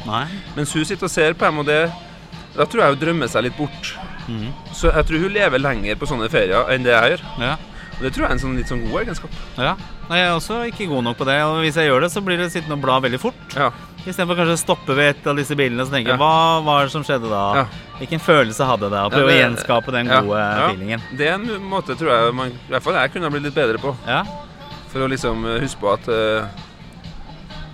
Mens 0.54 0.75
hun 0.78 0.86
sitter 0.86 1.10
og 1.10 1.13
ser 1.15 1.34
på 1.34 1.47
dem, 1.47 1.63
og 1.63 1.69
det 1.69 1.80
Da 2.56 2.67
tror 2.69 2.84
jeg 2.86 2.93
hun 2.93 3.01
drømmer 3.01 3.32
seg 3.32 3.47
litt 3.47 3.58
bort. 3.58 3.95
Mhm. 4.28 4.54
Så 4.74 4.92
jeg 4.94 5.06
tror 5.06 5.20
hun 5.26 5.34
lever 5.34 5.60
lenger 5.60 5.96
på 5.96 6.08
sånne 6.10 6.30
ferier 6.30 6.70
enn 6.74 6.84
det 6.84 6.92
jeg 6.94 7.12
gjør. 7.18 7.26
Ja. 7.40 7.58
Og 7.96 8.02
det 8.04 8.12
tror 8.14 8.26
jeg 8.26 8.30
er 8.30 8.34
en 8.36 8.40
sånn 8.44 8.56
litt 8.58 8.68
sånn 8.68 8.90
god 8.92 9.02
egenskap. 9.06 9.30
ja. 9.58 9.76
Nei, 10.08 10.20
jeg 10.20 10.28
er 10.30 10.36
også 10.38 10.56
ikke 10.70 10.86
god 10.88 11.04
nok 11.04 11.18
på 11.18 11.26
det. 11.26 11.36
Og 11.42 11.62
hvis 11.64 11.74
jeg 11.80 11.88
gjør 11.90 12.02
det, 12.06 12.12
så 12.14 12.22
blir 12.22 12.38
det 12.38 12.52
sittende 12.54 12.76
og 12.78 12.82
bla 12.84 13.00
veldig 13.02 13.18
fort. 13.20 13.34
Ja. 13.58 13.72
Istedenfor 14.06 14.36
kanskje 14.38 14.54
å 14.54 14.60
stoppe 14.62 14.94
ved 14.96 15.16
et 15.16 15.26
av 15.28 15.36
disse 15.36 15.56
bilene 15.58 15.82
og 15.82 15.90
tenke 15.90 16.12
Ja. 16.14 16.18
hva 16.18 16.62
var 16.64 16.84
det 16.86 16.92
som 16.92 17.02
skjedde 17.04 17.28
da? 17.32 17.56
Ja. 17.56 17.66
Hvilken 17.98 18.20
følelse 18.22 18.68
hadde 18.70 18.92
det? 18.92 19.00
Og 19.02 19.12
prøve 19.16 19.32
å 19.34 19.40
gjenskape 19.40 19.92
den 19.92 20.06
gode 20.06 20.44
feelingen. 20.70 21.02
Det 21.18 21.26
er 21.28 21.34
en 21.34 21.48
måte 21.64 21.98
tror 21.98 22.12
jeg 22.14 22.34
man, 22.36 22.50
i 22.54 22.70
hvert 22.70 22.84
fall 22.84 22.94
jeg 22.94 23.14
kunne 23.14 23.24
ha 23.26 23.30
blitt 23.32 23.44
litt 23.50 23.56
bedre 23.56 23.80
på. 23.82 23.96
Ja. 24.06 24.22
For 24.94 25.00
å 25.00 25.10
liksom 25.10 25.42
eh, 25.48 25.60
huske 25.66 25.80
på 25.82 25.92
at 25.94 26.08
eh, 26.08 26.46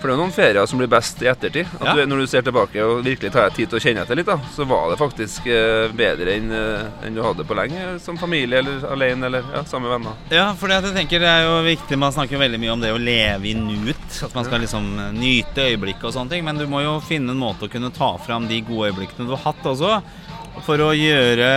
For 0.02 0.10
det 0.10 0.16
er 0.16 0.22
noen 0.24 0.34
ferier 0.34 0.66
som 0.68 0.80
blir 0.82 0.90
best 0.90 1.22
i 1.22 1.28
ettertid. 1.30 1.68
At 1.80 1.86
Ja. 1.92 1.94
du, 1.94 2.06
når 2.10 2.24
du 2.24 2.28
ser 2.32 2.42
tilbake 2.42 2.82
og 2.82 3.04
virkelig 3.06 3.32
tar 3.32 3.48
deg 3.50 3.54
tid 3.60 3.70
til 3.70 3.78
å 3.78 3.82
kjenne 3.84 4.02
etter 4.02 4.18
litt, 4.18 4.26
da, 4.26 4.40
så 4.56 4.66
var 4.66 4.90
det 4.90 4.98
faktisk 4.98 5.46
eh, 5.48 5.92
bedre 5.94 6.34
enn 6.40 6.52
eh, 6.52 7.06
enn 7.06 7.14
du 7.16 7.22
hadde 7.22 7.46
på 7.46 7.54
lenge. 7.58 8.00
Som 8.02 8.18
familie 8.18 8.60
eller 8.64 8.82
alene 8.90 9.30
eller 9.30 9.44
ja, 9.54 9.62
samme 9.70 9.92
venner. 9.94 10.18
Ja, 10.34 10.48
for 10.58 10.74
jeg 10.74 10.90
tenker 10.96 11.22
det 11.22 11.30
er 11.30 11.46
jo 11.46 11.62
viktig 11.68 11.98
Man 12.02 12.12
snakker 12.16 12.42
veldig 12.42 12.60
mye 12.60 12.74
om 12.74 12.82
det 12.82 12.92
å 12.96 12.98
leve 12.98 13.48
i 13.52 13.54
nuet. 13.54 14.18
At 14.26 14.34
man 14.34 14.46
skal 14.50 14.60
liksom 14.66 14.90
nyte 15.20 15.70
øyeblikket 15.70 16.04
og 16.10 16.14
sånne 16.18 16.34
ting. 16.34 16.44
Men 16.46 16.58
du 16.58 16.66
må 16.68 16.82
jo 16.82 16.98
finne 17.06 17.32
en 17.36 17.42
måte 17.42 17.68
å 17.68 17.72
kunne 17.72 17.94
ta 17.94 18.16
fram 18.26 18.48
de 18.50 18.62
gode 18.66 18.90
øyeblikkene 18.92 19.30
du 19.30 19.36
har 19.38 19.46
hatt 19.54 19.70
også. 19.70 20.02
For 20.66 20.78
å 20.86 20.92
gjøre 20.94 21.48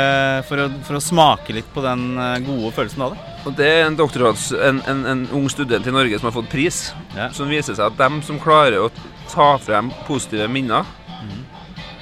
For 0.49 0.63
å, 0.65 0.69
for 0.87 0.97
å 0.99 1.03
smake 1.03 1.53
litt 1.57 1.69
på 1.75 1.83
den 1.85 2.05
eh, 2.19 2.39
gode 2.47 2.73
følelsen 2.77 3.05
av 3.05 3.15
det. 3.15 3.23
Og 3.45 3.57
det 3.59 3.67
er 3.69 3.87
en 3.87 3.99
en, 4.01 4.81
en, 4.89 5.05
en 5.13 5.25
ung 5.37 5.49
student 5.53 5.87
i 5.87 5.93
Norge 5.93 6.19
som 6.19 6.31
har 6.31 6.37
fått 6.39 6.51
pris, 6.51 6.93
Ja. 7.17 7.29
som 7.31 7.49
viser 7.49 7.75
seg 7.77 7.87
at 7.87 7.99
dem 7.99 8.23
som 8.23 8.39
klarer 8.41 8.81
å 8.87 8.91
ta 9.31 9.59
frem 9.59 9.91
positive 10.07 10.49
minner 10.49 10.85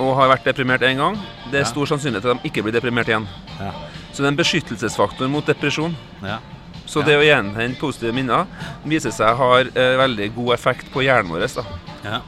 og 0.03 0.17
har 0.17 0.29
vært 0.33 0.45
deprimert 0.49 0.83
én 0.83 0.97
gang, 0.99 1.19
det 1.51 1.61
er 1.61 1.65
Ja. 1.67 1.71
stor 1.71 1.87
sannsynlighet 1.87 2.25
at 2.25 2.43
de 2.43 2.49
ikke 2.49 2.63
blir 2.65 2.73
deprimert 2.73 3.07
igjen. 3.09 3.27
Ja. 3.61 3.71
Så 4.13 4.23
det 4.23 4.25
er 4.27 4.33
en 4.33 4.37
beskyttelsesfaktor 4.41 5.29
mot 5.31 5.47
depresjon. 5.47 5.95
Ja. 6.23 6.39
Så 6.87 7.05
det 7.07 7.15
å 7.17 7.23
gjenhente 7.23 7.79
positive 7.81 8.13
minner 8.13 8.47
viser 8.85 9.11
seg 9.15 9.37
har 9.39 9.61
eh, 9.75 9.97
veldig 10.01 10.35
god 10.35 10.55
effekt 10.55 10.91
på 10.93 11.05
hjernen 11.05 11.31
vår. 11.31 11.47
Da. 11.55 11.65
Ja. 12.05 12.21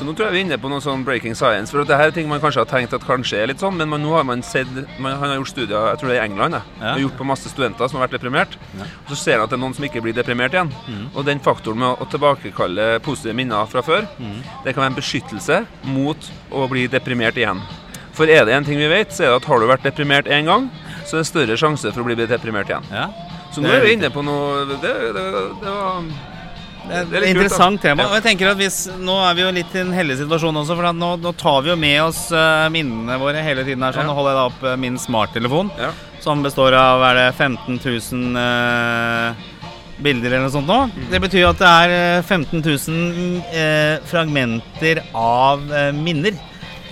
Så 0.00 0.06
nå 0.08 0.14
tror 0.16 0.30
jeg 0.30 0.32
vi 0.32 0.38
er 0.40 0.46
inne 0.46 0.56
på 0.56 0.68
noe 0.72 0.80
sånn 0.80 1.02
breaking 1.04 1.34
science. 1.36 1.68
For 1.68 1.82
at 1.82 1.90
det 1.90 1.96
her 2.00 2.08
er 2.08 2.14
ting 2.16 2.28
man 2.30 2.40
kanskje 2.40 2.62
har 2.62 2.68
tenkt 2.70 2.94
at 2.96 3.02
kanskje 3.04 3.36
er 3.36 3.50
litt 3.50 3.60
sånn, 3.60 3.74
men 3.76 3.90
man, 3.92 4.00
nå 4.00 4.14
har 4.14 4.22
man 4.24 4.40
sett 4.40 4.70
man, 4.96 5.18
Han 5.20 5.28
har 5.28 5.36
gjort 5.36 5.50
studier 5.50 5.90
jeg 5.90 6.00
tror 6.00 6.08
det 6.08 6.14
er 6.14 6.22
i 6.22 6.24
England. 6.24 6.56
jeg, 6.56 6.62
Ja. 6.80 6.92
Har 6.94 7.02
gjort 7.02 7.18
på 7.18 7.26
masse 7.28 7.52
studenter 7.52 7.90
som 7.90 8.00
har 8.00 8.06
vært 8.06 8.14
deprimert. 8.16 8.56
Ja. 8.78 8.86
Og 9.04 9.12
så 9.12 9.18
ser 9.20 9.36
han 9.36 9.44
at 9.44 9.52
det 9.52 9.58
er 9.58 9.60
noen 9.66 9.76
som 9.76 9.84
ikke 9.84 10.00
blir 10.00 10.16
deprimert 10.16 10.56
igjen. 10.56 10.72
Mm. 10.88 11.04
Og 11.12 11.28
den 11.28 11.44
faktoren 11.44 11.82
med 11.84 12.00
å, 12.00 12.08
tilbakekalle 12.08 12.88
positive 13.04 13.36
minner 13.36 13.68
fra 13.68 13.84
før, 13.84 14.08
mm. 14.16 14.40
det 14.64 14.72
kan 14.72 14.86
være 14.86 14.94
en 14.94 14.98
beskyttelse 15.02 15.60
mot 15.92 16.32
å 16.48 16.64
bli 16.72 16.86
deprimert 16.88 17.36
igjen. 17.36 17.60
For 18.16 18.24
er 18.24 18.48
det 18.48 18.56
en 18.56 18.64
ting 18.64 18.80
vi 18.80 18.88
vet, 18.88 19.12
så 19.12 19.26
er 19.26 19.34
det 19.34 19.42
at 19.42 19.52
har 19.52 19.60
du 19.60 19.68
vært 19.68 19.84
deprimert 19.84 20.32
én 20.32 20.48
gang, 20.48 20.72
så 21.04 21.18
er 21.18 21.26
det 21.26 21.28
større 21.28 21.60
sjanse 21.60 21.92
for 21.92 22.00
å 22.00 22.08
bli 22.08 22.16
deprimert 22.24 22.72
igjen. 22.72 22.88
ja. 22.88 23.10
Så 23.52 23.60
nå 23.60 23.68
er 23.68 23.80
vi 23.82 23.96
inne 23.96 24.12
på 24.14 24.22
noe 24.22 24.60
Det, 24.78 24.78
det, 24.78 25.22
det 25.58 25.72
var 25.74 26.04
Det 26.90 27.20
er 27.20 27.24
et 27.24 27.30
interessant 27.34 27.80
tema. 27.82 28.02
Ja. 28.04 28.10
Og 28.10 28.18
jeg 28.18 28.24
tenker 28.26 28.50
at 28.50 28.58
hvis, 28.60 28.80
Nå 28.98 29.14
er 29.22 29.36
vi 29.38 29.44
jo 29.44 29.52
litt 29.54 29.74
i 29.76 29.82
en 29.84 29.92
heldig 29.94 30.16
situasjon 30.24 30.60
også, 30.62 30.76
for 30.78 30.90
at 30.90 30.98
nå, 30.98 31.12
nå 31.22 31.32
tar 31.38 31.62
vi 31.64 31.72
jo 31.72 31.78
med 31.78 31.98
oss 32.08 32.26
eh, 32.34 32.66
minnene 32.74 33.18
våre 33.22 33.44
hele 33.46 33.64
tiden. 33.66 33.84
her 33.86 33.96
sånn. 33.96 34.10
Nå 34.10 34.16
holder 34.18 34.34
jeg 34.34 34.40
da 34.40 34.48
opp 34.50 34.66
eh, 34.72 34.76
min 34.80 34.98
smarttelefon, 35.00 35.72
som 36.24 36.42
består 36.44 36.76
av 36.76 37.04
er 37.10 37.20
det 37.20 37.28
15 37.36 37.78
000 37.78 38.42
eh, 38.42 39.48
bilder 40.00 40.32
eller 40.34 40.46
noe 40.48 40.54
sånt 40.54 40.70
nå. 40.70 40.80
Mm. 40.90 41.08
Det 41.14 41.22
betyr 41.26 41.48
at 41.50 41.62
det 41.62 41.72
er 41.86 41.96
eh, 41.96 42.22
15 42.26 42.62
000 42.64 43.50
eh, 43.54 43.96
fragmenter 44.10 45.04
av 45.16 45.66
eh, 45.70 45.90
minner. 45.96 46.38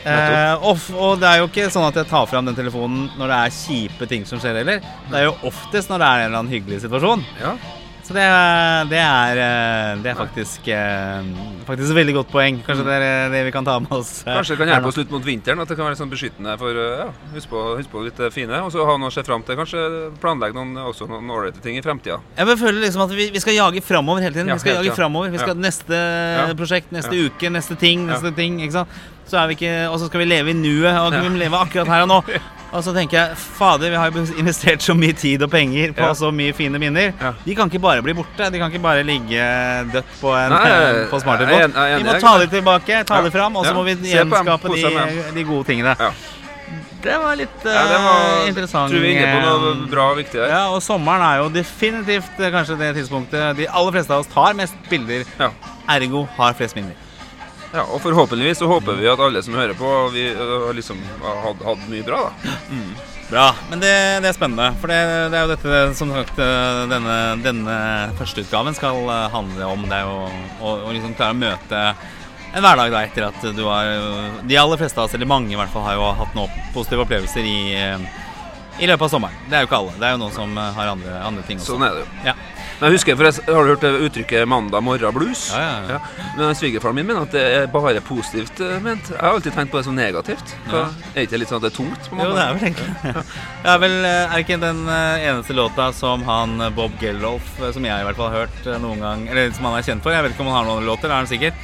Eh, 0.09 0.55
og, 0.65 0.79
og 0.95 1.19
det 1.21 1.29
er 1.29 1.43
jo 1.43 1.49
ikke 1.51 1.67
sånn 1.73 1.89
at 1.89 1.99
jeg 1.99 2.09
tar 2.09 2.29
fram 2.31 2.47
den 2.49 2.57
telefonen 2.57 3.09
når 3.19 3.33
det 3.33 3.41
er 3.43 3.57
kjipe 3.59 4.09
ting 4.09 4.25
som 4.29 4.41
skjer 4.41 4.63
heller. 4.63 4.81
Det 5.11 5.21
er 5.21 5.27
jo 5.27 5.35
oftest 5.51 5.91
når 5.93 6.01
det 6.01 6.09
er 6.09 6.23
en 6.23 6.31
eller 6.31 6.43
annen 6.43 6.55
hyggelig 6.55 6.85
situasjon. 6.87 7.27
ja. 7.43 7.57
Så 8.09 8.15
det, 8.17 8.25
det 8.89 8.99
er, 9.05 9.39
eh, 9.45 9.99
det 10.01 10.09
er 10.09 10.17
faktisk, 10.17 10.69
eh, 10.73 11.27
faktisk 11.69 11.91
et 11.93 11.97
veldig 11.99 12.15
godt 12.17 12.31
poeng. 12.33 12.63
Kanskje 12.65 12.87
det 12.87 12.95
er 13.05 13.35
det 13.35 13.43
vi 13.45 13.53
kan 13.53 13.67
ta 13.67 13.75
med 13.85 13.93
oss. 13.93 14.23
eh, 14.25 14.33
Kanskje 14.33 14.55
det 14.55 14.61
kan 14.63 14.71
hjelpe 14.73 14.89
oss 14.89 14.97
litt 14.97 15.13
mot 15.13 15.27
vinteren. 15.27 15.61
At 15.61 15.69
det 15.69 15.77
kan 15.77 15.85
være 15.91 15.99
sånn 16.01 16.09
beskyttende 16.15 16.55
for 16.57 16.73
ja, 16.73 17.11
Husk 17.35 17.53
på, 17.53 17.65
husk 17.77 17.93
på 17.93 18.07
litt 18.07 18.23
fine. 18.33 18.63
Og 18.65 18.73
så 18.73 18.87
ha 18.89 18.97
noe 18.97 19.13
å 19.13 19.13
se 19.13 19.27
fram 19.29 19.45
til. 19.45 19.61
Kanskje 19.61 19.85
planlegge 20.25 20.57
noen, 20.57 20.73
også 20.89 21.05
noen 21.11 21.29
ålreite 21.37 21.61
ting 21.61 21.77
i 21.77 21.85
fremtida. 21.85 22.17
Jeg 22.41 22.59
føler 22.65 22.81
liksom 22.87 23.05
at 23.05 23.13
vi, 23.13 23.29
vi 23.37 23.45
skal 23.45 23.59
jage 23.59 23.85
framover 23.85 24.25
hele 24.25 24.33
tiden. 24.39 24.49
Ja, 24.49 24.57
vi 24.57 24.65
skal 24.65 24.79
helt, 24.79 24.89
jage 24.89 24.97
framover. 24.97 25.29
Vi 25.37 25.45
skal 25.45 25.53
Ja. 25.59 25.63
Neste 25.69 26.03
prosjekt, 26.57 26.93
neste 26.95 27.13
uke, 27.29 27.53
neste 27.53 27.77
ting, 27.77 28.07
neste 28.09 28.33
ting. 28.33 28.63
ikke 28.65 28.81
sant? 28.81 29.01
Så 29.29 29.37
er 29.37 29.51
vi 29.53 29.59
ikke, 29.61 29.75
Og 29.93 30.01
så 30.01 30.09
skal 30.09 30.25
vi 30.25 30.33
leve 30.33 30.49
i 30.49 30.57
nuet, 30.57 30.97
og 30.97 31.13
vi 31.13 31.29
leve 31.45 31.61
akkurat 31.61 31.93
her 31.93 32.09
og 32.09 32.09
nå. 32.09 32.23
Og 32.73 32.83
så 32.85 32.93
tenker 32.93 33.17
jeg 33.17 33.37
fader, 33.41 33.89
vi 33.91 33.97
har 33.97 34.11
jo 34.13 34.25
investert 34.37 34.83
så 34.85 34.93
mye 34.95 35.15
tid 35.17 35.41
og 35.43 35.51
penger 35.51 35.93
på 35.97 36.05
Ja. 36.05 36.13
så 36.13 36.29
mye 36.31 36.53
fine 36.53 36.79
minner. 36.79 37.15
Ja. 37.21 37.33
De 37.45 37.55
kan 37.57 37.71
ikke 37.71 37.81
bare 37.81 38.03
bli 38.05 38.13
borte. 38.13 38.51
De 38.53 38.59
kan 38.61 38.71
ikke 38.71 38.83
bare 38.83 39.03
ligge 39.03 39.41
dødt 39.93 40.11
på 40.21 40.35
en 40.37 40.51
Nei, 40.53 40.69
jeg- 40.69 41.09
på 41.09 41.17
en- 41.17 41.73
jeg 41.73 41.93
er 41.93 41.99
Vi 41.99 42.05
må 42.05 42.21
ta 42.21 42.39
det 42.39 42.51
tilbake, 42.51 43.05
ta 43.07 43.23
det 43.23 43.33
fram, 43.33 43.57
og 43.57 43.65
så 43.65 43.73
må 43.75 43.85
vi 43.85 43.95
på 43.97 44.03
dem, 44.03 44.31
gjenskape 44.31 44.69
de, 44.69 45.33
de 45.35 45.45
gode 45.45 45.65
tingene. 45.65 45.97
Det 47.01 47.15
var 47.17 47.37
litt 47.37 47.49
Ja, 47.65 47.71
det 47.89 47.99
var, 48.05 48.43
eh, 48.43 48.49
interessant. 48.49 48.91
Tror 48.93 49.01
vi 49.01 49.15
er 49.15 49.23
inne 49.23 49.41
på 49.41 49.43
noe 49.47 49.71
eh, 49.85 49.89
bra 49.89 50.11
og 50.11 50.17
viktig 50.19 50.35
her. 50.35 50.49
ja, 50.49 50.69
og 50.69 50.83
sommeren 50.83 51.23
er 51.23 51.37
jo 51.45 51.49
definitivt 51.49 52.41
eh, 52.41 52.51
kanskje 52.51 52.77
det 52.77 52.97
tidspunktet 52.97 53.57
de 53.57 53.67
aller 53.69 53.93
fleste 53.93 54.11
av 54.11 54.21
oss 54.21 54.27
tar 54.27 54.53
mest 54.55 54.75
bilder, 54.91 55.25
Ja. 55.39 55.51
ergo 55.89 56.29
har 56.37 56.53
flest 56.55 56.75
minner. 56.75 56.93
Ja, 57.75 57.85
og 57.85 58.01
forhåpentligvis 58.01 58.63
så 58.63 58.69
håper 58.71 58.97
vi 58.97 59.09
at 59.11 59.21
alle 59.21 59.43
som 59.45 59.57
hører 59.59 59.77
på, 59.77 59.89
vi 60.15 60.25
har 60.33 60.73
liksom 60.77 61.01
hatt, 61.21 61.63
hatt 61.67 61.87
mye 61.91 62.07
bra, 62.07 62.23
da. 62.31 62.53
Bra, 63.29 63.49
men 63.69 63.83
det, 63.83 63.93
det 64.25 64.31
er 64.31 64.37
spennende. 64.37 64.71
For 64.81 64.89
det, 64.89 65.01
det 65.29 65.37
er 65.37 65.43
jo 65.45 65.51
dette 65.53 65.81
som 65.99 66.13
sagt 66.15 66.39
eh, 66.41 66.79
denne, 66.89 67.17
denne 67.45 67.75
førsteutgaven 68.17 68.77
skal 68.79 69.03
eh, 69.05 69.27
handle 69.35 69.69
om. 69.69 69.85
Det 69.85 69.99
er 69.99 70.07
jo 70.09 70.23
å, 70.65 70.73
å 70.89 70.95
liksom 70.97 71.13
klare 71.19 71.37
å 71.37 71.43
møte 71.43 71.83
en 72.57 72.65
hverdag 72.65 72.95
da 72.95 73.03
etter 73.05 73.27
at 73.27 73.43
du 73.53 73.61
har 73.67 73.91
De 74.49 74.57
aller 74.57 74.81
fleste 74.81 74.97
av 74.97 75.05
oss, 75.05 75.15
eller 75.19 75.29
mange 75.29 75.53
i 75.53 75.59
hvert 75.61 75.69
fall, 75.75 75.85
har 75.85 75.99
jo 75.99 76.07
hatt 76.23 76.33
noen 76.39 76.71
positive 76.73 77.05
opplevelser 77.05 77.45
i, 77.45 77.59
i 78.79 78.87
løpet 78.87 79.09
av 79.09 79.11
sommeren. 79.11 79.35
Det 79.51 79.57
er 79.59 79.65
jo 79.65 79.69
ikke 79.71 79.81
alle. 79.83 79.97
Det 79.99 80.07
er 80.07 80.15
jo 80.15 80.23
noen 80.23 80.35
som 80.37 80.59
eh, 80.59 80.73
har 80.79 80.93
andre, 80.95 81.19
andre 81.27 81.43
ting 81.49 81.59
også. 81.59 81.75
Sånn 81.75 81.87
er 81.89 81.99
det 81.99 82.05
jo. 82.05 82.09
Ja. 82.29 82.35
Men 82.79 82.93
jeg 82.93 82.95
husker, 83.01 83.17
forresten, 83.19 83.49
Har 83.51 83.65
du 83.67 83.71
hørt 83.73 83.81
det 83.83 83.91
uttrykket 84.07 84.47
'mandag 84.47 84.83
morgen 84.87 85.15
blues'? 85.15 85.49
Ja, 85.51 85.63
ja, 85.63 85.97
ja. 85.97 86.27
Men 86.37 86.55
svigerfaren 86.55 86.95
min 86.95 87.07
mener 87.09 87.25
at 87.27 87.33
det 87.35 87.43
er 87.43 87.67
bare 87.67 88.01
positivt 88.01 88.61
eh, 88.63 88.79
ment. 88.85 89.11
Jeg 89.11 89.19
har 89.19 89.35
alltid 89.35 89.53
tenkt 89.57 89.73
på 89.73 89.81
det 89.81 89.85
som 89.89 89.97
negativt. 89.99 90.55
Ja. 90.71 90.85
Er 91.15 91.25
ikke 91.27 91.35
det 91.35 91.41
litt 91.43 91.51
sånn 91.51 91.59
at 91.59 91.67
det 91.67 91.73
er 91.73 91.77
tungt? 91.81 92.07
på 92.11 92.21
Jo, 92.23 92.31
det 92.37 92.45
er 92.45 92.55
vel 92.55 92.69
egentlig 92.69 93.25
Det 93.65 93.73
er 93.73 93.79
vel 93.83 93.97
eh, 94.05 94.35
er 94.35 94.45
ikke 94.45 94.61
den 94.63 94.85
eh, 94.87 95.27
eneste 95.33 95.59
låta 95.59 95.89
som 95.93 96.23
han 96.23 96.61
eh, 96.61 96.71
Bob 96.71 96.95
Geldof, 97.03 97.51
eh, 97.59 97.73
som 97.75 97.85
jeg 97.85 97.99
i 97.99 98.07
hvert 98.07 98.17
fall 98.21 98.31
har 98.31 98.47
hørt 98.47 98.67
eh, 98.71 98.79
noen 98.79 99.03
gang 99.03 99.27
Eller 99.29 99.51
som 99.51 99.67
han 99.67 99.81
er 99.81 99.83
kjent 99.83 100.03
for. 100.07 100.15
Jeg 100.15 100.23
vet 100.23 100.37
ikke 100.37 100.47
om 100.47 100.53
han 100.53 100.61
har 100.63 100.71
noen 100.71 100.87
låter, 100.87 101.09
det 101.11 101.17
er 101.17 101.25
han 101.25 101.27
sikkert. 101.35 101.55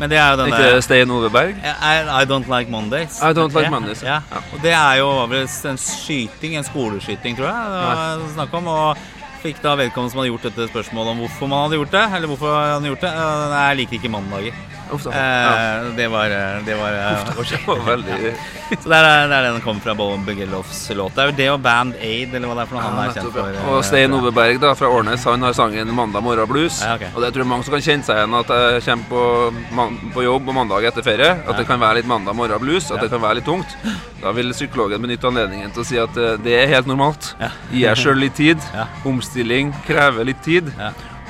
Men 0.00 0.08
det 0.08 0.16
er 0.16 0.32
jo 0.32 0.40
denne 0.40 0.56
Ikke 0.56 0.82
Stein 0.86 1.10
Oveberg? 1.12 1.56
I, 1.60 1.94
I 2.22 2.24
Don't 2.28 2.48
Like 2.48 2.72
Mondays. 2.72 3.20
I 3.20 3.34
Don't 3.36 3.52
Like 3.52 3.70
Mondays, 3.72 4.02
Ja. 4.02 4.20
ja. 4.32 4.42
Og 4.54 4.62
det 4.64 4.72
er 4.72 4.94
jo 5.02 5.10
en 5.28 5.78
skyting, 5.78 6.56
en 6.56 6.64
skoleskyting, 6.64 7.36
tror 7.36 7.50
jeg 7.50 7.72
det 7.74 7.82
var 7.84 8.28
snakk 8.34 8.54
om. 8.60 8.70
Og 8.72 9.08
fikk 9.44 9.60
da 9.64 9.74
vedkommende 9.76 10.12
som 10.12 10.20
hadde 10.22 10.32
gjort 10.32 10.48
dette 10.48 10.68
spørsmålet 10.72 11.14
om 11.14 11.22
hvorfor 11.24 11.48
man 11.52 11.66
hadde 11.66 11.78
gjort 11.80 11.94
det. 11.96 12.06
Eller 12.16 12.32
hvorfor 12.32 12.56
han 12.56 12.72
hadde 12.78 12.92
gjort 12.94 13.04
det. 13.06 13.12
Nei, 13.52 13.62
jeg 13.68 13.80
liker 13.82 14.00
ikke 14.00 14.12
mandager. 14.16 14.64
Da. 14.90 15.10
Eh, 15.14 15.90
det 15.96 16.06
var, 16.10 16.32
eh, 16.34 16.60
det 16.66 16.74
var 16.78 16.92
eh, 16.98 17.30
Det 17.50 17.60
var 17.66 17.82
veldig 17.86 18.32
Så 18.82 18.88
det 18.90 18.98
er, 18.98 19.28
det 19.30 19.36
er 19.38 19.46
den 19.48 19.60
kommer 19.64 19.80
fra 19.82 19.94
Bowen 19.98 20.24
Bugelloffs 20.26 20.90
låt. 20.94 21.14
Det 21.16 21.22
er 21.22 21.30
jo 21.30 21.36
det 21.40 21.48
og 21.50 21.60
Band 21.62 21.94
Aid, 22.00 22.34
eller 22.34 22.46
hva 22.50 22.54
det 22.58 22.62
er 22.62 22.70
for 22.70 22.78
noe 22.78 22.84
han 22.86 22.98
er 23.08 23.14
kjent 23.16 23.32
for. 23.34 23.48
eh, 23.54 23.70
Og 23.72 23.84
Stein 23.84 24.12
Ove 24.14 24.32
Berg 24.34 24.60
da, 24.62 24.74
fra 24.78 24.90
Årnes 24.94 25.24
han 25.26 25.42
har 25.42 25.52
sangen 25.56 25.88
'Mandag 25.94 26.22
morgen 26.22 26.46
blues'. 26.50 26.80
Ja, 26.84 26.94
ok. 26.94 27.06
Og 27.14 27.22
det 27.22 27.32
tror 27.34 27.42
jeg 27.44 27.50
mange 27.50 27.64
som 27.64 27.74
kan 27.74 27.82
kjenne 27.88 28.04
seg 28.06 28.16
igjen 28.20 28.34
at 28.40 28.48
jeg 28.48 28.82
kommer 28.86 29.06
på, 29.10 30.12
på 30.14 30.22
jobb 30.24 30.46
på 30.46 30.52
mandag 30.54 30.84
etter 30.90 31.02
ferie. 31.02 31.30
At 31.48 31.56
det 31.58 31.66
kan 31.66 31.80
være 31.80 31.94
litt 32.00 32.06
mandag 32.10 32.34
morgen 32.36 32.60
blues, 32.60 32.90
at 32.90 32.96
Ja. 32.96 33.02
det 33.02 33.10
kan 33.10 33.20
være 33.22 33.34
litt 33.40 33.44
tungt. 33.46 33.76
Da 34.22 34.32
vil 34.32 34.52
psykologen 34.52 35.00
benytte 35.02 35.26
anledningen 35.26 35.70
til 35.72 35.82
å 35.82 35.86
si 35.86 35.98
at 35.98 36.16
eh, 36.16 36.36
det 36.44 36.54
er 36.62 36.66
helt 36.74 36.86
normalt. 36.86 37.34
Ja. 37.40 37.48
Gi 37.72 37.82
deg 37.86 37.96
sjøl 37.96 38.18
litt 38.20 38.34
tid. 38.36 38.58
Ja. 38.74 38.86
Omstilling 39.04 39.72
krever 39.86 40.24
litt 40.24 40.42
tid. 40.44 40.72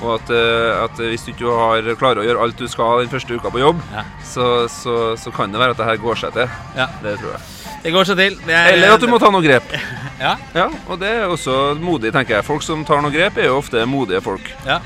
Og 0.02 0.14
at, 0.16 0.30
eh, 0.32 0.82
at 0.84 0.96
hvis 0.96 1.24
du 1.26 1.32
ikke 1.34 1.54
har, 1.60 1.88
klarer 2.00 2.22
å 2.22 2.26
gjøre 2.26 2.40
alt 2.46 2.56
du 2.56 2.66
skal 2.68 3.02
den 3.02 3.10
første 3.12 3.36
uka 3.36 3.50
på 3.52 3.60
jobb, 3.60 3.80
Ja. 3.92 4.04
så, 4.24 4.66
så, 4.72 5.16
så 5.20 5.32
kan 5.34 5.52
det 5.52 5.60
være 5.60 5.74
at 5.76 5.80
det 5.82 5.88
her 5.90 5.96
går 6.00 6.14
seg 6.22 6.32
til. 6.38 6.48
Ja. 6.76 6.86
Det 7.02 7.18
tror 7.20 7.34
jeg. 7.36 7.40
Det 7.84 7.92
går 7.92 8.04
seg 8.08 8.16
til. 8.20 8.38
Er, 8.48 8.72
Eller 8.74 8.94
at 8.94 9.00
du 9.00 9.06
må 9.08 9.18
ta 9.20 9.30
noen 9.32 9.44
grep. 9.44 9.74
Ja. 10.20 10.34
Ja, 10.52 10.66
og 10.92 10.98
det 11.00 11.08
er 11.16 11.30
også 11.32 11.52
modig, 11.80 12.10
tenker 12.12 12.34
jeg. 12.36 12.44
Folk 12.44 12.60
som 12.60 12.82
tar 12.84 13.00
noen 13.00 13.14
grep, 13.14 13.38
er 13.40 13.46
jo 13.48 13.54
ofte 13.56 13.80
modige 13.88 14.20
folk. 14.20 14.50
ja. 14.66 14.76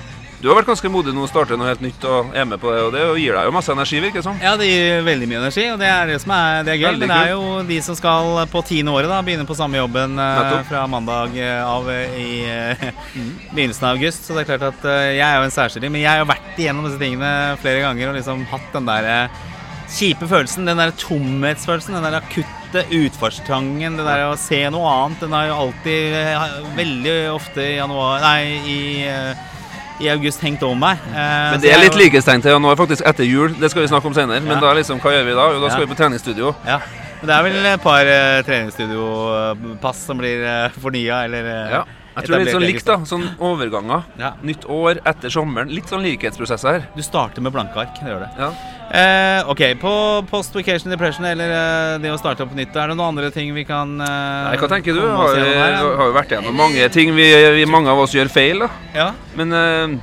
Du 0.44 0.50
har 0.50 0.58
vært 0.58 0.66
ganske 0.68 0.88
modig 0.92 1.14
nå 1.16 1.22
og 1.24 1.28
starter 1.30 1.56
noe 1.56 1.70
helt 1.70 1.80
nytt 1.80 2.02
og 2.04 2.34
er 2.36 2.44
med 2.44 2.60
på 2.60 2.68
det, 2.68 2.80
og 2.84 2.90
det 2.92 3.04
gir 3.16 3.32
deg 3.32 3.46
jo 3.48 3.52
masse 3.54 3.72
energi, 3.72 3.96
virker 4.04 4.20
det 4.20 4.24
som. 4.26 4.36
Ja, 4.44 4.50
det 4.60 4.66
gir 4.68 4.98
veldig 5.06 5.28
mye 5.30 5.38
energi, 5.38 5.62
og 5.72 5.78
det 5.80 5.86
er 5.88 6.10
det 6.12 6.18
som 6.20 6.34
er, 6.36 6.58
det 6.66 6.74
er 6.74 6.80
gøy. 6.82 6.84
Veldig 6.90 7.00
Men 7.00 7.12
det 7.14 7.20
er 7.22 7.30
jo 7.30 7.62
de 7.70 7.78
som 7.86 7.96
skal 7.96 8.28
på 8.52 8.60
tiende 8.68 8.92
året 8.92 9.08
da, 9.08 9.22
begynne 9.24 9.46
på 9.48 9.56
samme 9.56 9.80
jobben 9.80 10.20
eh, 10.20 10.40
Nettopp. 10.42 10.66
fra 10.68 10.82
mandag 10.92 11.38
eh, 11.40 11.62
av 11.64 11.88
eh, 11.94 12.18
i 12.20 12.42
eh, 12.44 12.84
begynnelsen 13.54 13.88
av 13.88 13.96
august. 13.96 14.28
Så 14.28 14.36
det 14.36 14.44
er 14.44 14.50
klart 14.50 14.66
at 14.68 14.84
jeg 15.14 15.24
er 15.24 15.38
jo 15.40 15.46
en 15.48 15.56
særstilling, 15.56 15.96
men 15.96 16.04
jeg 16.04 16.10
har 16.12 16.20
jo 16.20 16.28
vært 16.34 16.60
igjennom 16.60 16.90
disse 16.90 17.00
tingene 17.00 17.32
flere 17.64 17.80
ganger 17.86 18.12
og 18.12 18.20
liksom 18.20 18.44
hatt 18.52 18.68
den 18.76 18.92
der 18.92 19.10
eh, 19.14 19.40
kjipe 19.96 20.28
følelsen, 20.28 20.68
den 20.68 20.84
der 20.84 20.92
tomhetsfølelsen, 21.06 21.96
den 21.96 22.04
der 22.10 22.18
akutte 22.20 22.84
utfartstrangen, 23.00 23.96
det 23.96 24.04
der 24.10 24.28
å 24.28 24.36
se 24.36 24.60
noe 24.76 24.92
annet. 24.92 25.24
Den 25.24 25.40
har 25.40 25.48
jo 25.48 25.58
alltid, 25.64 26.20
veldig 26.76 27.18
ofte 27.32 27.64
i 27.64 27.74
januar 27.78 28.20
Nei, 28.28 28.38
i 28.68 28.78
i 30.00 30.08
august 30.10 30.40
hengt 30.42 30.62
over 30.66 30.74
meg. 30.74 30.98
Eh, 31.12 31.50
Men 31.54 31.60
det 31.62 31.70
er 31.72 31.78
litt 31.84 31.94
likhetstegn 31.98 32.42
til 32.42 32.56
er 32.72 32.76
faktisk, 32.76 33.02
etter 33.06 33.24
jul. 33.24 33.54
Det 33.60 33.70
skal 33.70 33.82
vi 33.84 33.88
snakke 33.88 34.06
om 34.10 34.14
senere. 34.14 34.40
Men 34.42 34.60
da 34.60 34.72
liksom, 34.74 34.98
hva 35.00 35.12
gjør 35.14 35.24
vi 35.28 35.34
da? 35.38 35.48
Jo, 35.54 35.60
da 35.62 35.68
skal 35.70 35.80
Ja. 35.82 35.86
vi 35.86 35.92
på 35.94 35.98
treningsstudio. 36.00 36.54
Ja, 36.66 36.78
det 37.22 37.30
er 37.34 37.42
vel 37.42 37.66
et 37.66 37.82
par 37.82 38.00
eh, 38.06 38.42
treningsstudiopass 38.42 40.04
som 40.06 40.18
blir 40.18 40.42
eh, 40.44 40.70
fornya, 40.82 41.24
eller 41.24 41.44
eh, 41.44 41.70
Ja. 41.78 41.84
Jeg 42.14 42.28
tror 42.28 42.34
det 42.34 42.36
er 42.38 42.44
litt 42.44 42.54
sånn 42.54 42.62
likt, 42.68 42.86
da. 42.86 42.96
Sånn 43.10 43.24
overganger. 43.42 44.04
Ja. 44.24 44.30
Nytt 44.46 44.64
år 44.70 45.00
etter 45.04 45.32
sommeren. 45.34 45.72
Litt 45.74 45.90
sånn 45.90 46.04
likhetsprosesser 46.06 46.76
her. 46.78 46.86
Du 46.94 47.02
starter 47.02 47.42
med 47.42 47.52
blanke 47.54 47.74
ark. 47.82 47.96
Det 47.98 48.12
gjør 48.12 48.22
det. 48.22 48.30
Ja. 48.38 48.50
Eh, 48.94 49.48
ok, 49.50 49.62
på 49.80 49.92
post 50.30 50.54
vacation 50.54 50.92
depression 50.92 51.24
eller 51.26 51.50
eh, 51.50 51.94
det 52.04 52.12
å 52.12 52.18
starte 52.20 52.44
opp 52.44 52.52
på 52.52 52.58
nytt, 52.60 52.76
er 52.76 52.92
det 52.92 52.94
noen 52.98 53.14
andre 53.16 53.30
ting 53.34 53.48
vi 53.56 53.64
kan 53.66 53.96
eh, 53.98 54.50
Nei, 54.50 54.58
hva 54.60 54.68
tenker 54.70 54.94
du? 54.94 55.00
Har, 55.08 55.38
har 55.40 56.10
jo 56.10 56.14
vært 56.14 56.34
gjennom 56.36 56.54
mange 56.60 56.84
ting 56.94 57.10
vi, 57.16 57.24
vi 57.56 57.64
mange 57.66 57.90
av 57.90 58.02
oss 58.04 58.14
gjør 58.14 58.28
feil, 58.30 58.60
da. 58.66 58.68
Ja. 58.94 59.08
Men 59.40 59.56
eh, 59.56 59.96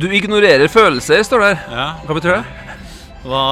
Du 0.00 0.08
ignorerer 0.16 0.66
følelser, 0.72 1.22
står 1.28 1.44
det 1.44 1.52
her. 1.52 1.62
ja. 1.76 1.86
Hva 2.08 2.16
betyr 2.18 2.34
det? 2.38 2.42
Hva 3.22 3.42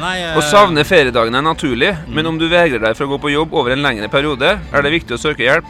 Nei 0.00 0.14
eh, 0.22 0.38
Å 0.38 0.44
savne 0.46 0.86
feriedagene 0.88 1.42
er 1.42 1.44
naturlig, 1.50 1.90
men 2.08 2.30
om 2.30 2.38
du 2.40 2.46
vegrer 2.48 2.80
deg 2.86 2.96
for 2.96 3.04
å 3.04 3.10
gå 3.16 3.18
på 3.26 3.34
jobb 3.34 3.52
over 3.58 3.74
en 3.74 3.82
lengre 3.84 4.08
periode, 4.08 4.54
er 4.72 4.86
det 4.86 4.94
viktig 4.94 5.18
å 5.18 5.20
søke 5.20 5.44
hjelp. 5.44 5.66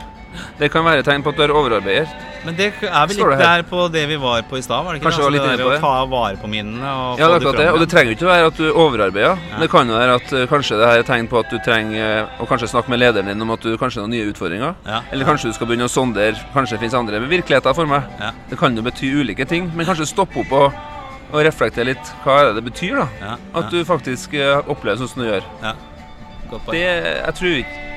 Det 0.59 0.69
kan 0.73 0.85
være 0.87 1.05
tegn 1.07 1.23
på 1.23 1.31
at 1.35 1.39
du 1.39 1.43
er 1.47 1.53
overarbeider. 1.55 2.09
Men 2.45 2.55
det 2.55 2.69
er 2.87 3.07
vel 3.11 3.19
litt 3.19 3.41
der 3.41 3.63
på 3.67 3.89
det 3.91 4.05
vi 4.07 4.17
var 4.23 4.45
på 4.47 4.57
i 4.59 4.63
stad, 4.63 4.85
var 4.87 4.95
det 4.95 5.01
ikke 5.01 5.09
Kanskje 5.09 5.19
det? 5.19 5.25
var 5.27 5.33
litt 5.35 5.43
Altså 5.43 5.55
på 5.65 5.71
det 5.71 5.75
der 5.75 5.79
å 5.79 5.83
ta 5.83 6.05
vare 6.13 6.39
på 6.39 6.51
minnene 6.53 6.93
og 6.95 7.19
Ja, 7.19 7.27
få 7.27 7.33
det 7.33 7.39
akkurat 7.41 7.59
det. 7.59 7.67
Og 7.73 7.81
det 7.83 7.89
trenger 7.91 8.13
jo 8.13 8.17
ikke 8.17 8.29
være 8.29 8.51
at 8.53 8.61
du 8.61 8.67
overarbeider. 8.71 9.41
Det 9.59 9.69
kan 9.73 9.91
jo 9.91 9.97
være 9.99 10.15
at 10.21 10.33
uh, 10.33 10.45
kanskje 10.53 10.79
det 10.79 10.87
her 10.91 11.03
er 11.03 11.09
tegn 11.09 11.27
på 11.33 11.41
at 11.43 11.51
du 11.51 11.59
trenger 11.67 12.05
uh, 12.29 12.45
å 12.45 12.47
kanskje 12.47 12.71
snakke 12.71 12.95
med 12.95 13.03
lederen 13.03 13.33
din 13.33 13.43
om 13.43 13.51
at 13.57 13.67
du 13.67 13.73
kanskje 13.81 14.01
har 14.01 14.07
noen 14.07 14.15
nye 14.15 14.29
utfordringer. 14.31 14.77
Ja. 14.87 15.01
Eller 15.11 15.27
kanskje 15.27 15.51
du 15.51 15.59
skal 15.59 15.67
begynne 15.73 15.91
å 15.91 15.93
sondere. 15.93 16.39
Kanskje 16.55 16.77
det 16.79 16.85
finnes 16.85 16.95
andre 17.01 17.21
virkeligheter 17.27 17.75
for 17.75 17.91
meg. 17.91 18.07
Ja. 18.23 18.31
Det 18.53 18.61
kan 18.63 18.79
jo 18.79 18.87
bety 18.87 19.11
ulike 19.19 19.49
ting, 19.51 19.67
men 19.75 19.91
kanskje 19.91 20.07
stoppe 20.13 20.45
opp 20.45 20.55
og, 20.55 20.79
og 21.33 21.43
reflektere 21.45 21.91
litt. 21.91 22.15
Hva 22.23 22.39
er 22.39 22.53
det 22.53 22.63
det 22.63 22.67
betyr, 22.71 23.03
da? 23.03 23.09
Ja, 23.21 23.35
At 23.61 23.75
du 23.75 23.83
faktisk 23.85 24.39
eh, 24.39 24.63
opplever 24.71 25.03
sånn 25.03 25.11
som 25.11 25.27
du 25.27 25.29
gjør. 25.33 25.53
ja. 25.67 25.75
Det 26.71 26.79
Jeg 26.81 27.35
tror 27.37 27.59
ikke 27.61 27.88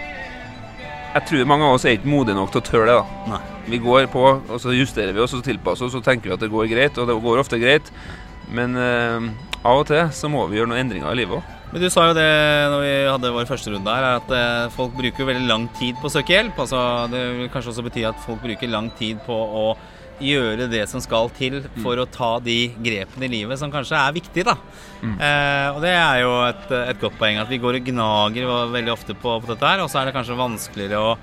Jeg 1.11 1.27
tror 1.27 1.47
mange 1.49 1.67
av 1.67 1.75
oss 1.75 1.83
er 1.83 1.97
ikke 1.97 2.07
modige 2.07 2.37
nok 2.37 2.53
til 2.53 2.61
å 2.61 2.63
tørre 2.63 2.87
det. 2.87 2.99
da 2.99 3.31
Nei. 3.33 3.39
Vi 3.71 3.79
går 3.83 4.05
på, 4.11 4.21
og 4.39 4.59
så 4.63 4.71
justerer 4.71 5.11
vi 5.11 5.19
oss 5.19 5.33
og 5.35 5.43
tilpasser 5.43 5.89
oss 5.89 5.97
og 5.99 6.05
tenker 6.05 6.31
vi 6.31 6.35
at 6.37 6.43
det 6.43 6.51
går 6.51 6.69
greit, 6.71 6.97
og 6.97 7.09
det 7.09 7.17
går 7.25 7.41
ofte 7.41 7.59
greit. 7.59 7.91
Men 8.51 8.77
eh, 8.79 9.27
av 9.61 9.81
og 9.81 9.89
til 9.89 10.07
så 10.15 10.31
må 10.31 10.45
vi 10.47 10.57
gjøre 10.59 10.71
noen 10.71 10.85
endringer 10.85 11.11
i 11.11 11.19
livet 11.19 11.41
òg. 11.41 11.57
Men 11.71 11.83
du 11.83 11.87
sa 11.91 12.07
jo 12.09 12.15
det 12.15 12.27
når 12.71 12.81
vi 12.83 12.95
hadde 13.07 13.33
vår 13.35 13.47
første 13.47 13.71
runde 13.71 13.95
her, 13.95 14.07
at 14.21 14.31
eh, 14.35 14.71
folk 14.75 14.95
bruker 14.95 15.27
veldig 15.27 15.51
lang 15.51 15.67
tid 15.77 15.99
på 15.99 16.07
å 16.07 16.13
søke 16.15 16.35
hjelp. 16.35 16.63
Altså, 16.63 16.79
det 17.11 17.21
vil 17.37 17.51
kanskje 17.51 17.73
også 17.75 17.85
bety 17.89 18.07
at 18.07 18.23
folk 18.23 18.43
bruker 18.43 18.71
lang 18.71 18.89
tid 18.99 19.19
på 19.27 19.35
å 19.35 19.65
gjøre 20.21 20.69
det 20.71 20.85
som 20.89 21.01
skal 21.03 21.29
til 21.37 21.59
for 21.81 21.99
å 21.99 22.07
ta 22.09 22.35
de 22.43 22.59
grepene 22.81 23.27
i 23.27 23.31
livet 23.31 23.59
som 23.59 23.71
kanskje 23.73 23.97
er 23.99 24.15
viktige, 24.15 24.45
da. 24.51 24.55
Eh, 25.01 25.67
og 25.73 25.79
det 25.81 25.91
er 25.97 26.19
jo 26.21 26.31
et, 26.45 26.65
et 26.77 27.01
godt 27.01 27.17
poeng 27.17 27.39
at 27.41 27.49
vi 27.49 27.57
går 27.61 27.79
og 27.79 27.87
gnager 27.89 28.49
veldig 28.71 28.93
ofte 28.93 29.15
på, 29.17 29.33
på 29.41 29.49
dette 29.49 29.65
her, 29.65 29.81
og 29.81 29.89
så 29.89 30.01
er 30.01 30.09
det 30.09 30.15
kanskje 30.15 30.37
vanskeligere 30.37 31.01
å 31.01 31.15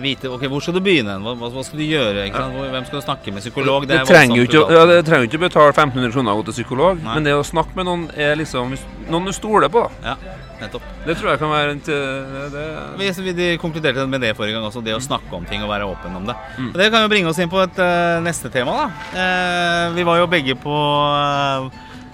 vite 0.00 0.30
ok, 0.32 0.46
hvor 0.48 0.64
skal 0.64 0.78
du 0.78 0.82
begynne, 0.84 1.18
hva, 1.20 1.34
hva 1.36 1.64
skal 1.66 1.82
du 1.82 1.86
gjøre? 1.86 2.28
Hvem 2.32 2.86
skal 2.88 2.96
du 2.96 3.04
snakke 3.04 3.34
med, 3.34 3.44
psykolog? 3.44 3.88
Det, 3.90 4.00
er 4.00 4.08
trenger 4.08 4.40
jo 4.40 4.48
ikke, 4.48 4.64
ja, 4.72 4.84
det 4.88 5.00
trenger 5.08 5.28
ikke 5.28 5.42
betale 5.44 5.74
1500 5.74 6.14
kroner 6.16 6.32
å 6.32 6.40
gå 6.40 6.48
til 6.48 6.60
psykolog, 6.60 7.02
Nei. 7.04 7.18
men 7.18 7.28
det 7.28 7.36
å 7.36 7.44
snakke 7.46 7.76
med 7.76 7.90
noen 7.90 8.06
er 8.16 8.38
liksom 8.40 8.72
noen 9.10 9.28
du 9.28 9.34
stoler 9.36 9.68
på. 9.72 9.84
da. 10.00 10.14
Ja, 10.14 10.38
nettopp. 10.62 10.86
Det 11.06 11.16
tror 11.18 11.32
jeg 11.32 11.40
kan 11.42 11.52
være 11.52 11.74
en 11.74 11.82
det, 11.84 13.10
det, 13.16 13.34
de 13.36 13.50
konkluderte 13.60 14.06
med 14.10 14.24
det 14.24 14.34
forrige 14.38 14.56
gang 14.56 14.66
også, 14.68 14.82
det 14.84 14.96
å 14.96 15.02
snakke 15.02 15.32
om 15.36 15.46
ting 15.48 15.64
og 15.64 15.72
være 15.72 15.88
åpen 15.88 16.16
om 16.16 16.26
det. 16.28 16.36
Mm. 16.58 16.72
Og 16.72 16.80
Det 16.80 16.90
kan 16.92 17.04
jo 17.04 17.12
bringe 17.12 17.30
oss 17.30 17.40
inn 17.42 17.52
på 17.52 17.62
et 17.62 17.80
uh, 17.82 18.18
neste 18.24 18.50
tema. 18.52 18.76
da. 18.82 18.88
Uh, 19.14 19.96
vi 19.96 20.06
var 20.06 20.20
jo 20.20 20.28
begge 20.30 20.56
på, 20.60 20.76
uh, 20.76 21.70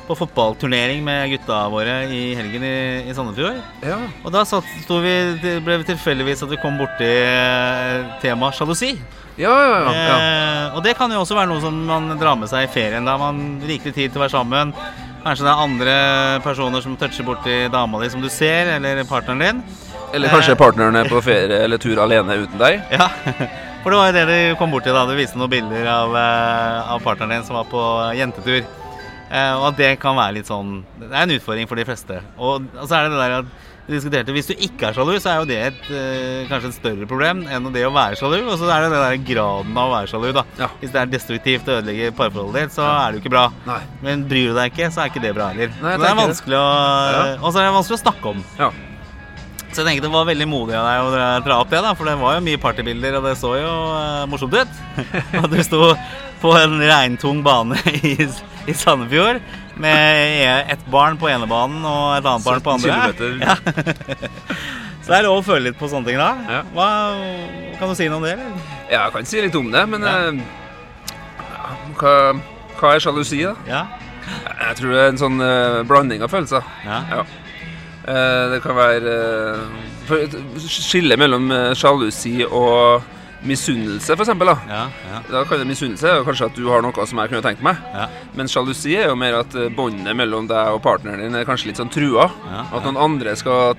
på 0.07 0.19
fotballturnering 0.23 1.03
med 1.05 1.35
gutta 1.35 1.65
våre 1.73 1.99
i 2.13 2.23
helgen 2.39 2.65
i, 2.67 2.79
i 3.11 3.17
Sandefjord. 3.17 3.61
Ja. 3.87 4.01
Og 4.23 4.35
da 4.35 4.47
satt, 4.49 4.69
vi, 4.89 5.15
det 5.43 5.59
ble 5.67 5.81
vi 5.83 5.91
tilfeldigvis 5.93 6.47
at 6.47 6.53
vi 6.53 6.63
kom 6.63 6.79
borti 6.81 7.13
temaet 8.23 8.59
sjalusi. 8.59 8.95
Ja, 9.37 9.53
ja, 9.53 9.81
ja. 9.85 9.91
ja. 9.93 10.21
Og 10.77 10.85
det 10.85 10.95
kan 10.97 11.13
jo 11.13 11.21
også 11.21 11.37
være 11.37 11.51
noe 11.51 11.61
som 11.61 11.83
man 11.89 12.15
drar 12.17 12.39
med 12.41 12.49
seg 12.49 12.65
i 12.65 12.71
ferien. 12.73 13.05
Da 13.05 13.19
man 13.21 13.59
rikelig 13.69 13.93
tid 13.93 14.15
til 14.15 14.23
å 14.23 14.25
være 14.25 14.33
sammen. 14.33 14.73
Kanskje 15.27 15.43
det 15.43 15.51
er 15.51 15.61
andre 15.65 15.95
personer 16.45 16.83
som 16.85 16.93
toucher 16.95 17.27
borti 17.27 17.55
dama 17.75 17.99
di 17.99 18.11
som 18.13 18.21
du 18.23 18.29
ser, 18.31 18.69
eller 18.77 19.01
partneren 19.11 19.41
din. 19.43 19.63
Eller 20.15 20.31
kanskje 20.31 20.55
partneren 20.55 20.95
er 21.01 21.11
på 21.11 21.19
ferie 21.27 21.65
eller 21.65 21.81
tur 21.83 21.99
alene 21.99 22.37
uten 22.45 22.61
deg. 22.61 22.85
Ja, 22.95 23.09
for 23.83 23.91
det 23.91 23.99
var 23.99 24.13
jo 24.13 24.15
det 24.15 24.27
du 24.31 24.55
kom 24.61 24.71
borti 24.71 24.95
da 24.95 25.03
du 25.09 25.17
viste 25.19 25.41
noen 25.41 25.51
bilder 25.51 25.89
av, 25.91 26.15
eh, 26.21 26.93
av 26.95 27.03
partneren 27.03 27.35
din 27.35 27.49
som 27.49 27.59
var 27.59 27.67
på 27.73 27.83
jentetur. 28.15 28.61
Eh, 29.27 29.53
og 29.57 29.73
at 29.73 29.81
det 29.81 29.91
kan 29.99 30.15
være 30.15 30.37
litt 30.37 30.47
sånn 30.47 30.85
Det 31.01 31.09
er 31.11 31.25
en 31.25 31.35
utfordring 31.35 31.67
for 31.67 31.83
de 31.83 31.89
fleste. 31.89 32.21
Og, 32.39 32.71
og 32.79 32.87
så 32.87 33.01
er 33.01 33.09
det 33.09 33.17
det 33.17 33.25
der 33.25 33.39
at 33.41 33.51
diskuterte 33.91 34.35
Hvis 34.35 34.49
du 34.51 34.55
ikke 34.55 34.89
er 34.89 34.97
sjalu, 34.97 35.13
så 35.23 35.31
er 35.31 35.37
jo 35.41 35.49
det 35.49 35.59
et, 35.69 35.83
eh, 35.95 36.47
kanskje 36.51 36.71
et 36.73 36.79
større 36.79 37.09
problem 37.09 37.45
enn 37.47 37.69
det 37.75 37.85
å 37.87 37.93
være 37.95 38.19
sjalu. 38.19 38.41
Og 38.45 38.59
så 38.59 38.71
er 38.71 38.87
det 38.87 38.91
den 38.93 39.05
der 39.05 39.21
graden 39.31 39.77
av 39.77 39.91
å 39.91 39.95
være 39.95 40.11
sjalu, 40.11 40.33
da. 40.37 40.43
Ja. 40.59 40.71
Hvis 40.81 40.95
det 40.95 41.03
er 41.03 41.13
destruktivt 41.13 41.71
og 41.71 41.79
ødelegger 41.79 42.17
parforholdet 42.19 42.67
ditt, 42.67 42.77
så 42.77 42.87
er 42.89 43.13
det 43.13 43.21
jo 43.21 43.25
ikke 43.25 43.35
bra. 43.37 43.47
Nei. 43.69 43.81
Men 44.03 44.27
bryr 44.27 44.51
du 44.51 44.59
deg 44.59 44.73
ikke, 44.73 44.91
så 44.91 45.05
er 45.05 45.13
ikke 45.13 45.23
det 45.23 45.33
bra 45.37 45.53
heller. 45.53 45.73
Nei, 45.83 45.95
det 46.03 46.11
er 46.11 46.21
vanskelig 46.21 46.59
å 46.59 46.67
Ja. 46.67 47.25
Og 47.41 47.53
så 47.53 47.61
er 47.61 47.69
det 47.69 47.77
vanskelig 47.79 47.99
å 47.99 48.05
snakke 48.05 48.33
om. 48.35 48.45
Ja. 48.59 48.71
Så 49.71 49.83
jeg 49.83 49.91
tenkte 49.91 50.07
det 50.07 50.15
var 50.15 50.25
veldig 50.25 50.47
modig 50.49 50.77
av 50.79 50.87
deg 50.89 51.05
å 51.05 51.45
dra 51.45 51.59
opp 51.61 51.71
det, 51.71 51.83
da, 51.85 51.93
for 51.95 52.09
det 52.09 52.17
var 52.17 52.39
jo 52.39 52.45
mye 52.47 52.61
partybilder, 52.63 53.19
og 53.19 53.27
det 53.29 53.35
så 53.37 53.51
jo 53.59 53.73
uh, 53.93 54.25
morsomt 54.31 54.55
ut. 54.57 54.79
At 55.43 55.53
du 55.53 55.59
sto 55.67 55.91
på 56.41 56.53
en 56.57 56.79
regntung 56.81 57.43
bane 57.45 57.77
i, 58.01 58.17
i 58.67 58.75
Sandefjord 58.77 59.43
med 59.83 60.71
ett 60.73 60.85
barn 60.91 61.19
på 61.21 61.29
ene 61.31 61.47
banen 61.51 61.85
og 61.85 62.17
et 62.17 62.27
annet 62.27 62.47
barn 62.47 62.63
på 62.65 62.75
andre. 62.77 62.97
Ja. 63.43 63.57
Så 65.07 65.13
det 65.13 65.19
er 65.21 65.27
lov 65.29 65.39
å 65.39 65.47
føle 65.47 65.69
litt 65.69 65.79
på 65.79 65.87
sånne 65.91 66.09
ting 66.09 66.19
da. 66.19 66.33
Ja. 66.51 66.61
Hva, 66.75 66.89
kan 67.79 67.93
du 67.93 67.95
si 67.95 68.09
noe 68.11 68.19
om 68.19 68.25
det, 68.27 68.33
eller? 68.35 68.57
Ja, 68.91 69.05
jeg 69.05 69.13
kan 69.15 69.29
si 69.31 69.43
litt 69.45 69.59
om 69.59 69.69
det, 69.71 69.85
men 69.93 70.03
Ja. 70.03 70.15
eh, 70.19 70.41
ja, 71.47 71.75
hva, 72.01 72.15
hva 72.81 72.95
er 72.97 73.05
sjalusi, 73.05 73.45
da? 73.47 73.55
Ja. 73.71 73.85
Jeg 74.67 74.79
tror 74.81 74.91
det 74.97 75.03
er 75.05 75.13
en 75.13 75.21
sånn 75.21 75.39
uh, 75.39 75.83
blanding 75.87 76.25
av 76.27 76.33
følelser. 76.33 76.65
ja. 76.87 77.03
Ja. 77.13 77.27
Eh, 78.07 78.51
det 78.53 78.61
kan 78.63 78.77
være 78.79 79.13
uh, 79.59 80.59
Skille 80.63 81.17
mellom 81.19 81.49
eh, 81.51 81.73
sjalusi 81.75 82.45
og 82.47 83.03
misunnelse, 83.47 84.15
f.eks. 84.17 84.31
Da. 84.39 84.55
Ja, 84.69 84.83
ja, 85.11 85.21
da 85.31 85.43
kan 85.49 85.61
det 85.61 85.67
misunnelse 85.69 86.09
er 86.09 86.25
kanskje 86.27 86.49
at 86.51 86.57
du 86.57 86.65
har 86.71 86.83
noe 86.85 87.07
som 87.07 87.19
jeg 87.21 87.33
kunne 87.33 87.43
tenkt 87.45 87.63
meg. 87.67 87.77
ja. 87.95 88.07
Men 88.37 88.49
sjalusi 88.49 88.95
er 88.97 89.11
jo 89.11 89.17
mer 89.19 89.41
at 89.43 89.55
eh, 89.55 89.69
båndet 89.77 90.17
mellom 90.17 90.49
deg 90.51 90.73
og 90.77 90.83
partneren 90.85 91.21
din 91.23 91.35
er 91.37 91.45
kanskje 91.49 91.71
litt 91.71 91.81
sånn 91.81 91.93
trua. 91.93 92.31
Ja, 92.51 92.65
At 92.73 92.85
noen 92.89 92.97
andre 93.01 93.37
skal 93.37 93.77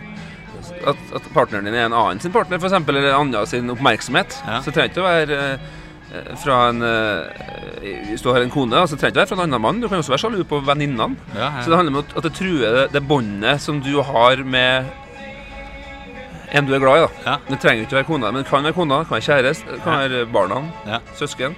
at, 0.88 1.00
at 1.16 1.28
partneren 1.34 1.66
din 1.68 1.76
er 1.78 1.88
en 1.88 1.96
annen 1.98 2.22
sin 2.22 2.32
partner, 2.36 2.60
f.eks., 2.62 2.78
eller 2.88 3.10
en 3.12 3.20
annen 3.26 3.50
sin 3.50 3.70
oppmerksomhet. 3.74 4.40
Ja. 4.46 4.62
Så 4.62 4.70
det 4.72 4.78
trenger 4.78 4.94
ikke 4.94 5.04
å 5.04 5.10
være 5.10 5.42
eh, 5.58 6.32
fra 6.44 6.60
en 6.72 6.86
eh, 6.86 7.42
Hvis 8.12 8.24
du 8.24 8.30
har 8.32 8.42
en 8.46 8.54
kone, 8.54 8.86
så 8.88 8.96
trenger 8.98 9.18
det 9.20 9.26
ikke 9.26 9.26
være 9.26 9.32
fra 9.34 9.40
en 9.42 9.48
annen 9.50 9.64
mann. 9.66 9.82
Du 9.82 9.90
kan 9.90 10.00
også 10.02 10.14
være 10.16 10.24
sjalu 10.26 10.40
på 10.48 10.62
venninnene. 10.66 11.18
Ja, 11.36 11.52
Så 11.62 11.74
det 11.74 11.82
handler 11.82 11.98
om 11.98 12.02
at 12.06 12.24
det 12.30 12.34
truer 12.38 12.80
det, 12.82 12.86
det 12.96 13.04
båndet 13.10 13.62
som 13.64 13.82
du 13.84 13.94
har 14.06 14.42
med 14.46 14.88
en 16.52 16.66
du 16.66 16.74
er 16.76 16.80
glad 16.80 16.98
i. 16.98 17.08
da 17.26 17.32
Ja. 17.32 17.38
Det 17.50 17.60
trenger 17.60 17.84
ikke 17.84 17.88
ikke 17.88 17.98
være 18.02 18.08
kona, 18.08 18.32
men 18.32 18.44
kan 18.44 18.64
være 18.64 18.74
kona, 18.74 19.04
kan 19.04 19.18
være 19.20 19.28
kjæreste, 19.28 19.82
kan 19.84 20.00
være 20.10 20.26
barna, 20.32 20.62
Ja. 20.88 21.00
søsken. 21.16 21.56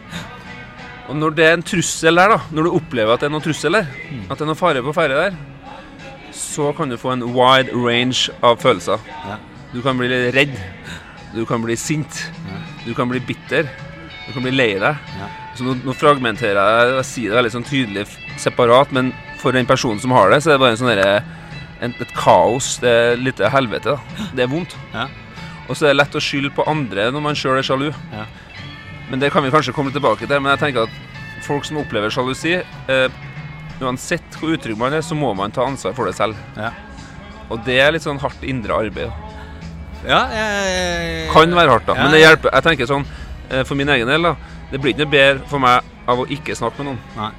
Og 1.09 1.15
når 1.15 1.35
det 1.35 1.45
er 1.45 1.53
en 1.53 1.63
trussel 1.63 2.15
der, 2.15 2.27
da 2.29 2.37
når 2.51 2.63
du 2.63 2.71
opplever 2.75 3.13
at 3.13 3.19
det 3.19 3.25
er 3.27 3.33
noen 3.33 3.41
trussel 3.43 3.71
der, 3.73 3.85
Mm. 4.11 4.23
at 4.31 4.37
det 4.37 4.41
er 4.41 4.45
noe 4.45 4.55
fare 4.55 4.81
på 4.83 4.93
ferde 4.93 5.15
der, 5.15 5.35
så 6.31 6.71
kan 6.75 6.89
du 6.89 6.97
få 6.97 7.11
en 7.13 7.23
wide 7.33 7.69
range 7.73 8.29
av 8.43 8.57
følelser. 8.61 8.99
Ja. 9.27 9.37
Du 9.73 9.81
kan 9.81 9.97
bli 9.97 10.07
redd. 10.31 10.55
Du 11.35 11.45
kan 11.45 11.61
bli 11.61 11.75
sint. 11.75 12.31
Du 12.85 12.93
kan 12.93 13.09
bli 13.09 13.19
bitter. 13.19 13.63
Du 14.27 14.33
kan 14.33 14.41
bli 14.43 14.51
lei 14.51 14.73
deg. 14.79 14.81
Ja. 15.19 15.27
Så 15.55 15.63
nå, 15.63 15.75
nå 15.83 15.93
fragmenterer 15.93 16.55
jeg 16.55 16.95
Jeg 16.95 17.05
sier 17.05 17.29
det 17.29 17.37
veldig 17.43 17.51
sånn 17.51 17.65
tydelig 17.67 18.07
separat, 18.37 18.91
men 18.91 19.13
for 19.39 19.51
den 19.51 19.65
personen 19.65 19.99
som 19.99 20.11
har 20.11 20.29
det, 20.29 20.41
så 20.43 20.49
er 20.51 20.53
det 20.57 20.59
bare 20.59 20.71
en 20.71 20.77
sånn 20.77 20.95
derre 20.95 21.23
en, 21.81 21.95
et 21.99 22.13
kaos. 22.17 22.77
Det 22.83 22.89
er 22.89 23.19
litt 23.21 23.39
helvete. 23.53 23.95
da 23.95 24.29
Det 24.35 24.45
er 24.45 24.51
vondt. 24.51 24.75
Ja. 24.93 25.07
Og 25.69 25.77
så 25.77 25.85
er 25.85 25.93
det 25.93 25.99
lett 26.01 26.17
å 26.17 26.23
skylde 26.23 26.51
på 26.55 26.65
andre 26.69 27.09
når 27.13 27.23
man 27.23 27.37
sjøl 27.37 27.59
er 27.59 27.65
sjalu. 27.65 27.89
Ja. 28.13 28.25
Men 29.09 29.21
det 29.21 29.31
kan 29.33 29.45
vi 29.45 29.51
kanskje 29.53 29.73
komme 29.73 29.93
tilbake 29.93 30.27
til. 30.27 30.41
Men 30.41 30.53
jeg 30.55 30.63
tenker 30.65 30.87
at 30.87 31.45
folk 31.45 31.65
som 31.65 31.79
opplever 31.81 32.13
sjalusi 32.13 32.59
eh, 32.59 33.25
Uansett 33.79 34.35
hvor 34.35 34.51
utrygg 34.51 34.75
man 34.75 34.91
er, 34.91 34.99
så 35.05 35.15
må 35.15 35.29
man 35.37 35.53
ta 35.55 35.63
ansvar 35.63 35.93
for 35.95 36.09
det 36.09 36.17
selv. 36.17 36.35
Ja. 36.59 36.73
Og 37.47 37.61
det 37.63 37.77
er 37.79 37.93
litt 37.95 38.03
sånn 38.03 38.19
hardt 38.19 38.41
indre 38.43 38.75
arbeid. 38.75 39.29
Ja, 40.03 40.19
jeg, 40.31 41.29
Kan 41.31 41.55
være 41.55 41.77
hardt, 41.77 41.87
da. 41.87 41.95
Men 41.95 42.11
det 42.11 42.19
hjelper. 42.19 42.51
Jeg 42.57 42.65
tenker 42.67 42.89
sånn, 42.89 43.05
eh, 43.49 43.63
For 43.63 43.79
min 43.79 43.89
egen 43.95 44.07
del, 44.11 44.27
da. 44.27 44.35
Det 44.71 44.81
blir 44.81 44.91
ikke 44.93 45.05
noe 45.05 45.13
bedre 45.13 45.47
for 45.47 45.63
meg 45.63 45.87
av 46.09 46.19
å 46.19 46.27
ikke 46.27 46.57
snakke 46.59 46.83
med 46.83 46.91
noen. 46.91 46.99
Nei. 47.15 47.31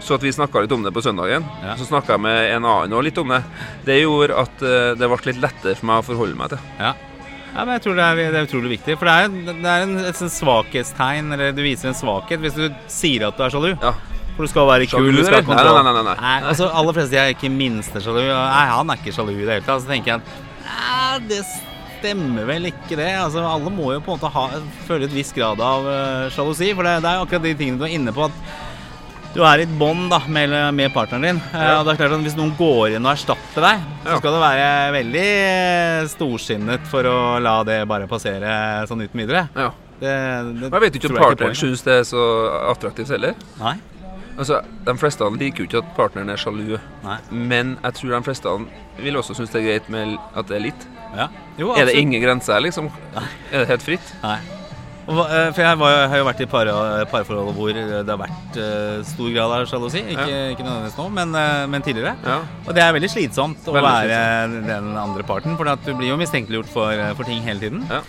Så 0.00 0.16
at 0.18 0.24
vi 0.24 0.32
snakka 0.32 0.60
litt 0.64 0.72
om 0.76 0.82
det 0.84 0.92
på 0.92 1.02
søndagen. 1.04 1.46
Ja. 1.64 1.76
Så 1.78 1.86
snakka 1.88 2.16
jeg 2.16 2.24
med 2.26 2.38
en 2.56 2.66
annen 2.68 2.96
og 2.96 3.04
litt 3.06 3.18
om 3.20 3.32
det. 3.32 3.40
Det 3.86 4.00
gjorde 4.02 4.36
at 4.42 4.64
eh, 4.66 4.90
det 5.00 5.08
ble 5.08 5.20
litt 5.30 5.40
lettere 5.40 5.78
for 5.78 5.88
meg 5.88 6.02
å 6.02 6.06
forholde 6.10 6.36
meg 6.36 6.52
til. 6.52 6.66
Ja. 6.80 6.92
ja, 7.54 7.64
men 7.64 7.72
jeg 7.78 7.84
tror 7.86 7.96
det 7.96 8.08
er, 8.08 8.20
det 8.20 8.42
er 8.42 8.48
utrolig 8.50 8.74
viktig. 8.76 8.98
For 9.00 9.08
det 9.08 9.16
er, 9.16 9.56
det 9.64 9.72
er 9.72 9.86
en, 9.86 9.96
et 10.10 10.20
svakhetstegn, 10.36 11.32
eller 11.36 11.56
du 11.56 11.64
viser 11.64 11.92
en 11.92 11.96
svakhet 11.96 12.44
hvis 12.44 12.58
du 12.58 12.66
sier 12.92 13.28
at 13.30 13.40
du 13.40 13.46
er 13.46 13.56
sjalu. 13.56 13.72
Ja. 13.72 13.96
For 14.36 14.46
du 14.46 14.52
skal 14.52 14.68
være 14.68 14.86
kul, 14.88 15.08
Sjalu, 15.08 15.18
du 15.18 15.26
skal? 15.26 15.48
Nei, 15.48 15.64
nei, 15.64 15.80
nei, 15.84 15.96
nei, 15.96 16.04
nei. 16.12 16.36
altså, 16.52 16.70
aller 16.76 16.96
fleste 16.96 17.16
jeg 17.16 17.32
er 17.32 17.34
ikke 17.38 17.52
minste 17.52 18.04
sjalu. 18.04 18.22
Nei, 18.28 18.62
han 18.74 18.92
er 18.92 19.00
ikke 19.00 19.16
sjalu 19.16 19.34
i 19.34 19.42
det 19.42 19.58
hele 19.58 19.66
tatt. 19.66 19.82
Så 19.84 19.90
tenker 19.90 20.14
jeg 20.14 20.22
at 20.22 20.64
nei, 20.68 21.18
det 21.32 21.42
stemmer 22.00 22.48
vel 22.48 22.68
ikke 22.70 22.96
det. 23.00 23.12
Altså, 23.20 23.44
alle 23.48 23.72
må 23.72 23.94
jo 23.96 24.04
på 24.04 24.12
en 24.12 24.20
måte 24.20 24.32
ha, 24.36 24.46
føle 24.88 25.08
et 25.08 25.16
viss 25.16 25.32
grad 25.36 25.60
av 25.64 25.88
uh, 25.88 26.26
sjalusi. 26.32 26.74
For 26.76 26.84
det, 26.84 27.00
det 27.04 27.12
er 27.12 27.24
akkurat 27.24 27.48
de 27.48 27.56
tingene 27.56 27.80
du 27.80 27.88
er 27.88 27.96
inne 27.96 28.14
på. 28.16 28.28
at 28.28 28.68
du 29.34 29.42
er 29.46 29.60
i 29.62 29.66
et 29.66 29.74
bånd 29.78 30.10
med, 30.28 30.54
med 30.74 30.92
partneren 30.94 31.22
din. 31.22 31.42
Eh, 31.52 31.60
Ja. 31.60 31.76
og 31.80 31.86
det 31.86 31.92
er 31.94 32.00
klart 32.02 32.16
at 32.16 32.24
Hvis 32.24 32.36
noen 32.38 32.54
går 32.58 32.96
inn 32.96 33.06
og 33.06 33.12
erstatter 33.12 33.62
deg, 33.62 33.84
så 34.04 34.16
skal 34.18 34.32
det 34.34 34.40
være 34.42 34.70
veldig 34.96 35.28
eh, 35.44 36.08
storsinnet 36.10 36.86
for 36.90 37.06
å 37.06 37.38
la 37.42 37.62
det 37.64 37.78
bare 37.88 38.08
passere 38.10 38.86
sånn 38.90 39.04
uten 39.06 39.22
videre. 39.22 39.48
Ja. 39.54 39.70
Det, 40.00 40.12
det 40.60 40.70
Jeg 40.72 40.80
vet 40.86 40.94
ikke 40.98 41.10
om 41.12 41.20
partneren 41.20 41.54
syns 41.60 41.82
det 41.84 41.98
er 42.00 42.04
så 42.08 42.24
attraktivt 42.72 43.10
heller. 43.14 43.34
Nei. 43.60 43.76
Altså, 44.40 44.62
De 44.86 44.94
fleste 44.96 45.26
liker 45.36 45.62
jo 45.64 45.68
ikke 45.68 45.82
at 45.82 45.90
partneren 45.96 46.30
er 46.32 46.38
sjalu, 46.40 46.78
Nei. 47.04 47.18
men 47.30 47.74
jeg 47.82 47.92
tror 47.98 48.14
de 48.16 48.22
fleste 48.24 48.54
vil 49.04 49.18
også 49.20 49.34
synes 49.36 49.50
det 49.52 49.60
er 49.60 49.66
greit 49.68 49.90
med 49.92 50.16
at 50.34 50.48
det 50.48 50.56
er 50.56 50.64
litt. 50.70 50.86
Ja. 51.16 51.26
Jo, 51.58 51.74
Er 51.76 51.84
det 51.90 51.96
ingen 51.98 52.22
grenser 52.22 52.54
her, 52.56 52.60
liksom? 52.64 52.88
Er 53.52 53.58
det 53.64 53.68
helt 53.68 53.82
fritt? 53.84 54.14
Nei. 54.22 54.38
Eh, 55.10 55.48
for 55.56 55.62
jeg 55.64 55.78
var, 55.80 55.96
har 56.12 56.20
jo 56.20 56.26
vært 56.28 56.40
i 56.44 56.46
par, 56.50 56.68
parforhold 57.10 57.54
hvor 57.56 57.74
det 57.74 58.06
har 58.06 58.20
vært 58.20 58.58
eh, 58.62 59.00
stor 59.08 59.32
grad 59.34 59.54
av 59.56 59.66
sjalusi. 59.70 60.04
Ikke, 60.14 60.38
ikke 60.54 60.66
nødvendigvis 60.66 60.98
nå, 61.00 61.08
men, 61.18 61.34
eh, 61.34 61.66
men 61.72 61.82
tidligere. 61.86 62.14
Ja. 62.24 62.38
Og 62.66 62.72
det 62.76 62.84
er 62.84 62.94
veldig 62.94 63.10
slitsomt 63.10 63.66
å 63.66 63.74
være 63.74 63.90
være 64.10 64.62
den 64.68 64.90
andre 65.00 65.26
parten, 65.26 65.56
for 65.58 65.66
du 65.84 65.92
blir 65.98 66.12
jo 66.12 66.18
mistenkeliggjort 66.20 66.70
for, 66.70 66.92
eh, 66.94 67.14
for 67.18 67.26
ting 67.28 67.42
hele 67.42 67.62
tiden. 67.64 67.82
Ja. 67.90 68.02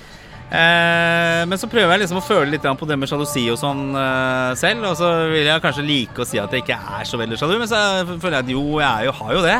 Eh, 0.52 1.46
men 1.48 1.56
så 1.58 1.70
prøver 1.72 1.94
jeg 1.96 2.04
liksom 2.04 2.20
å 2.20 2.26
føle 2.26 2.52
litt 2.52 2.66
på 2.66 2.88
det 2.88 2.98
med 3.00 3.08
sjalusi 3.10 3.46
og 3.54 3.58
sånn 3.62 3.96
eh, 3.96 4.52
selv. 4.60 4.84
Og 4.92 4.98
så 5.00 5.10
vil 5.32 5.48
jeg 5.48 5.64
kanskje 5.64 5.88
like 5.88 6.22
å 6.22 6.28
si 6.28 6.42
at 6.44 6.52
jeg 6.52 6.66
ikke 6.66 6.78
er 7.00 7.08
så 7.08 7.20
veldig 7.22 7.40
sjalu, 7.40 7.58
men 7.62 7.72
så 7.72 7.80
føler 8.20 8.38
jeg 8.42 8.46
at 8.46 8.54
jo, 8.54 8.66
jeg 8.84 9.08
jo, 9.08 9.16
har 9.22 9.34
jo 9.38 9.46
det. 9.48 9.60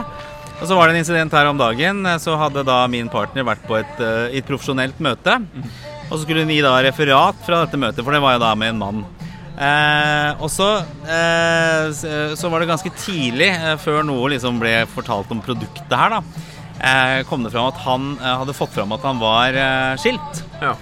Og 0.62 0.68
så 0.70 0.76
var 0.78 0.88
det 0.92 0.94
en 0.94 1.02
incident 1.02 1.34
her 1.34 1.48
om 1.50 1.58
dagen. 1.58 2.06
eh, 2.06 2.20
Så 2.22 2.36
hadde 2.38 2.66
da 2.68 2.84
min 2.92 3.10
partner 3.10 3.48
vært 3.48 3.64
på 3.66 3.80
et, 3.80 3.96
eh, 4.04 4.38
et 4.38 4.46
profesjonelt 4.46 5.00
møte. 5.02 5.40
Og 6.12 6.18
så 6.20 6.26
skulle 6.26 6.44
hun 6.44 6.52
gi 6.52 6.60
da 6.64 6.76
referat 6.84 7.40
fra 7.46 7.64
dette 7.64 7.80
møtet, 7.80 8.04
for 8.04 8.12
det 8.12 8.20
var 8.24 8.36
jo 8.36 8.42
da 8.44 8.52
med 8.60 8.74
en 8.74 8.82
mann. 8.82 9.04
Eh, 9.62 10.42
og 10.44 10.50
så, 10.52 10.68
eh, 11.08 11.92
så 12.36 12.50
var 12.52 12.60
det 12.64 12.68
ganske 12.72 12.92
tidlig, 13.00 13.48
eh, 13.52 13.78
før 13.80 14.04
noe 14.08 14.30
liksom 14.34 14.60
ble 14.60 14.82
fortalt 14.92 15.32
om 15.32 15.42
produktet 15.44 15.92
her, 15.96 16.10
da, 16.18 16.22
eh, 16.82 17.24
kom 17.30 17.44
det 17.44 17.52
fram 17.54 17.68
at 17.72 17.80
han 17.86 18.18
eh, 18.20 18.38
hadde 18.42 18.56
fått 18.58 18.74
fram 18.76 18.92
at 18.96 19.04
han 19.08 19.20
var 19.22 19.54
eh, 19.54 19.96
skilt. 20.02 20.44
Ja. 20.62 20.76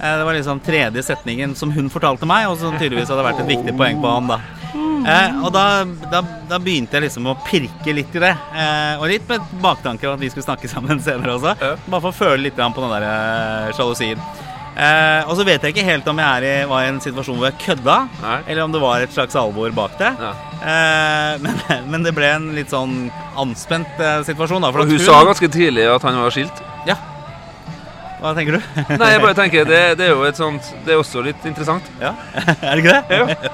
Eh, 0.00 0.16
Det 0.18 0.24
var 0.26 0.34
liksom 0.34 0.60
tredje 0.60 1.02
setningen 1.02 1.54
som 1.56 1.70
hun 1.70 1.88
fortalte 1.88 2.26
meg, 2.26 2.48
og 2.50 2.58
som 2.58 2.76
tydeligvis 2.76 3.08
hadde 3.08 3.24
vært 3.24 3.40
et 3.44 3.52
viktig 3.56 3.76
poeng 3.78 4.02
på 4.02 4.10
han. 4.10 4.26
da 4.26 4.40
eh, 5.06 5.38
Og 5.44 5.52
da, 5.54 5.84
da, 6.10 6.20
da 6.50 6.58
begynte 6.58 6.98
jeg 6.98 7.06
liksom 7.06 7.28
å 7.30 7.36
pirke 7.46 7.94
litt 7.94 8.12
i 8.18 8.24
det. 8.24 8.34
Eh, 8.52 8.96
og 8.98 9.06
litt 9.08 9.28
med 9.30 9.40
baktanker 9.62 10.08
om 10.10 10.18
at 10.18 10.20
vi 10.26 10.28
skulle 10.32 10.48
snakke 10.48 10.68
sammen 10.68 11.00
senere 11.06 11.36
også. 11.38 11.54
Bare 11.86 12.00
for 12.02 12.10
å 12.10 12.18
føle 12.18 12.42
litt 12.48 12.56
på 12.58 12.82
den 12.82 12.96
der 12.98 13.06
eh, 13.12 13.72
sjalusien. 13.78 14.18
Eh, 14.74 15.28
og 15.30 15.36
så 15.38 15.44
vet 15.46 15.62
jeg 15.62 15.70
ikke 15.70 15.86
helt 15.86 16.08
om 16.10 16.18
jeg 16.18 16.26
er 16.26 16.44
i, 16.48 16.54
var 16.66 16.82
i 16.82 16.90
en 16.90 17.00
situasjon 17.02 17.38
hvor 17.38 17.46
jeg 17.46 17.60
kødda, 17.62 17.98
Nei. 18.24 18.38
eller 18.50 18.64
om 18.64 18.72
det 18.74 18.80
var 18.82 19.04
et 19.04 19.14
slags 19.14 19.36
alvor 19.38 19.70
bak 19.76 19.94
det. 20.00 20.10
Eh, 20.18 21.32
men, 21.44 21.60
men 21.92 22.06
det 22.06 22.14
ble 22.16 22.30
en 22.40 22.50
litt 22.56 22.74
sånn 22.74 23.04
anspent 23.38 24.00
eh, 24.02 24.22
situasjon. 24.26 24.64
da 24.64 24.72
Og 24.72 24.82
hun, 24.82 24.96
hun 24.96 25.04
sa 25.04 25.20
ganske 25.26 25.50
tidlig 25.54 25.86
at 25.92 26.06
han 26.06 26.18
var 26.18 26.34
skilt. 26.34 26.64
Ja. 26.90 26.98
Hva 28.24 28.32
tenker 28.34 28.56
du? 28.56 28.66
Nei, 29.00 29.10
jeg 29.12 29.22
bare 29.22 29.36
tenker 29.36 29.68
det, 29.68 29.80
det 30.00 30.06
er 30.08 30.14
jo 30.14 30.22
et 30.24 30.38
sånt 30.38 30.70
Det 30.86 30.94
er 30.94 31.00
også 31.00 31.22
litt 31.26 31.42
interessant. 31.44 31.86
Ja, 32.00 32.14
er 32.64 32.70
det 32.72 32.80
ikke 32.80 32.94
det? 32.96 33.18
Ja. 33.20 33.50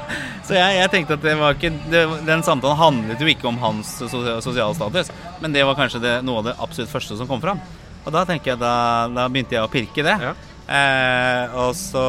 Så 0.47 0.57
jeg, 0.57 0.77
jeg 0.79 0.93
tenkte 0.93 1.17
at 1.19 1.25
det 1.25 1.35
var 1.41 1.59
ikke 1.59 1.73
det, 1.91 2.05
Den 2.29 2.45
samtalen 2.47 2.79
handlet 2.79 3.21
jo 3.21 3.29
ikke 3.31 3.49
om 3.51 3.59
hans 3.61 3.97
sosiale 4.09 4.73
status, 4.79 5.11
men 5.43 5.53
det 5.53 5.67
var 5.67 5.77
kanskje 5.79 6.01
det, 6.05 6.15
noe 6.25 6.41
av 6.41 6.49
det 6.49 6.57
absolutt 6.63 6.93
første 6.93 7.19
som 7.19 7.29
kom 7.29 7.43
fram. 7.43 7.61
Og 8.07 8.15
da 8.15 8.23
tenker 8.29 8.55
jeg, 8.55 8.61
da, 8.63 8.73
da 9.13 9.27
begynte 9.29 9.59
jeg 9.59 9.67
å 9.67 9.71
pirke 9.71 10.07
det. 10.07 10.17
Ja. 10.23 10.33
Eh, 10.71 11.55
og 11.59 11.73
så 11.75 12.03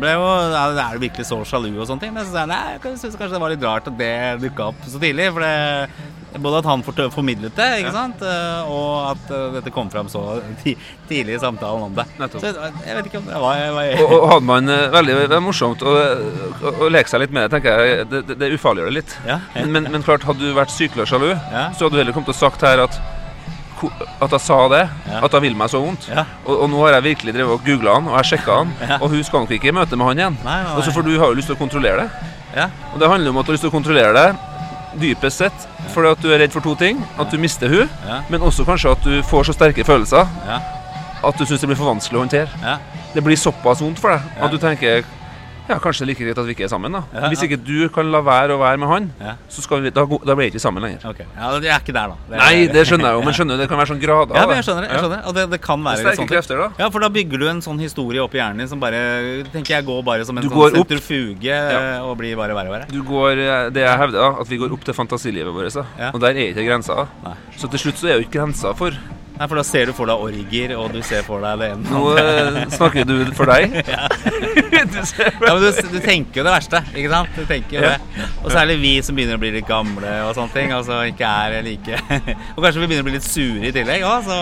ble 0.00 0.14
jo 0.14 0.22
ja, 0.54 0.62
Er 0.80 0.96
du 0.96 1.02
virkelig 1.02 1.26
så 1.28 1.36
sjalu 1.44 1.74
og 1.74 1.84
sånne 1.90 2.00
ting? 2.06 2.14
Men 2.16 2.24
så 2.24 2.32
sa 2.32 2.46
jeg 2.46 2.48
nei, 2.54 2.60
jeg 2.78 2.96
syns 3.02 3.18
kanskje 3.20 3.36
det 3.36 3.40
var 3.44 3.52
litt 3.52 3.66
rart 3.68 3.90
at 3.90 3.98
det 3.98 4.12
dukka 4.40 4.70
opp 4.72 4.86
så 4.88 5.00
tidlig. 5.02 5.26
For 5.36 5.44
det, 5.44 6.40
både 6.40 6.62
at 6.62 6.68
han 6.70 6.80
formidlet 7.12 7.52
det, 7.58 7.66
ikke 7.82 7.90
Ja. 7.90 7.92
sant, 7.92 8.22
eh, 8.24 8.70
og 8.72 9.10
at 9.10 9.34
eh, 9.36 9.44
dette 9.58 9.74
kom 9.76 9.90
fram 9.92 10.08
så 10.08 10.22
tidlig 10.64 11.36
i 11.36 11.42
samtalen 11.42 11.84
om 11.90 11.94
det. 12.00 12.06
Nettopp. 12.16 12.40
Så 12.40 12.48
jeg, 12.54 12.72
jeg 12.86 12.96
vet 12.96 13.10
ikke 13.12 13.20
om 13.20 13.28
det 13.28 13.42
var, 13.44 13.60
var 13.76 13.92
Og, 14.06 14.14
og 14.22 14.28
hadde 14.32 14.48
man 14.54 14.72
eh, 14.72 14.88
veldig 14.96 15.18
det 15.28 15.36
er 15.36 15.44
morsomt 15.44 15.84
å, 15.84 15.92
å, 15.92 16.76
å 16.86 16.92
leke 16.96 17.12
seg 17.12 17.26
litt 17.26 17.36
med 17.36 17.44
det, 17.44 17.58
tenker 17.58 17.76
jeg. 17.84 18.06
Det, 18.08 18.22
det, 18.30 18.38
det 18.40 18.52
ufarliggjør 18.56 18.88
det 18.94 18.98
litt. 19.02 19.18
Ja. 19.28 19.36
Men, 19.68 19.90
men 19.92 20.06
klart, 20.06 20.24
hadde 20.24 20.40
du 20.48 20.56
vært 20.56 20.72
sykelig 20.72 21.04
og 21.04 21.12
sjalu, 21.12 21.30
Ja. 21.52 21.68
så 21.76 21.84
hadde 21.90 21.98
du 21.98 22.00
heller 22.06 22.16
kommet 22.16 22.32
til 22.32 22.38
å 22.40 22.44
sagt 22.46 22.64
her 22.64 22.86
at 22.88 22.96
at 24.20 24.30
jeg 24.30 24.40
sa 24.40 24.68
det, 24.68 24.88
Ja. 25.10 25.20
at 25.24 25.32
jeg 25.32 25.42
vil 25.42 25.54
meg 25.56 25.68
så 25.70 25.80
vondt. 25.82 26.08
Ja. 26.08 26.24
Og, 26.46 26.62
og 26.62 26.70
nå 26.70 26.78
har 26.86 26.92
jeg 27.00 27.02
virkelig 27.16 27.34
drevet 27.34 27.52
og 27.58 27.64
googla 27.66 27.94
han, 27.94 28.08
og 28.08 28.16
jeg 28.20 28.24
sjekka 28.38 28.56
han, 28.58 28.72
Ja. 28.80 28.98
og 29.00 29.10
hun 29.10 29.22
skal 29.24 29.40
nok 29.40 29.50
ikke 29.50 29.68
i 29.68 29.72
møte 29.72 29.96
med 29.96 30.06
han 30.06 30.18
igjen. 30.18 30.38
Nei, 30.44 30.62
nei, 30.62 30.76
Og 30.76 30.84
så 30.84 30.92
For 30.92 31.02
du 31.02 31.18
har 31.18 31.26
jo 31.32 31.34
lyst 31.34 31.46
til 31.50 31.56
å 31.56 31.58
kontrollere 31.58 31.96
det. 32.04 32.10
Ja. 32.56 32.68
Og 32.94 33.00
det 33.00 33.08
handler 33.08 33.30
om 33.30 33.38
at 33.38 33.46
du 33.46 33.52
har 33.52 33.56
lyst 33.56 33.62
til 33.66 33.70
å 33.70 33.76
kontrollere 33.76 34.12
det 34.12 34.36
dypest 35.00 35.38
sett 35.38 35.68
fordi 35.92 36.10
at 36.12 36.20
du 36.20 36.28
er 36.32 36.38
redd 36.38 36.52
for 36.52 36.60
to 36.60 36.74
ting. 36.76 36.98
At 37.18 37.30
du 37.30 37.38
mister 37.38 37.68
hun, 37.68 37.88
men 38.28 38.40
også 38.40 38.64
kanskje 38.64 38.92
at 38.92 39.02
du 39.04 39.22
får 39.22 39.44
så 39.48 39.52
sterke 39.56 39.84
følelser 39.84 40.26
Ja. 40.46 40.60
at 41.24 41.36
du 41.38 41.44
syns 41.44 41.60
det 41.60 41.68
blir 41.68 41.76
for 41.76 41.88
vanskelig 41.94 42.18
å 42.18 42.24
håndtere. 42.26 42.48
Ja. 42.62 42.76
Det 43.14 43.22
blir 43.24 43.36
såpass 43.36 43.80
vondt 43.80 43.98
for 43.98 44.10
deg 44.10 44.20
at 44.40 44.50
du 44.50 44.58
tenker 44.58 45.04
ja, 45.68 45.78
kanskje 45.78 46.02
det 46.02 46.06
er 46.06 46.10
like 46.12 46.24
greit 46.26 46.38
at 46.38 46.46
vi 46.46 46.54
ikke 46.56 46.64
er 46.64 46.72
sammen. 46.72 46.92
da 46.92 47.02
Ja, 47.14 47.28
Hvis 47.28 47.42
ikke 47.46 47.58
du 47.64 47.88
kan 47.88 48.10
la 48.12 48.20
være 48.20 48.56
å 48.56 48.58
være 48.60 48.78
med 48.78 48.88
han, 48.88 49.12
Ja. 49.20 49.34
så 49.48 49.62
skal 49.62 49.80
vi, 49.82 49.90
da, 49.90 50.04
da 50.04 50.34
blir 50.34 50.50
vi 50.50 50.50
ikke 50.50 50.60
sammen 50.62 50.82
lenger. 50.82 51.04
Okay. 51.10 51.26
ja, 51.36 51.50
Jeg 51.60 51.70
er 51.72 51.80
ikke 51.80 51.92
der, 51.96 52.08
da. 52.08 52.16
Det 52.28 52.34
er- 52.34 52.42
Nei, 52.42 52.66
det 52.72 52.86
skjønner 52.86 53.06
jeg 53.08 53.14
jo, 53.18 53.22
men 53.22 53.34
skjønner 53.34 53.58
det 53.58 53.68
kan 53.68 53.78
være 53.78 53.90
sånn 53.92 54.00
grader. 54.02 54.34
Ja, 54.34 54.46
men 54.46 54.56
jeg 54.56 54.64
skjønner 54.64 54.82
det. 54.82 54.90
jeg 54.90 55.00
skjønner 55.02 55.16
det. 55.16 55.26
Og 55.28 55.34
det, 55.34 55.50
det 55.50 55.60
kan 55.62 55.82
være 55.84 55.94
er 55.98 56.02
sterke 56.04 56.16
sånn 56.22 56.28
krefter, 56.28 56.56
da. 56.58 56.68
Ja, 56.78 56.88
for 56.90 57.00
da 57.00 57.08
bygger 57.08 57.38
du 57.38 57.48
en 57.48 57.60
sånn 57.62 57.78
historie 57.80 58.22
opp 58.22 58.34
i 58.34 58.38
hjernen 58.38 58.58
din 58.58 58.68
som 58.68 58.80
bare 58.80 59.44
tenker 59.52 59.76
jeg 59.76 59.84
går 59.86 60.02
bare 60.04 60.24
som 60.24 60.36
en 60.38 60.42
Du 60.42 60.48
sånn 60.50 60.74
sentrifuge 60.74 61.56
og 62.02 62.16
blir 62.18 62.36
bare 62.36 62.54
verre 62.54 62.68
og 62.68 62.74
verre. 62.76 62.88
Du 62.90 63.02
går, 63.02 63.38
eh, 63.38 63.70
det 63.70 63.82
jeg 63.86 63.98
hevder, 63.98 64.18
da, 64.18 64.40
at 64.40 64.48
vi 64.48 64.56
går 64.58 64.72
opp 64.72 64.84
til 64.84 64.94
fantasilivet 64.94 65.52
vårt. 65.54 65.72
Da. 65.72 66.10
Og 66.12 66.20
der 66.20 66.30
er 66.34 66.52
ikke 66.52 66.66
grensa. 66.66 67.06
Nei. 67.24 67.34
Så 67.56 67.70
til 67.70 67.78
slutt 67.78 67.96
så 68.00 68.08
er 68.10 68.18
jo 68.20 68.26
ikke 68.26 68.40
grensa 68.40 68.74
for 68.74 68.90
Nei, 69.32 69.46
for 69.48 69.56
da 69.58 69.62
ser 69.66 69.86
du 69.88 69.92
for 69.96 70.06
deg 70.06 70.20
orger, 70.22 70.72
og 70.78 70.92
du 70.92 71.00
ser 71.02 71.22
for 71.26 71.40
deg 71.42 71.58
det 71.62 71.68
ene 71.72 71.88
Nå 71.90 72.02
andre. 72.12 72.24
eh, 72.62 72.66
snakker 72.76 73.06
du 73.08 73.14
for 73.34 73.48
deg. 73.50 73.72
du 74.92 74.98
ser 75.08 75.32
Ja, 75.40 75.54
men 75.54 75.62
du, 75.62 75.70
du 75.94 75.98
tenker 76.04 76.40
jo 76.42 76.44
det 76.46 76.52
verste, 76.54 76.82
ikke 76.92 77.10
sant? 77.10 77.32
Du 77.38 77.44
tenker 77.48 77.78
jo 77.78 77.82
Ja. 77.82 77.94
det. 77.96 78.26
Og 78.44 78.50
særlig 78.52 78.76
vi 78.82 78.92
som 79.02 79.16
begynner 79.16 79.38
å 79.38 79.42
bli 79.42 79.50
litt 79.54 79.66
gamle 79.68 80.12
og 80.28 80.34
sånne 80.36 80.52
ting. 80.54 80.72
Altså 80.76 81.00
ikke 81.08 81.26
er 81.26 81.62
like 81.64 81.98
Og 82.56 82.62
kanskje 82.64 82.82
vi 82.82 82.86
begynner 82.90 83.04
å 83.06 83.08
bli 83.08 83.14
litt 83.16 83.26
sure 83.26 83.66
i 83.68 83.72
tillegg 83.74 84.04
òg, 84.06 84.26
så, 84.28 84.38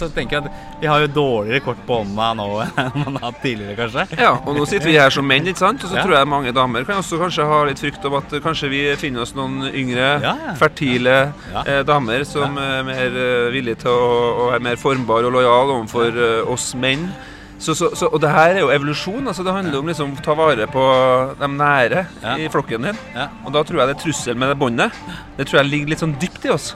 så 0.00 0.08
tenker 0.14 0.38
jeg 0.38 0.46
at 0.48 0.66
vi 0.80 0.88
har 0.88 1.02
jo 1.04 1.10
dårligere 1.12 1.60
kort 1.66 1.82
på 1.86 1.98
hånda 2.00 2.30
nå 2.38 2.46
enn 2.64 2.94
man 3.04 3.18
har 3.20 3.26
hatt 3.28 3.40
tidligere, 3.44 3.76
kanskje. 3.76 4.06
Ja, 4.22 4.30
og 4.40 4.54
nå 4.56 4.64
sitter 4.70 4.88
vi 4.88 4.96
her 4.96 5.12
som 5.12 5.26
menn, 5.28 5.44
ikke 5.50 5.60
sant? 5.60 5.84
Og 5.84 5.90
så 5.92 5.98
Ja. 6.00 6.04
tror 6.06 6.16
jeg 6.16 6.30
mange 6.32 6.54
damer 6.56 6.86
kan 6.88 7.02
også 7.02 7.18
kanskje 7.20 7.44
ha 7.50 7.58
litt 7.68 7.82
frykt 7.82 8.06
om 8.08 8.16
at 8.16 8.32
eh, 8.32 8.40
kanskje 8.44 8.70
vi 8.72 8.80
finner 9.00 9.26
oss 9.26 9.34
noen 9.36 9.66
yngre, 9.68 10.08
Ja, 10.24 10.32
ja. 10.46 10.54
fertile 10.58 11.16
Ja. 11.52 11.62
eh, 11.66 11.82
damer 11.84 12.24
som 12.24 12.56
er 12.58 12.82
mer 12.88 13.10
eh, 13.20 13.50
villige 13.52 13.82
til 13.84 13.92
å, 13.92 14.29
å 14.30 14.48
være 14.52 14.64
mer 14.68 14.78
formbar 14.80 15.26
og 15.28 15.34
lojal 15.36 15.74
overfor 15.76 16.16
eh, 16.16 16.50
oss 16.52 16.70
menn. 16.78 17.08
Så, 17.60 17.74
så, 17.76 17.90
så, 17.92 18.08
og 18.08 18.22
det 18.22 18.30
her 18.32 18.54
er 18.56 18.62
jo 18.62 18.70
evolusjon. 18.72 19.26
altså 19.28 19.44
Det 19.44 19.52
handler 19.52 19.82
om 19.82 19.88
liksom 19.90 20.14
å 20.16 20.22
ta 20.24 20.32
vare 20.38 20.64
på 20.72 20.84
de 21.40 21.48
nære 21.52 22.06
Ja. 22.22 22.36
i 22.40 22.48
flokken 22.48 22.86
din. 22.88 23.00
Ja. 23.12 23.26
Og 23.44 23.52
da 23.52 23.60
tror 23.68 23.82
jeg 23.82 23.90
det 23.90 23.96
er 23.98 24.02
trussel 24.06 24.38
med 24.40 24.48
det 24.48 24.56
båndet. 24.62 24.96
Det 25.36 25.44
tror 25.50 25.60
jeg 25.60 25.68
ligger 25.74 25.92
litt 25.92 26.00
sånn 26.04 26.16
dypt 26.22 26.46
i 26.48 26.54
oss. 26.54 26.70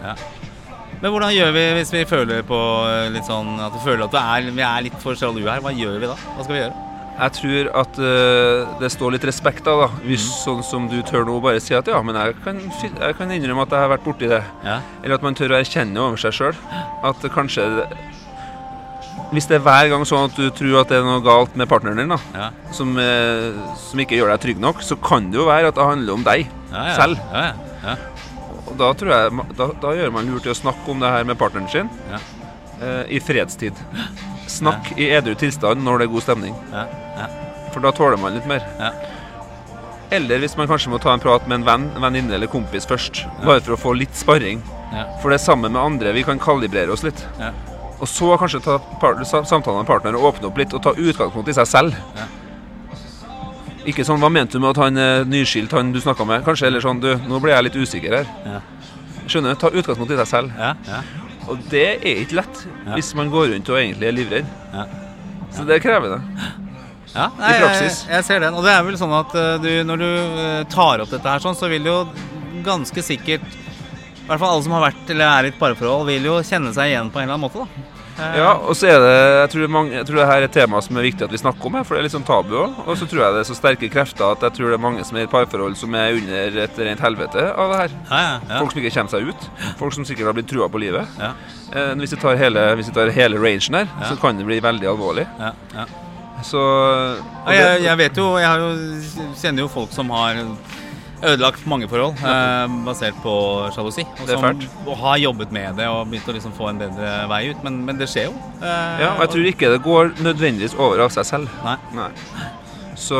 Men 1.00 1.10
hvordan 1.12 1.32
gjør 1.36 1.50
vi 1.56 1.62
hvis 1.78 1.90
vi 1.92 2.04
føler 2.08 2.44
på 2.48 2.58
eh, 2.88 3.08
litt 3.12 3.26
sånn 3.28 3.54
at 3.64 3.72
vi 3.78 3.80
føler 3.86 4.04
at 4.06 4.12
vi 4.14 4.20
er, 4.20 4.50
vi 4.60 4.64
er 4.68 4.84
litt 4.90 5.00
for 5.02 5.16
sjalu 5.18 5.42
her? 5.48 5.64
Hva 5.64 5.72
gjør 5.72 5.96
vi 6.00 6.10
da? 6.12 6.18
Hva 6.36 6.44
skal 6.46 6.54
vi 6.58 6.60
gjøre? 6.62 6.76
Jeg 7.14 7.32
tror 7.36 7.68
at 7.78 7.98
uh, 8.02 8.78
det 8.80 8.88
står 8.90 9.12
litt 9.14 9.24
respekt 9.28 9.68
av, 9.70 9.84
da. 9.84 9.88
Hvis 10.02 10.24
Mm. 10.24 10.38
sånn 10.44 10.62
som 10.66 10.88
du 10.90 10.96
tør 11.06 11.24
nå 11.28 11.36
bare 11.40 11.60
si 11.62 11.74
at 11.74 11.86
ja, 11.86 12.00
men 12.02 12.16
jeg 12.18 12.34
kan, 12.42 12.58
jeg 12.58 13.14
kan 13.16 13.30
innrømme 13.30 13.62
at 13.62 13.70
jeg 13.70 13.78
har 13.84 13.88
vært 13.92 14.04
borti 14.04 14.28
det. 14.28 14.42
Ja. 14.64 14.80
Eller 15.02 15.14
at 15.14 15.22
man 15.22 15.34
tør 15.38 15.54
å 15.54 15.60
erkjenne 15.60 15.96
over 16.02 16.16
seg 16.18 16.32
sjøl 16.34 16.56
at 17.04 17.22
kanskje 17.30 17.86
Hvis 19.34 19.46
det 19.50 19.56
er 19.56 19.62
hver 19.64 19.88
gang 19.90 20.02
sånn 20.06 20.28
at 20.28 20.34
du 20.36 20.48
tror 20.54 20.80
at 20.82 20.90
det 20.90 20.98
er 21.00 21.06
noe 21.06 21.22
galt 21.24 21.54
med 21.58 21.68
partneren 21.70 21.96
din, 22.02 22.08
da, 22.12 22.18
Ja. 22.34 22.50
som, 22.74 22.96
uh, 22.98 23.54
som 23.78 23.98
ikke 24.02 24.18
gjør 24.18 24.30
deg 24.34 24.40
trygg 24.42 24.60
nok, 24.62 24.82
så 24.82 24.94
kan 25.00 25.30
det 25.30 25.38
jo 25.38 25.46
være 25.46 25.68
at 25.70 25.74
det 25.78 25.86
handler 25.86 26.12
om 26.18 26.22
deg 26.26 26.46
Ja, 26.72 26.84
ja. 26.86 26.94
selv. 26.98 27.18
Ja, 27.32 27.42
ja. 27.42 27.54
ja. 27.84 27.96
Og 28.66 28.76
da 28.78 28.92
tror 28.92 29.10
jeg 29.14 29.56
da, 29.56 29.66
da 29.82 29.94
gjør 29.94 30.12
man 30.12 30.26
lurt 30.30 30.46
i 30.46 30.50
å 30.50 30.58
snakke 30.58 30.90
om 30.90 30.98
det 31.02 31.10
her 31.14 31.24
med 31.24 31.38
partneren 31.38 31.70
sin 31.70 31.90
Ja. 32.10 32.18
eh, 32.82 33.04
i 33.16 33.18
fredstid. 33.22 33.74
Snakk 34.46 34.92
i 34.98 35.08
edru 35.14 35.34
tilstand 35.34 35.82
når 35.82 35.98
det 35.98 36.06
er 36.08 36.12
god 36.12 36.22
stemning. 36.22 36.54
For 37.74 37.82
da 37.82 37.90
tåler 37.94 38.20
man 38.22 38.36
litt 38.38 38.46
mer. 38.48 38.62
Ja. 38.78 38.92
Eller 40.14 40.38
hvis 40.38 40.54
man 40.56 40.68
kanskje 40.70 40.92
må 40.92 41.00
ta 41.02 41.10
en 41.14 41.22
prat 41.22 41.46
med 41.50 41.60
en 41.60 41.66
venn, 41.66 41.86
venninne 41.98 42.36
eller 42.36 42.50
kompis 42.50 42.86
først. 42.86 43.24
Bare 43.42 43.62
for 43.64 43.74
å 43.74 43.80
få 43.80 43.94
litt 43.98 44.14
sparring. 44.14 44.60
Ja. 44.94 45.08
For 45.20 45.32
det 45.32 45.40
er 45.40 45.44
sammen 45.44 45.72
med 45.74 45.80
andre 45.82 46.12
vi 46.14 46.22
kan 46.26 46.38
kalibrere 46.38 46.94
oss 46.94 47.02
litt. 47.02 47.24
Ja. 47.40 47.50
Og 47.98 48.06
så 48.10 48.34
kanskje 48.38 48.60
ta 48.62 48.78
samtalen 49.00 49.80
med 49.82 49.88
partneren 49.90 50.18
og 50.20 50.28
åpne 50.34 50.50
opp 50.50 50.58
litt 50.60 50.74
og 50.76 50.82
ta 50.84 50.92
utgangspunkt 50.94 51.50
i 51.50 51.56
seg 51.56 51.66
selv. 51.70 51.98
Ja. 52.18 52.26
Ikke 53.84 54.04
sånn 54.04 54.20
'hva 54.20 54.30
mente 54.32 54.52
du 54.56 54.60
med 54.60 54.70
at 54.70 54.80
han 54.80 54.96
er 54.96 55.24
nyskilt, 55.24 55.72
han 55.72 55.92
du 55.92 56.00
snakka 56.00 56.24
med'? 56.24 56.44
Kanskje 56.44 56.66
eller 56.66 56.80
sånn 56.80 57.00
'du, 57.00 57.16
nå 57.28 57.40
ble 57.40 57.52
jeg 57.52 57.64
litt 57.64 57.76
usikker 57.76 58.16
her'. 58.16 58.26
Ja. 58.46 58.60
Skjønner? 59.26 59.58
Ta 59.58 59.68
utgangspunkt 59.68 60.10
i 60.12 60.16
seg 60.16 60.26
selv. 60.26 60.52
Ja, 60.58 60.74
ja, 60.88 61.02
Og 61.48 61.58
det 61.70 62.00
er 62.04 62.24
ikke 62.24 62.36
lett 62.36 62.66
hvis 62.94 63.14
man 63.14 63.30
går 63.30 63.52
rundt 63.52 63.68
og 63.68 63.76
egentlig 63.76 64.06
er 64.08 64.12
livredd. 64.12 64.46
ja. 64.72 64.86
Så 65.50 65.64
det 65.66 65.82
krever 65.82 66.16
det. 66.16 66.20
Ja, 67.14 67.28
I 67.38 67.56
praksis. 67.62 68.00
Jeg, 68.04 68.10
jeg 68.16 68.24
ser 68.26 68.40
den. 68.42 68.54
Og 68.58 68.64
det 68.66 68.72
er 68.74 68.82
vel 68.88 68.96
sånn 68.98 69.12
at 69.14 69.34
eh, 69.38 69.52
du, 69.62 69.70
når 69.86 70.00
du 70.02 70.08
eh, 70.10 70.62
tar 70.72 71.04
opp 71.04 71.10
dette 71.14 71.30
her 71.36 71.42
sånn, 71.44 71.54
så 71.58 71.70
vil 71.70 71.86
jo 71.86 72.00
ganske 72.64 73.02
sikkert 73.04 73.44
I 73.44 74.26
hvert 74.28 74.40
fall 74.40 74.54
alle 74.54 74.64
som 74.64 74.72
har 74.74 74.86
vært 74.88 75.10
eller 75.12 75.28
er 75.28 75.48
i 75.50 75.52
et 75.52 75.58
parforhold, 75.60 76.06
vil 76.08 76.24
jo 76.30 76.38
kjenne 76.42 76.72
seg 76.74 76.90
igjen 76.94 77.10
på 77.12 77.20
en 77.20 77.28
eller 77.28 77.36
annen 77.36 77.44
måte, 77.46 77.64
da. 77.66 77.90
Eh, 78.14 78.36
Ja, 78.38 78.50
og 78.62 78.76
så 78.78 78.86
er 78.92 79.00
det 79.02 79.14
Jeg 79.14 79.48
tror, 79.54 79.70
mange, 79.74 79.90
jeg 79.96 80.06
tror 80.06 80.20
det 80.20 80.26
her 80.30 80.36
er 80.42 80.46
et 80.46 80.52
tema 80.54 80.80
som 80.86 80.96
er 81.00 81.06
viktig 81.06 81.26
at 81.26 81.32
vi 81.34 81.40
snakker 81.42 81.66
om, 81.70 81.74
her, 81.78 81.84
for 81.86 81.94
det 81.96 82.02
er 82.02 82.06
litt 82.08 82.14
sånn 82.14 82.26
tabu 82.26 82.54
òg. 82.64 82.76
Og 82.86 82.98
så 82.98 83.08
tror 83.10 83.24
jeg 83.24 83.34
det 83.36 83.40
er 83.44 83.48
så 83.50 83.56
sterke 83.58 83.90
krefter 83.90 84.26
at 84.34 84.46
jeg 84.46 84.54
tror 84.58 84.70
det 84.70 84.78
er 84.78 84.84
mange 84.86 85.04
som 85.06 85.18
er 85.18 85.26
i 85.26 85.28
et 85.28 85.34
parforhold 85.34 85.74
som 85.78 85.94
er 85.98 86.14
under 86.20 86.60
et 86.66 86.78
rent 86.88 87.02
helvete 87.06 87.46
av 87.54 87.74
det 87.74 87.80
her. 87.82 87.96
ja, 88.10 88.20
ja, 88.22 88.36
ja. 88.48 88.60
Folk 88.62 88.74
som 88.74 88.82
ikke 88.84 88.94
kommer 88.98 89.14
seg 89.16 89.28
ut. 89.30 89.48
Folk 89.82 89.98
som 89.98 90.06
sikkert 90.08 90.30
har 90.30 90.38
blitt 90.38 90.50
trua 90.50 90.70
på 90.70 90.82
livet. 90.82 91.20
Ja, 91.22 91.34
Eh, 91.74 91.90
hvis, 91.98 92.12
vi 92.12 92.18
tar 92.22 92.36
hele, 92.38 92.60
hvis 92.78 92.86
vi 92.86 92.92
tar 92.94 93.08
hele 93.10 93.38
rangen 93.42 93.74
her, 93.80 93.88
så 94.06 94.14
kan 94.20 94.36
det 94.38 94.44
bli 94.46 94.60
veldig 94.62 94.86
alvorlig. 94.92 95.24
ja, 95.40 95.50
ja. 95.74 95.86
Så 96.44 96.60
Ja, 97.48 97.52
jeg, 97.56 97.82
jeg 97.86 97.96
vet 98.02 98.18
jo 98.20 98.24
Jeg 98.36 98.44
har 98.50 98.60
jo, 98.60 98.72
kjenner 99.40 99.64
jo 99.64 99.68
folk 99.72 99.92
som 99.96 100.10
har 100.12 100.42
ødelagt 101.24 101.62
mange 101.70 101.86
forhold 101.88 102.18
eh, 102.20 102.72
basert 102.84 103.16
på 103.24 103.32
sjalusi. 103.72 104.02
Og, 104.20 104.28
som, 104.28 104.58
og 104.84 104.98
har 105.00 105.16
jobbet 105.22 105.54
med 105.56 105.78
det 105.78 105.86
og 105.88 106.10
begynt 106.10 106.26
å 106.28 106.34
liksom 106.36 106.52
få 106.52 106.68
en 106.68 106.82
bedre 106.82 107.14
vei 107.30 107.38
ut. 107.54 107.62
Men, 107.64 107.78
men 107.86 107.96
det 108.02 108.10
skjer 108.12 108.26
jo. 108.28 108.34
Eh, 108.60 109.00
Ja, 109.00 109.14
og 109.14 109.22
jeg 109.24 109.30
tror 109.32 109.48
ikke 109.54 109.70
det 109.72 109.80
går 109.86 110.12
nødvendigvis 110.26 110.76
over 110.76 111.00
av 111.06 111.14
seg 111.16 111.24
selv. 111.30 111.54
Nei. 111.64 111.78
Nei. 111.96 112.10
Så, 113.00 113.18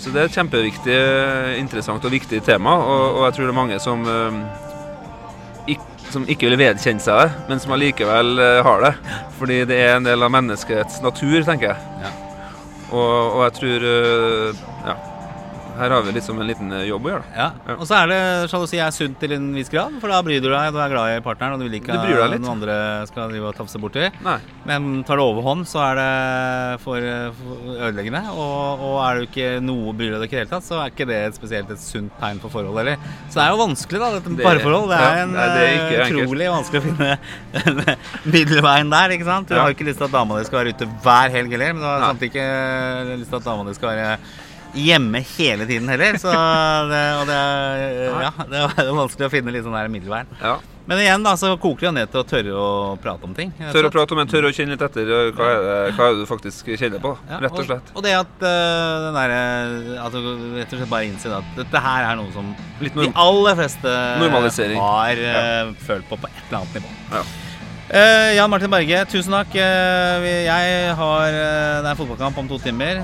så 0.00 0.10
det 0.14 0.22
er 0.22 0.30
et 0.30 0.34
kjempeviktig, 0.40 0.96
interessant 1.60 2.02
og 2.08 2.10
viktig 2.16 2.40
tema, 2.48 2.72
og, 2.80 3.04
og 3.20 3.26
jeg 3.28 3.36
tror 3.36 3.44
det 3.46 3.52
er 3.52 3.60
mange 3.60 3.76
som 3.84 4.08
eh, 4.08 4.40
ikk- 5.76 5.88
som 6.12 6.24
ikke 6.28 6.48
vil 6.50 6.58
vedkjenne 6.60 7.00
seg 7.00 7.20
det, 7.22 7.44
men 7.48 7.60
som 7.62 7.72
allikevel 7.76 8.32
eh, 8.42 8.58
har 8.66 8.82
det. 8.88 8.90
Fordi 9.38 9.60
det 9.68 9.78
er 9.84 9.94
en 10.00 10.08
del 10.08 10.24
av 10.26 10.32
menneskets 10.34 10.98
natur, 11.04 11.38
tenker 11.46 11.70
jeg. 11.74 11.92
Ja. 12.06 12.10
Og, 12.92 13.32
og 13.32 13.42
jeg 13.46 13.52
tror 13.60 13.88
eh, 13.92 14.62
Ja. 14.86 15.11
Her 15.78 15.90
har 15.94 16.02
vi 16.06 16.12
liksom 16.14 16.38
en 16.42 16.46
liten 16.46 16.72
eh, 16.76 16.84
jobb 16.88 17.06
å 17.06 17.10
gjøre. 17.14 17.24
Ja. 17.36 17.46
Ja. 17.66 17.74
Og 17.80 17.86
så 17.88 17.96
er 18.02 18.10
det 18.12 18.18
sjalusi 18.52 18.78
er 18.82 18.90
sunt 18.94 19.16
til 19.22 19.32
en 19.36 19.46
viss 19.56 19.70
grad, 19.72 19.94
for 20.02 20.12
da 20.12 20.18
bryr 20.24 20.40
du 20.44 20.48
deg, 20.52 20.72
du 20.74 20.78
er 20.82 20.92
glad 20.92 21.16
i 21.16 21.22
partneren, 21.24 21.54
og 21.56 21.62
du 21.62 21.66
vil 21.68 21.78
ikke 21.80 21.96
at 21.96 22.06
noen 22.36 22.48
andre 22.52 22.76
skal 23.08 23.30
drive 23.32 23.48
og 23.50 23.56
tafse 23.56 23.80
borti. 23.82 24.08
Nei. 24.26 24.36
Men 24.68 24.90
tar 25.08 25.18
det 25.20 25.24
overhånd, 25.26 25.64
så 25.70 25.80
er 25.86 25.98
det 26.00 26.80
for, 26.84 27.06
for 27.40 27.72
ødeleggende. 27.88 28.22
Og, 28.36 28.84
og 28.90 28.96
er 29.06 29.20
du 29.22 29.26
ikke 29.30 29.48
noe 29.64 29.94
bryr 29.96 30.14
deg 30.18 30.26
i 30.26 30.28
det 30.28 30.42
hele 30.42 30.50
tatt, 30.52 30.66
så 30.68 30.82
er 30.82 30.92
ikke 30.92 31.08
det 31.08 31.18
et 31.30 31.38
spesielt 31.40 31.72
et 31.72 31.82
sunt 31.82 32.12
tegn 32.20 32.42
for 32.44 32.52
forhold 32.58 32.78
heller. 32.82 33.00
Så 33.28 33.40
det 33.40 33.44
er 33.46 33.54
jo 33.56 33.62
vanskelig, 33.64 34.02
da, 34.04 34.10
dette 34.18 34.36
Det- 34.36 34.46
parforhold. 34.46 34.88
Det 34.92 35.00
er 35.00 35.08
ja, 35.08 35.24
en 35.24 35.34
nei, 35.38 35.48
det 35.56 35.64
er 35.64 35.74
ikke 35.80 36.04
eh, 36.04 36.14
utrolig 36.22 36.52
vanskelig 36.52 36.82
å 36.82 36.86
finne 36.86 37.10
middelveien 38.36 38.92
der, 38.92 39.16
ikke 39.16 39.28
sant? 39.28 39.48
Du 39.48 39.54
Ja. 39.56 39.62
har 39.66 39.74
ikke 39.74 39.86
lyst 39.88 39.98
til 40.02 40.08
at 40.08 40.12
dama 40.14 40.38
di 40.38 40.44
skal 40.48 40.62
være 40.62 40.74
ute 40.76 40.88
hver 41.02 41.30
helg 41.34 41.50
heller, 41.56 41.72
men 41.74 41.82
du 41.82 41.88
har 41.88 42.06
samtidig 42.10 42.32
ikke 42.32 43.18
lyst 43.20 43.30
til 43.32 43.40
at 43.40 43.44
dama 43.50 43.64
di 43.68 43.74
skal 43.74 43.88
være 43.96 44.18
hjemme 44.72 45.22
hele 45.36 45.66
tiden 45.68 45.88
heller. 45.92 46.18
Så 46.20 46.32
det, 46.90 47.02
og 47.20 47.24
det, 47.28 47.40
ja, 48.26 48.32
det 48.50 48.66
jo 48.88 49.00
vanskelig 49.00 49.28
å 49.28 49.32
finne 49.32 49.54
litt 49.54 49.66
sånn 49.66 49.76
der 49.76 49.90
middelveien. 49.92 50.30
Ja. 50.42 50.58
Men 50.86 50.98
igjen 50.98 51.22
da, 51.22 51.36
så 51.38 51.52
koker 51.62 51.84
det 51.84 51.86
jo 51.86 51.92
ned 51.94 52.10
til 52.10 52.20
å 52.22 52.24
tørre 52.26 52.54
å 52.58 52.70
prate 53.02 53.28
om 53.28 53.34
ting. 53.36 53.52
Tørre 53.60 53.90
å 53.90 53.94
prate 53.94 54.16
om 54.16 54.22
en, 54.22 54.30
tørre 54.30 54.50
å 54.50 54.54
kjenne 54.56 54.74
litt 54.74 54.82
etter 54.82 55.06
eh, 55.06 55.28
hva 55.36 55.50
er 55.52 55.60
det, 55.62 55.76
hva 55.94 56.08
er 56.08 56.16
det 56.16 56.24
du 56.24 56.30
faktisk 56.30 56.72
kjenner 56.72 57.02
på. 57.02 57.12
Ja, 57.30 57.38
Rett 57.44 57.60
og 57.60 57.68
slett. 57.68 57.92
Og, 57.92 58.00
og 58.00 58.06
det 58.06 58.16
at 58.18 58.42
uh, 58.42 59.06
den 59.06 59.20
der, 59.20 59.36
At 60.02 60.16
du 60.16 60.26
rett 60.56 60.74
og 60.74 60.82
slett 60.82 60.90
bare 60.90 61.06
innser 61.06 61.36
at 61.38 61.54
dette 61.60 61.84
her 61.86 62.08
er 62.10 62.18
noe 62.18 62.34
som 62.34 62.50
de 62.82 63.08
aller 63.14 63.58
fleste 63.62 63.94
har 64.74 65.22
uh, 65.22 65.72
følt 65.86 66.10
på 66.10 66.18
på 66.18 66.32
et 66.32 66.44
eller 66.48 66.62
annet 66.64 66.80
nivå. 66.80 66.98
Ja. 67.14 67.24
Eh, 67.92 68.38
Jan 68.38 68.48
Martin 68.48 68.70
Berge, 68.72 69.02
tusen 69.04 69.34
takk. 69.36 69.52
Uh, 69.52 70.22
vi- 70.24 70.46
jeg 70.46 70.94
har 70.96 71.26
uh, 71.28 71.82
Det 71.84 71.90
er 71.90 71.98
fotballkamp 71.98 72.38
om 72.40 72.48
to 72.48 72.56
timer 72.58 73.02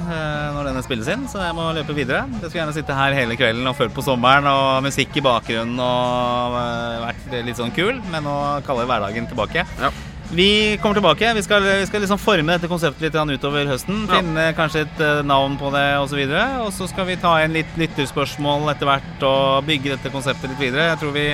når 0.55 0.71
denne 0.71 0.83
spilles 0.83 1.11
inn, 1.13 1.27
så 1.29 1.43
jeg 1.45 1.53
må 1.59 1.67
løpe 1.77 1.93
videre. 1.93 2.23
Jeg 2.41 2.49
skulle 2.49 2.63
gjerne 2.63 2.73
sitte 2.77 2.97
her 2.97 3.13
hele 3.13 3.37
kvelden 3.37 3.69
og 3.69 3.77
følt 3.77 3.93
på 3.93 4.01
sommeren 4.07 4.49
og 4.49 4.83
musikk 4.87 5.13
i 5.21 5.21
bakgrunnen 5.21 5.77
og 5.77 6.57
vært 7.05 7.37
litt 7.45 7.61
sånn 7.61 7.75
kul, 7.77 8.01
men 8.09 8.25
nå 8.25 8.39
kaller 8.65 8.87
jeg 8.87 8.93
hverdagen 8.95 9.29
tilbake. 9.29 9.67
Ja. 9.77 9.93
Vi 10.33 10.79
kommer 10.81 10.97
tilbake. 10.97 11.35
Vi 11.37 11.45
skal, 11.45 11.69
vi 11.69 11.87
skal 11.89 12.05
liksom 12.07 12.21
forme 12.21 12.57
dette 12.57 12.69
konseptet 12.73 13.05
litt 13.13 13.37
utover 13.37 13.69
høsten. 13.69 14.07
Ja. 14.09 14.23
Finne 14.23 14.51
kanskje 14.57 14.87
et 14.87 15.25
navn 15.29 15.61
på 15.61 15.69
det 15.77 15.87
osv. 15.99 16.03
Og, 16.03 16.09
så 16.09 16.17
videre. 16.17 16.49
og 16.65 16.73
så 16.73 16.89
skal 16.89 17.13
vi 17.13 17.21
ta 17.21 17.37
inn 17.45 17.53
litt 17.61 17.77
lytterspørsmål 17.77 18.71
etter 18.73 18.89
hvert 18.89 19.25
og 19.29 19.69
bygge 19.69 19.99
dette 19.99 20.13
konseptet 20.17 20.49
litt 20.49 20.65
videre. 20.71 20.95
Jeg 20.95 21.01
tror 21.05 21.13
vi 21.13 21.29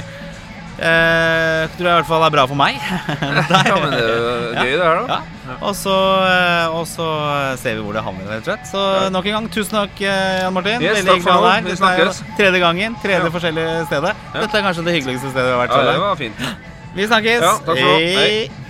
eh, 0.79 1.69
tror 1.77 1.87
jeg 1.87 1.93
i 1.93 1.99
hvert 2.01 2.09
fall 2.09 2.25
er 2.27 2.33
bra 2.35 2.45
for 2.51 2.59
meg. 2.59 2.79
ja, 3.69 3.77
men 3.79 3.95
det 3.95 4.01
er 4.01 4.11
jo 4.15 4.33
gøy, 4.59 4.73
det 4.75 4.85
her, 4.85 5.03
da. 5.09 5.19
Ja. 5.45 5.57
Og 5.69 5.75
så, 5.77 5.95
eh, 6.27 6.75
og 6.75 6.87
så 6.89 7.07
ser 7.61 7.77
vi 7.79 7.85
hvor 7.85 7.95
det 7.97 8.03
havner, 8.07 8.27
rett 8.33 8.43
og 8.43 8.51
slett. 8.51 8.67
Så 8.73 8.83
Ja. 8.83 9.09
nok 9.15 9.27
en 9.31 9.37
gang, 9.39 9.49
tusen 9.55 9.77
takk, 9.79 10.01
eh, 10.01 10.41
Jan 10.43 10.53
Martin. 10.57 10.83
Yes, 10.83 10.99
Veldig 10.99 11.13
takk 11.13 11.23
for 11.29 11.49
her. 11.51 11.63
Vi 11.69 11.77
snakkes. 11.83 12.23
Tredje 12.41 12.61
gangen, 12.65 12.97
tredje 13.05 13.23
Ja. 13.23 13.31
forskjellige 13.39 13.87
stedet. 13.87 14.15
Dette 14.35 14.59
er 14.59 14.63
kanskje 14.69 14.85
det 14.89 14.95
hyggeligste 14.99 15.31
stedet 15.31 15.47
vi 15.47 15.57
har 15.57 15.67
vært 15.67 15.77
Ja, 15.79 15.93
det 15.93 16.01
var 16.01 16.17
fint. 16.17 16.45
Vi 16.95 17.07
snakkes. 17.07 17.41
Ja, 17.43 17.55
takk 17.59 17.79
for 17.79 17.97
Hei. 17.99 18.15
Hei. 18.15 18.64